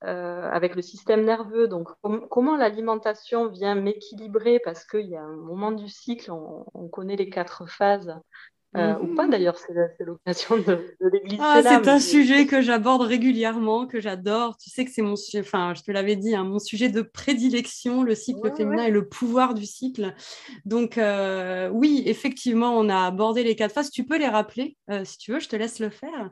avec 0.00 0.74
le 0.74 0.82
système 0.82 1.24
nerveux. 1.24 1.68
Donc, 1.68 1.88
comment 2.30 2.56
l'alimentation 2.56 3.48
vient 3.48 3.74
m'équilibrer? 3.74 4.60
Parce 4.64 4.84
qu'il 4.84 5.06
y 5.06 5.16
a 5.16 5.22
un 5.22 5.36
moment 5.36 5.72
du 5.72 5.88
cycle, 5.88 6.30
on 6.32 6.88
connaît 6.88 7.16
les 7.16 7.30
quatre 7.30 7.66
phases 7.66 8.14
euh, 8.76 8.98
ou 8.98 9.14
pas 9.14 9.24
mhm. 9.24 9.30
d'ailleurs, 9.30 9.56
c'est 9.56 9.72
l'occasion 10.04 10.56
de, 10.56 10.62
de 11.00 11.10
les 11.12 11.36
Ah, 11.38 11.60
c'est 11.62 11.88
un 11.88 12.00
sujet 12.00 12.46
que 12.46 12.60
j'aborde 12.60 13.02
régulièrement, 13.02 13.86
que 13.86 14.00
j'adore. 14.00 14.56
Tu 14.56 14.68
sais 14.68 14.84
que 14.84 14.90
c'est 14.90 15.02
mon 15.02 15.14
sujet, 15.14 15.40
enfin, 15.40 15.74
je 15.74 15.82
te 15.82 15.92
l'avais 15.92 16.16
dit, 16.16 16.34
hein, 16.34 16.44
mon 16.44 16.58
sujet 16.58 16.88
de 16.88 17.02
prédilection, 17.02 18.02
le 18.02 18.14
cycle 18.16 18.52
féminin 18.56 18.84
et 18.84 18.90
le 18.90 19.08
pouvoir 19.08 19.54
du 19.54 19.64
cycle. 19.64 20.14
Donc, 20.64 20.98
euh, 20.98 21.68
oui, 21.68 22.02
effectivement, 22.06 22.76
on 22.76 22.88
a 22.88 23.06
abordé 23.06 23.44
les 23.44 23.54
quatre 23.54 23.72
phases. 23.72 23.90
Tu 23.90 24.04
peux 24.04 24.18
les 24.18 24.28
rappeler, 24.28 24.76
euh, 24.90 25.04
si 25.04 25.18
tu 25.18 25.32
veux, 25.32 25.40
je 25.40 25.48
te 25.48 25.56
laisse 25.56 25.78
le 25.78 25.90
faire. 25.90 26.30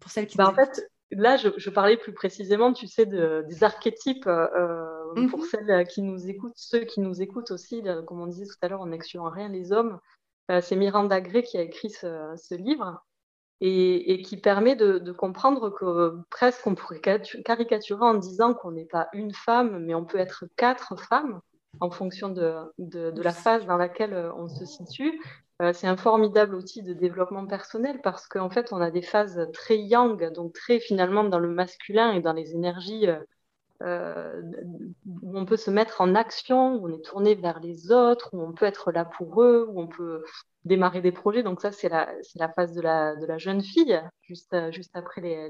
pour 0.00 0.10
celles 0.10 0.28
qui. 0.28 0.36
Bah, 0.36 0.48
en 0.48 0.54
fait, 0.54 0.88
là, 1.10 1.36
je, 1.36 1.70
parlais 1.70 1.96
plus 1.96 2.12
précisément, 2.12 2.72
tu 2.72 2.86
sais, 2.86 3.06
de, 3.06 3.44
des 3.48 3.64
archétypes 3.64 4.24
pour 4.24 5.40
mhm. 5.40 5.46
celles 5.50 5.86
qui 5.88 6.02
nous 6.02 6.28
écoutent, 6.28 6.52
ceux 6.54 6.84
qui 6.84 7.00
nous 7.00 7.20
écoutent 7.20 7.50
aussi, 7.50 7.82
comme 8.06 8.20
on 8.20 8.28
disait 8.28 8.46
tout 8.46 8.58
à 8.62 8.68
l'heure, 8.68 8.82
en 8.82 8.86
n'excluant 8.86 9.30
rien 9.30 9.48
les 9.48 9.72
hommes. 9.72 9.98
Euh, 10.50 10.60
c'est 10.60 10.76
Miranda 10.76 11.20
Gray 11.20 11.42
qui 11.42 11.58
a 11.58 11.62
écrit 11.62 11.90
ce, 11.90 12.54
livre 12.54 13.04
et, 13.60 14.22
qui 14.22 14.36
permet 14.36 14.76
de, 14.76 15.12
comprendre 15.12 15.70
que 15.70 16.18
presque 16.30 16.66
on 16.66 16.74
pourrait 16.74 17.00
caricaturer 17.00 18.04
en 18.04 18.14
disant 18.14 18.54
qu'on 18.54 18.72
n'est 18.72 18.86
pas 18.86 19.08
une 19.12 19.34
femme, 19.34 19.84
mais 19.84 19.94
on 19.94 20.04
peut 20.04 20.18
être 20.18 20.44
quatre 20.56 20.98
femmes 20.98 21.40
en 21.80 21.90
fonction 21.90 22.30
de, 22.30 22.72
la 22.78 23.32
phase 23.32 23.66
dans 23.66 23.76
laquelle 23.76 24.14
euh, 24.14 24.32
on 24.34 24.48
se 24.48 24.64
situe. 24.64 25.20
Euh, 25.60 25.72
c'est 25.72 25.88
un 25.88 25.96
formidable 25.96 26.54
outil 26.54 26.82
de 26.82 26.94
développement 26.94 27.46
personnel 27.46 28.00
parce 28.02 28.26
qu'en 28.26 28.48
fait, 28.48 28.72
on 28.72 28.80
a 28.80 28.90
des 28.90 29.02
phases 29.02 29.48
très 29.52 29.76
yang, 29.78 30.32
donc 30.32 30.54
très 30.54 30.78
finalement 30.78 31.24
dans 31.24 31.40
le 31.40 31.48
masculin 31.48 32.12
et 32.12 32.20
dans 32.20 32.32
les 32.32 32.52
énergies 32.52 33.06
euh, 33.82 34.42
où 35.22 35.38
on 35.38 35.44
peut 35.44 35.56
se 35.56 35.70
mettre 35.70 36.00
en 36.00 36.14
action, 36.14 36.74
où 36.74 36.88
on 36.88 36.94
est 36.94 37.04
tourné 37.04 37.34
vers 37.34 37.60
les 37.60 37.92
autres, 37.92 38.30
où 38.32 38.42
on 38.42 38.52
peut 38.52 38.66
être 38.66 38.90
là 38.90 39.04
pour 39.04 39.42
eux, 39.42 39.66
où 39.70 39.80
on 39.80 39.86
peut 39.86 40.24
démarrer 40.64 41.00
des 41.00 41.12
projets. 41.12 41.42
Donc 41.42 41.60
ça, 41.60 41.70
c'est 41.70 41.88
la, 41.88 42.08
phase 42.54 42.74
de 42.74 42.80
la, 42.80 43.38
jeune 43.38 43.62
fille, 43.62 44.00
juste, 44.22 44.54
juste 44.72 44.96
après 44.96 45.20
les. 45.20 45.48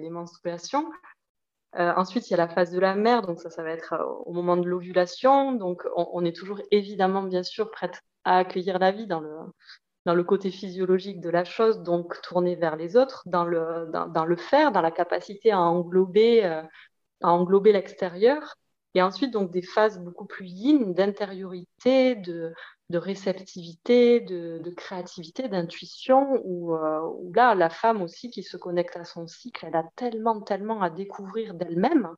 Euh, 1.76 1.92
ensuite, 1.96 2.28
il 2.28 2.30
y 2.30 2.34
a 2.34 2.38
la 2.38 2.48
phase 2.48 2.70
de 2.70 2.80
la 2.80 2.94
mère, 2.94 3.22
donc 3.22 3.40
ça, 3.40 3.50
ça 3.50 3.62
va 3.62 3.70
être 3.70 3.92
euh, 3.92 4.04
au 4.24 4.32
moment 4.32 4.56
de 4.56 4.66
l'ovulation. 4.66 5.52
Donc, 5.52 5.82
on, 5.96 6.24
est 6.24 6.34
toujours 6.34 6.60
évidemment, 6.70 7.22
bien 7.22 7.42
sûr, 7.42 7.70
prête 7.70 8.02
à 8.24 8.38
accueillir 8.38 8.78
la 8.78 8.90
vie 8.90 9.06
dans 9.06 9.20
le, 9.20 10.24
côté 10.24 10.50
physiologique 10.50 11.20
de 11.20 11.28
la 11.28 11.44
chose, 11.44 11.82
donc 11.82 12.20
tourner 12.22 12.56
vers 12.56 12.76
les 12.76 12.96
autres, 12.96 13.22
dans 13.26 13.44
le 13.44 14.36
faire, 14.36 14.72
dans 14.72 14.80
la 14.80 14.90
capacité 14.90 15.50
à 15.50 15.60
englober 15.60 16.62
à 17.22 17.30
englober 17.30 17.72
l'extérieur. 17.72 18.56
Et 18.94 19.02
ensuite, 19.02 19.32
donc, 19.32 19.50
des 19.50 19.62
phases 19.62 20.00
beaucoup 20.00 20.24
plus 20.26 20.46
yin 20.46 20.94
d'intériorité, 20.94 22.14
de, 22.16 22.52
de, 22.90 22.98
réceptivité, 22.98 24.20
de, 24.20 24.60
de 24.64 24.70
créativité, 24.70 25.48
d'intuition, 25.48 26.40
où, 26.44 26.74
euh, 26.74 27.00
là, 27.34 27.54
la 27.54 27.70
femme 27.70 28.02
aussi 28.02 28.30
qui 28.30 28.42
se 28.42 28.56
connecte 28.56 28.96
à 28.96 29.04
son 29.04 29.26
cycle, 29.26 29.66
elle 29.66 29.76
a 29.76 29.84
tellement, 29.96 30.40
tellement 30.40 30.80
à 30.82 30.90
découvrir 30.90 31.54
d'elle-même 31.54 32.08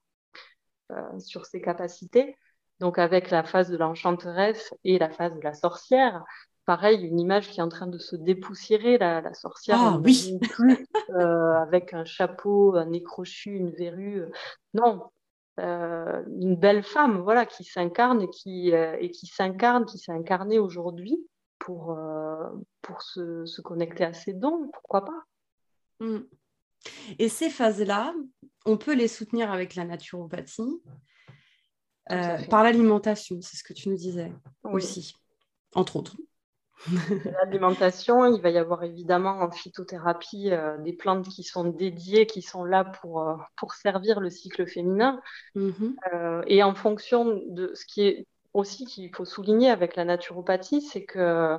euh, 0.93 1.19
sur 1.19 1.45
ses 1.45 1.61
capacités. 1.61 2.37
Donc, 2.79 2.99
avec 2.99 3.31
la 3.31 3.43
phase 3.43 3.69
de 3.69 3.77
l'enchanteresse 3.77 4.73
et 4.85 4.99
la 4.99 5.11
phase 5.11 5.35
de 5.35 5.41
la 5.43 5.53
sorcière, 5.55 6.25
pareil, 6.71 7.05
une 7.05 7.19
image 7.19 7.51
qui 7.51 7.59
est 7.59 7.65
en 7.65 7.69
train 7.69 7.89
de 7.89 7.99
se 7.99 8.15
dépoussiérer, 8.15 8.97
la, 8.97 9.21
la 9.21 9.35
sorcière, 9.35 9.77
ah, 9.81 10.01
oui. 10.05 10.39
euh, 11.11 11.55
avec 11.55 11.95
un 11.95 12.05
chapeau, 12.05 12.77
un 12.77 12.85
nez 12.85 13.03
crochu, 13.03 13.57
une 13.57 13.71
verrue. 13.71 14.23
Non, 14.73 15.03
euh, 15.59 16.23
une 16.41 16.55
belle 16.55 16.85
femme, 16.85 17.23
voilà, 17.23 17.45
qui 17.45 17.65
s'incarne 17.65 18.23
et 18.23 18.31
qui, 18.31 18.73
euh, 18.73 18.97
et 19.01 19.11
qui 19.11 19.27
s'incarne, 19.27 19.85
qui 19.85 19.99
s'est 19.99 20.13
incarnée 20.13 20.61
aujourd'hui 20.61 21.19
pour, 21.59 21.91
euh, 21.91 22.49
pour 22.83 23.03
se, 23.03 23.45
se, 23.47 23.61
connecter 23.61 24.05
à 24.05 24.13
ses 24.13 24.33
dons, 24.33 24.71
pourquoi 24.73 25.05
pas. 25.05 25.25
Mm. 25.99 26.21
Et 27.19 27.29
ces 27.29 27.51
phases-là, 27.51 28.15
on 28.65 28.77
peut 28.77 28.95
les 28.95 29.09
soutenir 29.09 29.51
avec 29.51 29.75
la 29.75 29.85
naturopathie, 29.87 30.81
par 32.07 32.63
l'alimentation, 32.63 33.41
c'est 33.41 33.57
ce 33.57 33.65
que 33.65 33.73
tu 33.73 33.89
nous 33.89 33.97
disais 33.97 34.33
aussi, 34.63 35.15
entre 35.75 35.97
autres. 35.97 36.17
L'alimentation, 37.43 38.25
il 38.25 38.41
va 38.41 38.51
y 38.51 38.59
avoir 38.59 38.83
évidemment 38.85 39.41
en 39.41 39.51
phytothérapie 39.51 40.51
euh, 40.51 40.79
des 40.79 40.93
plantes 40.93 41.29
qui 41.29 41.43
sont 41.43 41.65
dédiées, 41.65 42.27
qui 42.27 42.43
sont 42.43 42.65
là 42.65 42.85
pour, 42.85 43.21
euh, 43.21 43.37
pour 43.57 43.75
servir 43.75 44.21
le 44.21 44.31
cycle 44.31 44.67
féminin. 44.67 45.21
Mm-hmm. 45.57 45.95
Euh, 46.15 46.43
et 46.47 46.63
en 46.63 46.75
fonction 46.75 47.43
de 47.49 47.73
ce 47.75 47.85
qui 47.85 48.03
est 48.03 48.27
aussi 48.55 48.87
qu'il 48.87 49.15
faut 49.15 49.25
souligner 49.25 49.71
avec 49.71 49.95
la 49.97 50.05
naturopathie, 50.05 50.81
c'est 50.81 51.05
que 51.05 51.57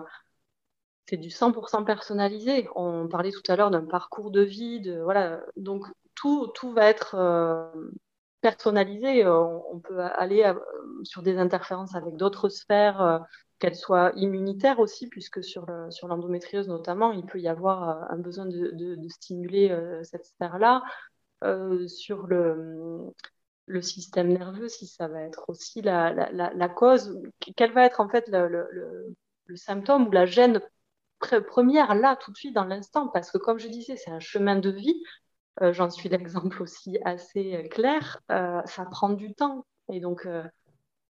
c'est 1.08 1.18
du 1.18 1.30
100% 1.30 1.86
personnalisé. 1.86 2.68
On 2.76 3.08
parlait 3.08 3.32
tout 3.32 3.44
à 3.48 3.56
l'heure 3.56 3.72
d'un 3.72 3.86
parcours 3.86 4.32
de 4.32 4.42
vie, 4.42 4.82
de, 4.82 5.00
voilà. 5.02 5.42
donc 5.56 5.86
tout, 6.16 6.48
tout 6.48 6.74
va 6.74 6.90
être 6.90 7.72
personnalisé. 8.42 9.26
On, 9.26 9.64
on, 9.74 9.80
peut 9.80 10.02
aller 10.02 10.54
sur 11.04 11.22
des 11.22 11.38
interférences 11.38 11.96
avec 11.96 12.16
d'autres 12.18 12.50
sphères 12.50 13.22
qu'elle 13.62 13.76
soit 13.76 14.12
immunitaire 14.16 14.80
aussi, 14.80 15.08
puisque 15.08 15.44
sur, 15.44 15.68
l'endométriose 16.04 16.68
notamment, 16.68 17.12
il 17.12 17.26
peut 17.26 17.40
y 17.40 17.48
avoir 17.48 17.90
euh, 17.90 18.04
un 18.10 18.18
besoin 18.18 18.48
de, 18.48 18.72
de, 18.74 19.08
stimuler 19.08 19.70
euh, 19.70 20.04
cette 20.04 20.26
sphère-là. 20.26 20.84
Euh, 21.44 21.88
sur 21.88 22.28
le, 22.28 23.14
le 23.66 23.82
système 23.82 24.28
nerveux, 24.30 24.68
si 24.68 24.86
ça 24.86 25.08
va 25.08 25.22
être 25.22 25.46
aussi 25.48 25.82
la, 25.82 26.14
la, 26.14 26.54
la, 26.54 26.70
cause, 26.70 27.20
quel 27.56 27.72
va 27.72 27.86
être 27.86 28.00
en 28.00 28.10
fait 28.10 28.28
le, 28.28 28.48
le, 28.48 29.16
le 29.46 29.56
symptôme 29.56 30.08
ou 30.08 30.12
la 30.12 30.26
gêne 30.26 30.62
première 31.48 31.96
là, 31.96 32.16
tout 32.16 32.32
de 32.32 32.38
suite, 32.38 32.54
dans 32.54 32.66
l'instant, 32.66 33.08
parce 33.08 33.32
que 33.32 33.40
comme 33.40 33.58
je 33.60 33.70
disais, 33.70 33.96
c'est 33.96 34.12
un 34.12 34.20
chemin 34.20 34.56
de 34.56 34.70
vie. 34.70 35.04
J'en 35.62 35.90
suis 35.90 36.10
l'exemple 36.10 36.62
aussi 36.62 36.98
assez 37.06 37.68
clair. 37.72 38.22
ça 38.30 38.86
prend 38.90 39.10
du 39.10 39.34
temps. 39.34 39.66
Et 39.90 40.00
donc, 40.00 40.28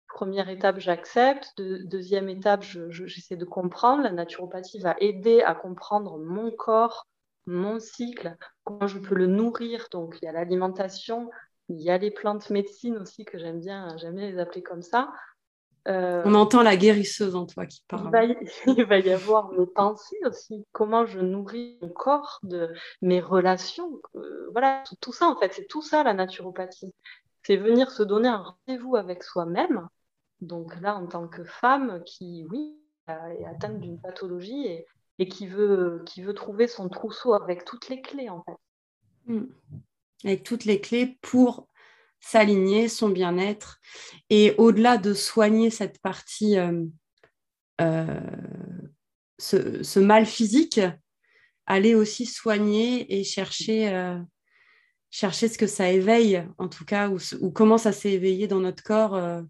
Première 0.08 0.48
étape, 0.48 0.78
j'accepte. 0.78 1.52
deuxième 1.58 2.28
étape, 2.28 2.62
j'essaie 2.62 3.36
de 3.36 3.44
comprendre. 3.44 4.02
La 4.02 4.10
naturopathie 4.10 4.80
va 4.80 4.96
aider 5.00 5.42
à 5.42 5.54
comprendre 5.54 6.18
mon 6.18 6.50
corps, 6.50 7.06
mon 7.46 7.78
cycle, 7.78 8.36
comment 8.64 8.86
je 8.86 8.98
peux 8.98 9.14
le 9.14 9.26
nourrir. 9.26 9.86
Donc, 9.92 10.18
il 10.20 10.24
y 10.24 10.28
a 10.28 10.32
l'alimentation, 10.32 11.30
il 11.68 11.80
y 11.80 11.90
a 11.90 11.98
les 11.98 12.10
plantes 12.10 12.50
médecines 12.50 12.96
aussi 12.96 13.24
que 13.24 13.38
j'aime 13.38 13.60
bien, 13.60 13.96
j'aime 13.98 14.16
bien 14.16 14.30
les 14.30 14.38
appeler 14.38 14.62
comme 14.62 14.82
ça. 14.82 15.12
Euh, 15.86 16.22
On 16.24 16.34
entend 16.34 16.62
la 16.62 16.76
guérisseuse 16.76 17.34
en 17.34 17.46
toi 17.46 17.66
qui 17.66 17.82
parle. 17.88 18.10
Il 18.66 18.84
va 18.84 18.98
y, 18.98 19.10
avoir 19.12 19.52
mes 19.52 19.66
pensées 19.66 20.18
aussi, 20.26 20.66
comment 20.72 21.06
je 21.06 21.20
nourris 21.20 21.78
mon 21.80 21.88
corps, 21.88 22.40
de 22.42 22.74
mes 23.00 23.20
relations. 23.20 24.00
Euh, 24.14 24.48
voilà, 24.52 24.82
tout, 24.86 24.96
tout, 25.00 25.12
ça 25.12 25.28
en 25.28 25.36
fait, 25.36 25.52
c'est 25.54 25.66
tout 25.66 25.82
ça 25.82 26.02
la 26.02 26.14
naturopathie. 26.14 26.92
C'est 27.42 27.56
venir 27.56 27.90
se 27.90 28.02
donner 28.02 28.28
un 28.28 28.42
rendez-vous 28.66 28.96
avec 28.96 29.22
soi-même 29.22 29.88
donc 30.40 30.80
là, 30.80 30.96
en 30.96 31.06
tant 31.06 31.26
que 31.26 31.44
femme 31.44 32.02
qui, 32.04 32.46
oui, 32.50 32.78
est 33.08 33.44
atteinte 33.46 33.80
d'une 33.80 34.00
pathologie 34.00 34.66
et, 35.18 35.28
qui, 35.28 35.46
veut, 35.46 36.02
qui 36.06 36.22
veut 36.22 36.34
trouver 36.34 36.68
son 36.68 36.88
trousseau 36.88 37.34
avec 37.34 37.64
toutes 37.64 37.88
les 37.88 38.00
clés, 38.00 38.28
en 38.28 38.42
fait. 38.44 39.32
Hmm. 39.32 39.46
Avec 40.24 40.42
toutes 40.42 40.64
les 40.64 40.80
clés 40.80 41.18
pour 41.22 41.68
s'aligner, 42.20 42.88
son 42.88 43.08
bien-être. 43.08 43.80
Et 44.30 44.54
au-delà 44.58 44.98
de 44.98 45.14
soigner 45.14 45.70
cette 45.70 46.00
partie, 46.00 46.58
euh, 46.58 46.84
euh, 47.80 48.20
ce, 49.38 49.98
mal 49.98 50.26
physique, 50.26 50.80
aller 51.66 51.94
aussi 51.94 52.26
soigner 52.26 53.18
et 53.18 53.24
chercher, 53.24 53.92
euh, 53.92 54.18
chercher 55.10 55.48
ce 55.48 55.58
que 55.58 55.66
ça 55.66 55.90
éveille, 55.90 56.44
en 56.58 56.68
tout 56.68 56.84
cas, 56.84 57.08
ou 57.08 57.50
comment 57.50 57.78
ça 57.78 57.92
s'est 57.92 58.12
éveillé 58.12 58.46
dans 58.46 58.60
notre 58.60 58.82
corps 58.82 59.42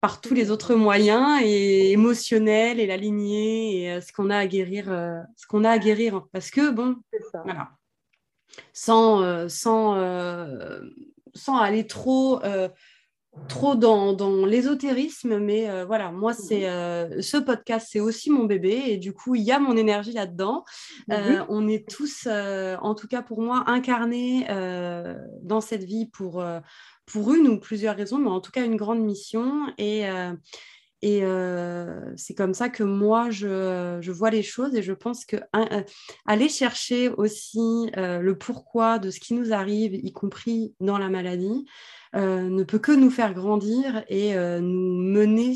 par 0.00 0.20
tous 0.20 0.34
les 0.34 0.50
autres 0.50 0.74
moyens 0.74 1.40
et 1.42 1.92
émotionnels 1.92 2.80
et 2.80 2.86
la 2.86 2.96
lignée 2.96 3.82
et 3.82 3.92
euh, 3.92 4.00
ce 4.00 4.12
qu'on 4.12 4.30
a 4.30 4.38
à 4.38 4.46
guérir, 4.46 4.90
euh, 4.90 5.20
ce 5.36 5.46
qu'on 5.46 5.64
a 5.64 5.70
à 5.70 5.78
guérir. 5.78 6.26
Parce 6.32 6.50
que 6.50 6.70
bon, 6.70 6.96
voilà, 7.44 7.70
sans, 8.72 9.22
euh, 9.22 9.48
sans, 9.48 9.94
sans 11.34 11.58
aller 11.58 11.86
trop, 11.86 12.40
trop 13.48 13.74
dans, 13.74 14.14
dans 14.14 14.46
l'ésotérisme, 14.46 15.38
mais 15.38 15.84
voilà, 15.84 16.10
moi, 16.10 16.32
c'est 16.32 16.66
mhm. 16.68 17.20
ce 17.20 17.36
podcast, 17.36 17.88
c'est 17.90 18.00
aussi 18.00 18.30
mon 18.30 18.44
bébé 18.44 18.82
et 18.86 18.96
du 18.96 19.12
coup, 19.12 19.34
il 19.34 19.42
y 19.42 19.52
a 19.52 19.58
mon 19.58 19.76
énergie 19.76 20.12
là-dedans. 20.12 20.64
Mhm. 21.08 21.44
on 21.50 21.68
est 21.68 21.88
tous, 21.88 22.26
en 22.26 22.94
tout 22.94 23.06
cas 23.06 23.22
pour 23.22 23.42
moi, 23.42 23.64
incarnés 23.66 24.46
dans 25.42 25.60
cette 25.60 25.84
vie 25.84 26.06
pour 26.06 26.42
pour 27.10 27.32
une 27.34 27.48
ou 27.48 27.58
plusieurs 27.58 27.96
raisons, 27.96 28.18
mais 28.18 28.30
en 28.30 28.40
tout 28.40 28.52
cas 28.52 28.64
une 28.64 28.76
grande 28.76 29.00
mission. 29.00 29.66
Et, 29.78 30.08
euh, 30.08 30.32
Et 31.02 31.22
c'est 32.16 32.34
comme 32.34 32.52
ça 32.52 32.68
que 32.68 32.82
moi, 32.84 33.30
je, 33.30 34.10
vois 34.10 34.30
les 34.30 34.42
choses 34.42 34.74
et 34.74 34.82
je 34.82 34.92
pense 34.92 35.24
que 35.24 35.36
aller 36.26 36.48
chercher 36.50 37.08
aussi 37.08 37.90
le 37.96 38.32
pourquoi 38.34 38.98
de 38.98 39.10
ce 39.10 39.18
qui 39.18 39.32
nous 39.34 39.52
arrive, 39.52 39.94
y 39.94 40.12
compris 40.12 40.74
dans 40.78 40.98
la 40.98 41.08
maladie, 41.08 41.64
ne 42.14 42.64
peut 42.64 42.78
que 42.78 42.92
nous 42.92 43.10
faire 43.10 43.32
grandir 43.32 44.04
et 44.08 44.34
nous 44.34 45.02
mener 45.02 45.54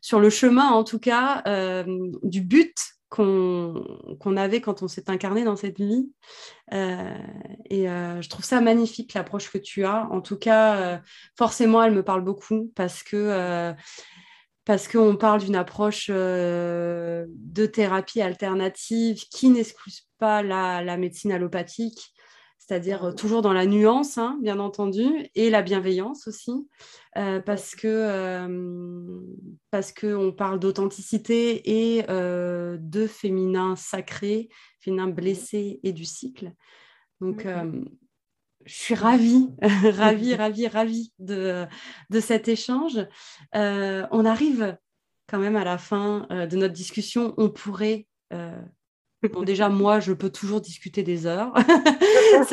sur 0.00 0.18
le 0.18 0.30
chemin, 0.30 0.70
en 0.70 0.82
tout 0.82 0.98
cas, 0.98 1.44
du 2.24 2.40
but 2.40 2.74
qu'on 3.12 4.36
avait 4.38 4.62
quand 4.62 4.82
on 4.82 4.88
s'est 4.88 5.10
incarné 5.10 5.44
dans 5.44 5.56
cette 5.56 5.78
vie. 5.78 6.10
Euh, 6.72 7.14
et 7.68 7.88
euh, 7.90 8.22
je 8.22 8.28
trouve 8.30 8.44
ça 8.44 8.62
magnifique, 8.62 9.12
l'approche 9.12 9.50
que 9.50 9.58
tu 9.58 9.84
as. 9.84 10.08
En 10.10 10.22
tout 10.22 10.38
cas, 10.38 10.76
euh, 10.76 10.98
forcément, 11.36 11.82
elle 11.82 11.92
me 11.92 12.02
parle 12.02 12.24
beaucoup 12.24 12.72
parce 12.74 13.02
que 13.02 13.74
parce 14.64 14.86
qu'on 14.86 15.16
parle 15.16 15.40
d'une 15.40 15.56
approche 15.56 16.08
de 16.08 17.26
thérapie 17.66 18.22
alternative 18.22 19.18
qui 19.28 19.48
n'excuse 19.50 20.08
pas 20.18 20.42
la, 20.42 20.96
médecine 20.96 21.32
allopathique, 21.32 22.11
c'est-à-dire 22.72 23.04
euh, 23.04 23.12
toujours 23.12 23.42
dans 23.42 23.52
la 23.52 23.66
nuance, 23.66 24.16
hein, 24.16 24.38
bien 24.40 24.58
entendu, 24.58 25.04
et 25.34 25.50
la 25.50 25.60
bienveillance 25.60 26.26
aussi, 26.26 26.52
euh, 27.18 27.38
parce 27.38 27.74
que 27.74 27.86
euh, 27.86 29.20
parce 29.70 29.92
qu'on 29.92 30.32
parle 30.32 30.58
d'authenticité 30.58 31.98
et 31.98 32.02
de 32.02 33.06
féminin 33.06 33.76
sacré, 33.76 34.48
féminin 34.80 35.08
blessé 35.08 35.80
et 35.82 35.92
du 35.92 36.06
cycle. 36.06 36.52
Donc, 37.20 37.46
je 38.64 38.74
suis 38.74 38.94
ravie, 38.94 39.50
ravie, 39.62 40.34
ravie, 40.34 40.66
ravie 40.66 41.12
de, 41.18 41.66
de 42.08 42.20
cet 42.20 42.48
échange. 42.48 42.98
on 43.52 44.24
arrive 44.24 44.78
quand 45.28 45.38
même 45.38 45.56
à 45.56 45.64
la 45.64 45.76
fin 45.76 46.26
de 46.30 46.56
notre 46.56 46.74
discussion. 46.74 47.34
On 47.36 47.50
pourrait 47.50 48.06
Bon, 49.28 49.42
déjà, 49.42 49.68
moi, 49.68 50.00
je 50.00 50.12
peux 50.12 50.30
toujours 50.30 50.60
discuter 50.60 51.02
des 51.02 51.26
heures. 51.26 51.52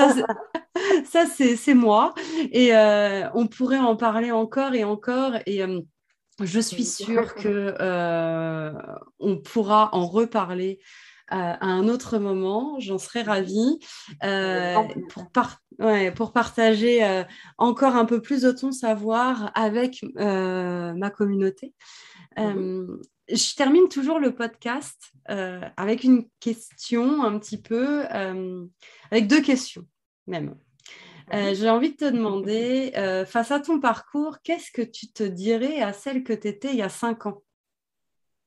ça, 1.06 1.26
c'est 1.26 1.74
moi. 1.74 2.14
Et 2.52 2.76
euh, 2.76 3.28
on 3.34 3.48
pourrait 3.48 3.80
en 3.80 3.96
parler 3.96 4.32
encore 4.32 4.74
et 4.74 4.84
encore. 4.84 5.34
Et 5.48 5.64
euh, 5.64 5.82
je 6.42 6.60
suis 6.60 6.86
sûre 6.86 7.34
que 7.36 7.76
euh, 7.80 8.72
on 9.20 9.38
pourra 9.38 9.90
en 9.94 10.06
reparler 10.06 10.80
à 11.32 11.64
un 11.66 11.88
autre 11.88 12.18
moment. 12.18 12.80
J'en 12.80 12.98
serais 12.98 13.22
ravie 13.22 13.80
pour, 14.22 15.32
pour, 16.16 16.34
partager 16.34 17.24
encore 17.60 17.96
un 17.96 18.06
peu 18.06 18.20
plus 18.20 18.42
de 18.42 18.52
ton 18.52 18.72
savoir 18.72 19.52
avec 19.54 20.04
ma 20.16 21.10
communauté. 21.12 21.74
Mhm 22.38 23.00
je 23.30 23.56
termine 23.56 23.88
toujours 23.90 24.20
le 24.20 24.34
podcast 24.34 25.12
euh, 25.30 25.62
avec 25.78 26.04
une 26.04 26.28
question 26.40 27.24
un 27.24 27.38
petit 27.40 27.62
peu, 27.62 28.06
euh, 28.14 28.66
avec 29.12 29.28
deux 29.28 29.42
questions 29.42 29.86
même. 30.28 30.56
Euh, 31.34 31.54
j'ai 31.54 31.70
envie 31.70 31.92
de 31.92 31.96
te 31.96 32.06
demander, 32.06 32.92
face 33.28 33.52
à 33.52 33.60
ton 33.60 33.80
parcours, 33.80 34.38
qu'est-ce 34.44 34.72
que 34.72 34.82
tu 34.82 35.12
te 35.12 35.24
dirais 35.24 35.82
à 35.82 35.94
celle 35.94 36.24
que 36.24 36.34
tu 36.34 36.48
étais 36.48 36.70
il 36.70 36.78
y 36.78 36.82
a 36.82 36.90
cinq 36.90 37.26
ans? 37.26 37.44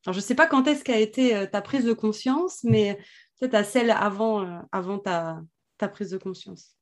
Alors, 0.05 0.15
Je 0.15 0.19
ne 0.19 0.23
sais 0.23 0.35
pas 0.35 0.47
quand 0.47 0.67
est-ce 0.67 0.85
qu'a 0.85 0.99
été 0.99 1.47
ta 1.51 1.61
prise 1.61 1.85
de 1.85 1.93
conscience, 1.93 2.63
mais 2.65 2.99
peut-être 3.39 3.55
à 3.55 3.65
celle 3.65 3.91
avant, 3.91 4.65
avant 4.73 4.99
ta, 4.99 5.41
ta 5.79 5.89
prise 5.89 6.11
de 6.11 6.19
conscience. 6.19 6.77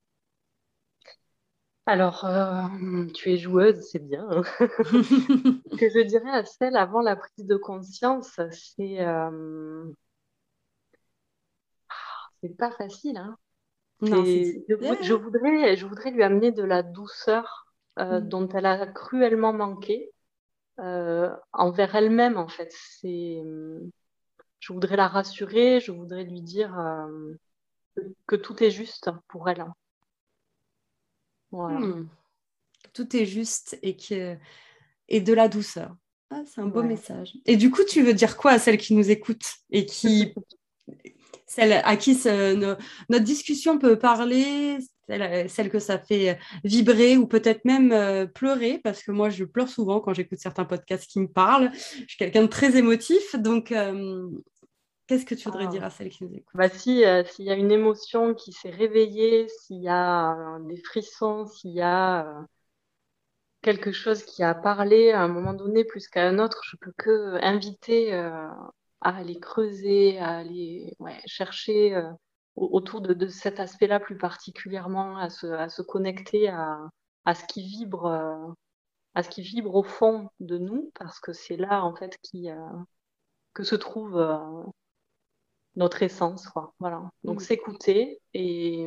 Alors, 1.86 2.24
euh, 2.24 3.06
tu 3.14 3.32
es 3.32 3.36
joueuse, 3.36 3.80
c'est 3.90 3.98
bien. 4.06 4.26
Hein. 4.30 4.42
Ce 4.58 5.76
que 5.76 5.88
je 5.94 6.06
dirais 6.06 6.30
à 6.30 6.44
celle 6.44 6.76
avant 6.76 7.00
la 7.00 7.16
prise 7.16 7.46
de 7.46 7.56
conscience, 7.56 8.38
c'est 8.50 9.00
euh, 9.00 9.90
c'est 12.42 12.56
pas 12.56 12.70
facile. 12.70 13.16
Hein. 13.16 13.36
je, 14.02 15.14
voudrais, 15.14 15.76
je 15.76 15.86
voudrais 15.86 16.10
lui 16.10 16.22
amener 16.22 16.52
de 16.52 16.62
la 16.62 16.82
douceur 16.82 17.66
euh, 17.98 18.20
mm. 18.20 18.28
dont 18.28 18.48
elle 18.48 18.66
a 18.66 18.86
cruellement 18.86 19.52
manqué 19.52 20.10
envers 21.52 21.94
elle-même, 21.94 22.38
en 22.38 22.48
fait. 22.48 22.72
C'est, 22.72 23.42
je 24.60 24.72
voudrais 24.72 24.96
la 24.96 25.08
rassurer, 25.08 25.78
je 25.80 25.92
voudrais 25.92 26.24
lui 26.24 26.40
dire 26.40 26.74
que 28.26 28.36
tout 28.36 28.62
est 28.62 28.70
juste 28.70 29.10
pour 29.28 29.50
elle. 29.50 29.62
Hein. 31.52 31.80
Hmm. 31.80 32.08
Tout 32.92 33.16
est 33.16 33.26
juste 33.26 33.78
et, 33.82 33.96
que... 33.96 34.36
et 35.08 35.20
de 35.20 35.32
la 35.32 35.48
douceur. 35.48 35.94
Ah, 36.30 36.42
c'est 36.46 36.60
un 36.60 36.66
beau 36.66 36.82
message. 36.82 37.36
Et 37.44 37.56
du 37.56 37.70
coup, 37.70 37.82
tu 37.84 38.02
veux 38.02 38.14
dire 38.14 38.36
quoi 38.36 38.52
à 38.52 38.58
celles 38.58 38.78
qui 38.78 38.94
nous 38.94 39.10
écoutent 39.10 39.54
et 39.70 39.84
qui, 39.84 40.32
celles 41.46 41.72
à 41.72 41.96
qui 41.96 42.16
notre 42.24 43.24
discussion 43.24 43.78
peut 43.78 43.98
parler, 43.98 44.78
celles, 45.48 45.70
que 45.70 45.80
ça 45.80 45.98
fait 45.98 46.38
vibrer 46.62 47.16
ou 47.16 47.26
peut-être 47.26 47.64
même 47.64 47.90
euh, 47.90 48.26
pleurer, 48.26 48.78
parce 48.84 49.02
que 49.02 49.10
moi, 49.10 49.28
je 49.28 49.44
pleure 49.44 49.68
souvent 49.68 50.00
quand 50.00 50.14
j'écoute 50.14 50.38
certains 50.38 50.64
podcasts 50.64 51.10
qui 51.10 51.18
me 51.18 51.26
parlent. 51.26 51.72
Je 51.74 52.06
suis 52.06 52.16
quelqu'un 52.16 52.42
de 52.42 52.46
très 52.46 52.76
émotif, 52.76 53.34
donc 53.36 53.72
euh, 53.72 54.28
Qu'est-ce 55.10 55.26
que 55.26 55.34
tu 55.34 55.48
voudrais 55.48 55.66
dire 55.66 55.82
à 55.82 55.90
celles 55.90 56.08
qui 56.08 56.22
nous 56.22 56.32
écoutent 56.32 56.54
bah, 56.54 56.68
si, 56.68 57.04
euh, 57.04 57.24
S'il 57.24 57.44
y 57.44 57.50
a 57.50 57.56
une 57.56 57.72
émotion 57.72 58.32
qui 58.32 58.52
s'est 58.52 58.70
réveillée, 58.70 59.48
s'il 59.48 59.82
y 59.82 59.88
a 59.88 60.36
euh, 60.36 60.60
des 60.60 60.76
frissons, 60.76 61.46
s'il 61.46 61.72
y 61.72 61.80
a 61.80 62.28
euh, 62.28 62.42
quelque 63.60 63.90
chose 63.90 64.22
qui 64.22 64.44
a 64.44 64.54
parlé 64.54 65.10
à 65.10 65.22
un 65.22 65.26
moment 65.26 65.52
donné 65.52 65.82
plus 65.84 66.06
qu'à 66.06 66.28
un 66.28 66.38
autre, 66.38 66.60
je 66.62 66.76
peux 66.76 66.92
que 66.96 67.42
inviter 67.42 68.14
à 68.14 68.54
aller 69.00 69.40
creuser, 69.40 70.20
à 70.20 70.36
aller 70.38 70.94
chercher 71.26 72.00
autour 72.54 73.00
de, 73.00 73.26
cet 73.26 73.58
aspect-là 73.58 73.98
plus 73.98 74.16
particulièrement, 74.16 75.18
à 75.18 75.28
se, 75.28 75.48
à 75.48 75.68
se 75.68 75.82
connecter 75.82 76.50
à, 76.50 76.78
à, 77.24 77.34
ce 77.34 77.44
qui 77.46 77.62
vibre, 77.66 78.54
à 79.14 79.22
ce 79.24 79.28
qui 79.28 79.42
vibre 79.42 79.74
au 79.74 79.82
fond 79.82 80.30
de 80.38 80.56
nous, 80.56 80.92
parce 80.94 81.18
que 81.18 81.32
c'est 81.32 81.56
là 81.56 81.84
en 81.84 81.96
fait 81.96 82.16
qui, 82.22 82.48
que 83.54 83.64
se 83.64 83.74
trouve 83.74 84.16
notre 85.76 86.02
essence, 86.02 86.48
quoi. 86.48 86.74
Voilà. 86.78 87.10
Donc 87.24 87.40
mm. 87.40 87.44
s'écouter 87.44 88.20
et, 88.34 88.86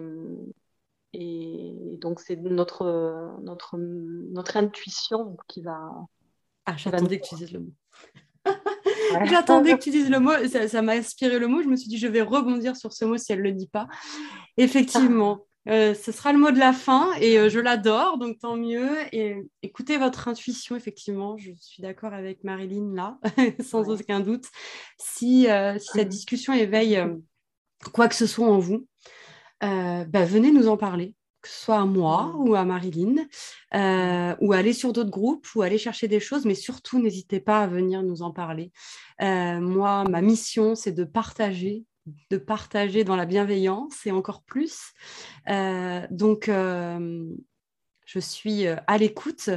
et 1.14 1.98
donc 2.00 2.20
c'est 2.20 2.36
notre, 2.36 3.38
notre, 3.42 3.78
notre 3.78 4.58
intuition 4.58 5.38
qui 5.48 5.62
va. 5.62 5.92
Ah, 6.66 6.76
j'attendais 6.78 7.20
que 7.20 7.28
tu 7.28 7.36
dises 7.36 7.52
le 7.52 7.60
mot. 7.60 7.74
J'attendais 9.26 9.74
que 9.74 9.84
tu 9.84 9.92
dises 9.92 10.10
le 10.10 10.20
mot, 10.20 10.32
ça 10.48 10.82
m'a 10.82 10.94
inspiré 10.94 11.40
le 11.40 11.48
mot. 11.48 11.62
Je 11.62 11.68
me 11.68 11.76
suis 11.76 11.88
dit, 11.88 11.98
je 11.98 12.08
vais 12.08 12.22
rebondir 12.22 12.76
sur 12.76 12.94
ce 12.94 13.06
mot 13.06 13.18
si 13.18 13.32
elle 13.32 13.40
ne 13.40 13.44
le 13.44 13.52
dit 13.52 13.68
pas. 13.68 13.88
Effectivement, 14.58 15.46
euh, 15.70 15.94
ce 15.94 16.12
sera 16.12 16.34
le 16.34 16.40
mot 16.40 16.52
de 16.52 16.60
la 16.60 16.74
fin 16.74 17.14
et 17.20 17.40
euh, 17.40 17.50
je 17.50 17.60
l'adore, 17.60 18.18
donc 18.18 18.40
tant 18.40 18.58
mieux. 18.58 18.90
Et 19.14 19.38
écoutez 19.62 19.98
votre 19.98 20.28
intuition, 20.28 20.76
effectivement, 20.76 21.38
je 21.38 21.52
suis 21.58 21.82
d'accord 21.82 22.14
avec 22.14 22.44
Marilyn 22.44 22.94
là, 22.94 23.20
sans 23.64 23.90
aucun 23.90 24.20
doute. 24.20 24.46
Si, 24.98 25.50
euh, 25.50 25.78
si, 25.80 25.90
cette 25.94 26.10
discussion 26.10 26.54
éveille 26.54 27.02
quoi 27.94 28.08
que 28.08 28.16
ce 28.16 28.28
soit 28.28 28.48
en 28.48 28.60
vous, 28.60 28.88
bah, 29.62 30.26
venez 30.26 30.52
nous 30.52 30.68
en 30.68 30.76
parler, 30.76 31.16
que 31.42 31.48
ce 31.48 31.64
soit 31.64 31.80
à 31.80 31.86
moi 31.86 32.34
ou 32.38 32.56
à 32.56 32.66
Marilyn, 32.66 33.26
ou 34.42 34.54
aller 34.54 34.74
sur 34.74 34.92
d'autres 34.92 35.10
groupes 35.10 35.48
ou 35.56 35.62
aller 35.62 35.78
chercher 35.78 36.10
des 36.10 36.20
choses, 36.20 36.46
mais 36.46 36.56
surtout 36.56 37.02
n'hésitez 37.02 37.40
pas 37.40 37.62
à 37.62 37.68
venir 37.68 38.04
nous 38.04 38.22
en 38.22 38.32
parler. 38.32 38.72
moi, 39.22 40.04
ma 40.10 40.22
mission, 40.22 40.76
c'est 40.76 40.92
de 40.92 41.06
partager 41.06 41.86
de 42.30 42.38
partager 42.38 43.04
dans 43.04 43.16
la 43.16 43.26
bienveillance 43.26 44.06
et 44.06 44.12
encore 44.12 44.44
plus. 44.44 44.92
Euh, 45.50 46.06
donc, 46.12 46.50
euh, 46.50 47.26
je 48.06 48.20
suis 48.20 48.68
euh, 48.68 48.76
à 48.88 48.98
l'écoute. 48.98 49.50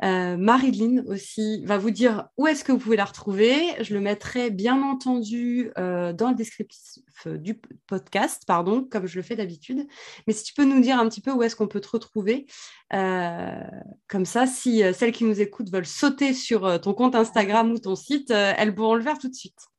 Marilyn 0.00 1.04
aussi 1.06 1.64
va 1.64 1.76
vous 1.76 1.90
dire 1.90 2.28
où 2.36 2.46
est-ce 2.46 2.62
que 2.62 2.72
vous 2.72 2.78
pouvez 2.78 2.96
la 2.96 3.04
retrouver. 3.04 3.74
Je 3.80 3.94
le 3.94 4.00
mettrai 4.00 4.50
bien 4.50 4.80
entendu 4.82 5.70
dans 5.76 6.30
le 6.30 6.34
descriptif 6.34 7.26
du 7.26 7.60
podcast, 7.86 8.44
pardon, 8.46 8.86
comme 8.90 9.06
je 9.06 9.16
le 9.16 9.22
fais 9.22 9.36
d'habitude. 9.36 9.86
Mais 10.26 10.32
si 10.32 10.44
tu 10.44 10.54
peux 10.54 10.64
nous 10.64 10.80
dire 10.80 10.98
un 10.98 11.08
petit 11.08 11.20
peu 11.20 11.32
où 11.32 11.42
est-ce 11.42 11.56
qu'on 11.56 11.68
peut 11.68 11.80
te 11.80 11.88
retrouver, 11.88 12.46
comme 12.90 14.24
ça, 14.24 14.46
si 14.46 14.82
celles 14.94 15.12
qui 15.12 15.24
nous 15.24 15.40
écoutent 15.40 15.70
veulent 15.70 15.84
sauter 15.84 16.32
sur 16.32 16.80
ton 16.80 16.94
compte 16.94 17.14
Instagram 17.14 17.72
ou 17.72 17.78
ton 17.78 17.96
site, 17.96 18.30
elles 18.30 18.74
pourront 18.74 18.94
le 18.94 19.02
faire 19.02 19.18
tout 19.18 19.28
de 19.28 19.34
suite. 19.34 19.69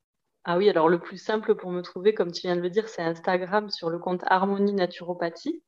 Ah 0.44 0.58
oui, 0.58 0.70
alors 0.70 0.90
le 0.90 1.00
plus 1.00 1.18
simple 1.18 1.56
pour 1.56 1.72
me 1.72 1.82
trouver, 1.82 2.14
comme 2.14 2.32
tu 2.32 2.42
viens 2.42 2.56
de 2.56 2.62
le 2.62 2.70
dire, 2.70 2.88
c'est 2.90 3.02
Instagram 3.02 3.70
sur 3.70 3.90
le 3.90 4.00
compte 4.00 4.22
Harmonie 4.26 4.74
Naturopathie. 4.74 5.64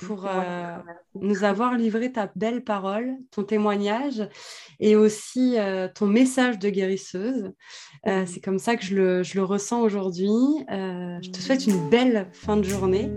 pour 0.02 0.26
euh, 0.26 0.78
nous 1.16 1.44
avoir 1.44 1.76
livré 1.76 2.12
ta 2.12 2.32
belle 2.36 2.64
parole, 2.64 3.16
ton 3.32 3.44
témoignage 3.44 4.28
et 4.80 4.96
aussi 4.96 5.56
euh, 5.58 5.88
ton 5.94 6.08
message 6.08 6.60
de 6.60 6.70
guérisseuse. 6.70 7.52
Euh, 8.08 8.26
c'est 8.26 8.42
comme 8.42 8.60
ça 8.60 8.76
que 8.76 8.84
je 8.84 8.96
le, 8.96 9.24
je 9.24 9.36
le 9.36 9.44
ressens 9.44 9.82
aujourd'hui. 9.82 10.30
je 10.70 11.30
te 11.30 11.40
souhaite 11.40 11.68
une 11.68 11.90
belle 11.90 12.28
fin 12.32 12.58
de 12.58 12.64
journée 12.64 13.12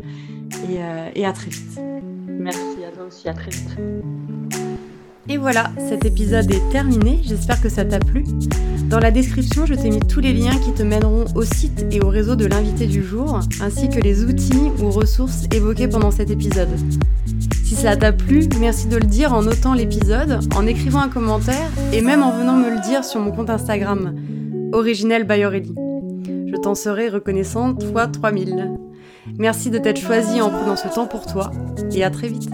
et, 0.69 1.21
et 1.21 1.27
à 1.27 1.33
très 1.33 1.51
vite. 1.51 1.79
Merci 2.27 2.85
à 2.85 2.91
toi 2.91 3.05
aussi, 3.05 3.29
à 3.29 3.35
très 3.35 3.51
vite. 3.51 4.24
Et 5.27 5.39
voilà, 5.39 5.71
cet 5.89 6.05
épisode 6.05 6.51
est 6.51 6.69
terminé, 6.71 7.21
j'espère 7.23 7.61
que 7.61 7.71
ça 7.71 7.85
t'a 7.85 7.99
plu. 7.99 8.25
Dans 8.91 8.99
la 8.99 9.11
description, 9.11 9.65
je 9.65 9.75
t'ai 9.75 9.89
mis 9.89 10.01
tous 10.01 10.21
les 10.21 10.35
liens 10.35 10.57
qui 10.59 10.73
te 10.73 10.83
mèneront 10.83 11.25
au 11.35 11.43
site 11.43 11.87
et 11.91 12.03
au 12.03 12.09
réseau 12.09 12.37
de 12.37 12.45
l'invité 12.45 12.87
du 12.87 13.03
jour, 13.03 13.41
ainsi 13.63 13.89
que 13.89 14.01
les 14.01 14.23
outils 14.25 14.71
ou 14.83 14.91
ressources 14.91 15.45
évoqués 15.51 15.89
pendant 15.89 16.11
cet 16.11 16.31
épisode. 16.31 16.69
Si 17.65 17.75
cela 17.75 17.97
t'a 17.97 18.13
plu, 18.13 18.47
merci 18.61 18.87
de 18.87 18.97
le 18.97 19.07
dire 19.07 19.33
en 19.33 19.43
notant 19.43 19.73
l'épisode, 19.73 20.41
en 20.55 20.67
écrivant 20.67 21.01
un 21.01 21.09
commentaire 21.09 21.71
et 21.95 22.03
même 22.03 22.23
en 22.23 22.37
venant 22.37 22.57
me 22.57 22.69
le 22.69 22.87
dire 22.87 23.03
sur 23.03 23.21
mon 23.21 23.33
compte 23.33 23.49
Instagram, 23.49 24.15
originel. 24.73 25.27
Je 25.27 26.57
t'en 26.61 26.75
serai 26.75 27.09
reconnaissante 27.09 27.83
fois 27.83 28.09
3000. 28.09 28.73
Merci 29.39 29.71
de 29.71 29.79
t'être 29.79 30.01
choisi 30.01 30.43
en 30.43 30.51
prenant 30.51 30.77
ce 30.77 30.89
temps 30.89 31.07
pour 31.07 31.27
toi 31.27 31.51
et 31.93 32.05
à 32.05 32.11
très 32.11 32.29
vite. 32.29 32.51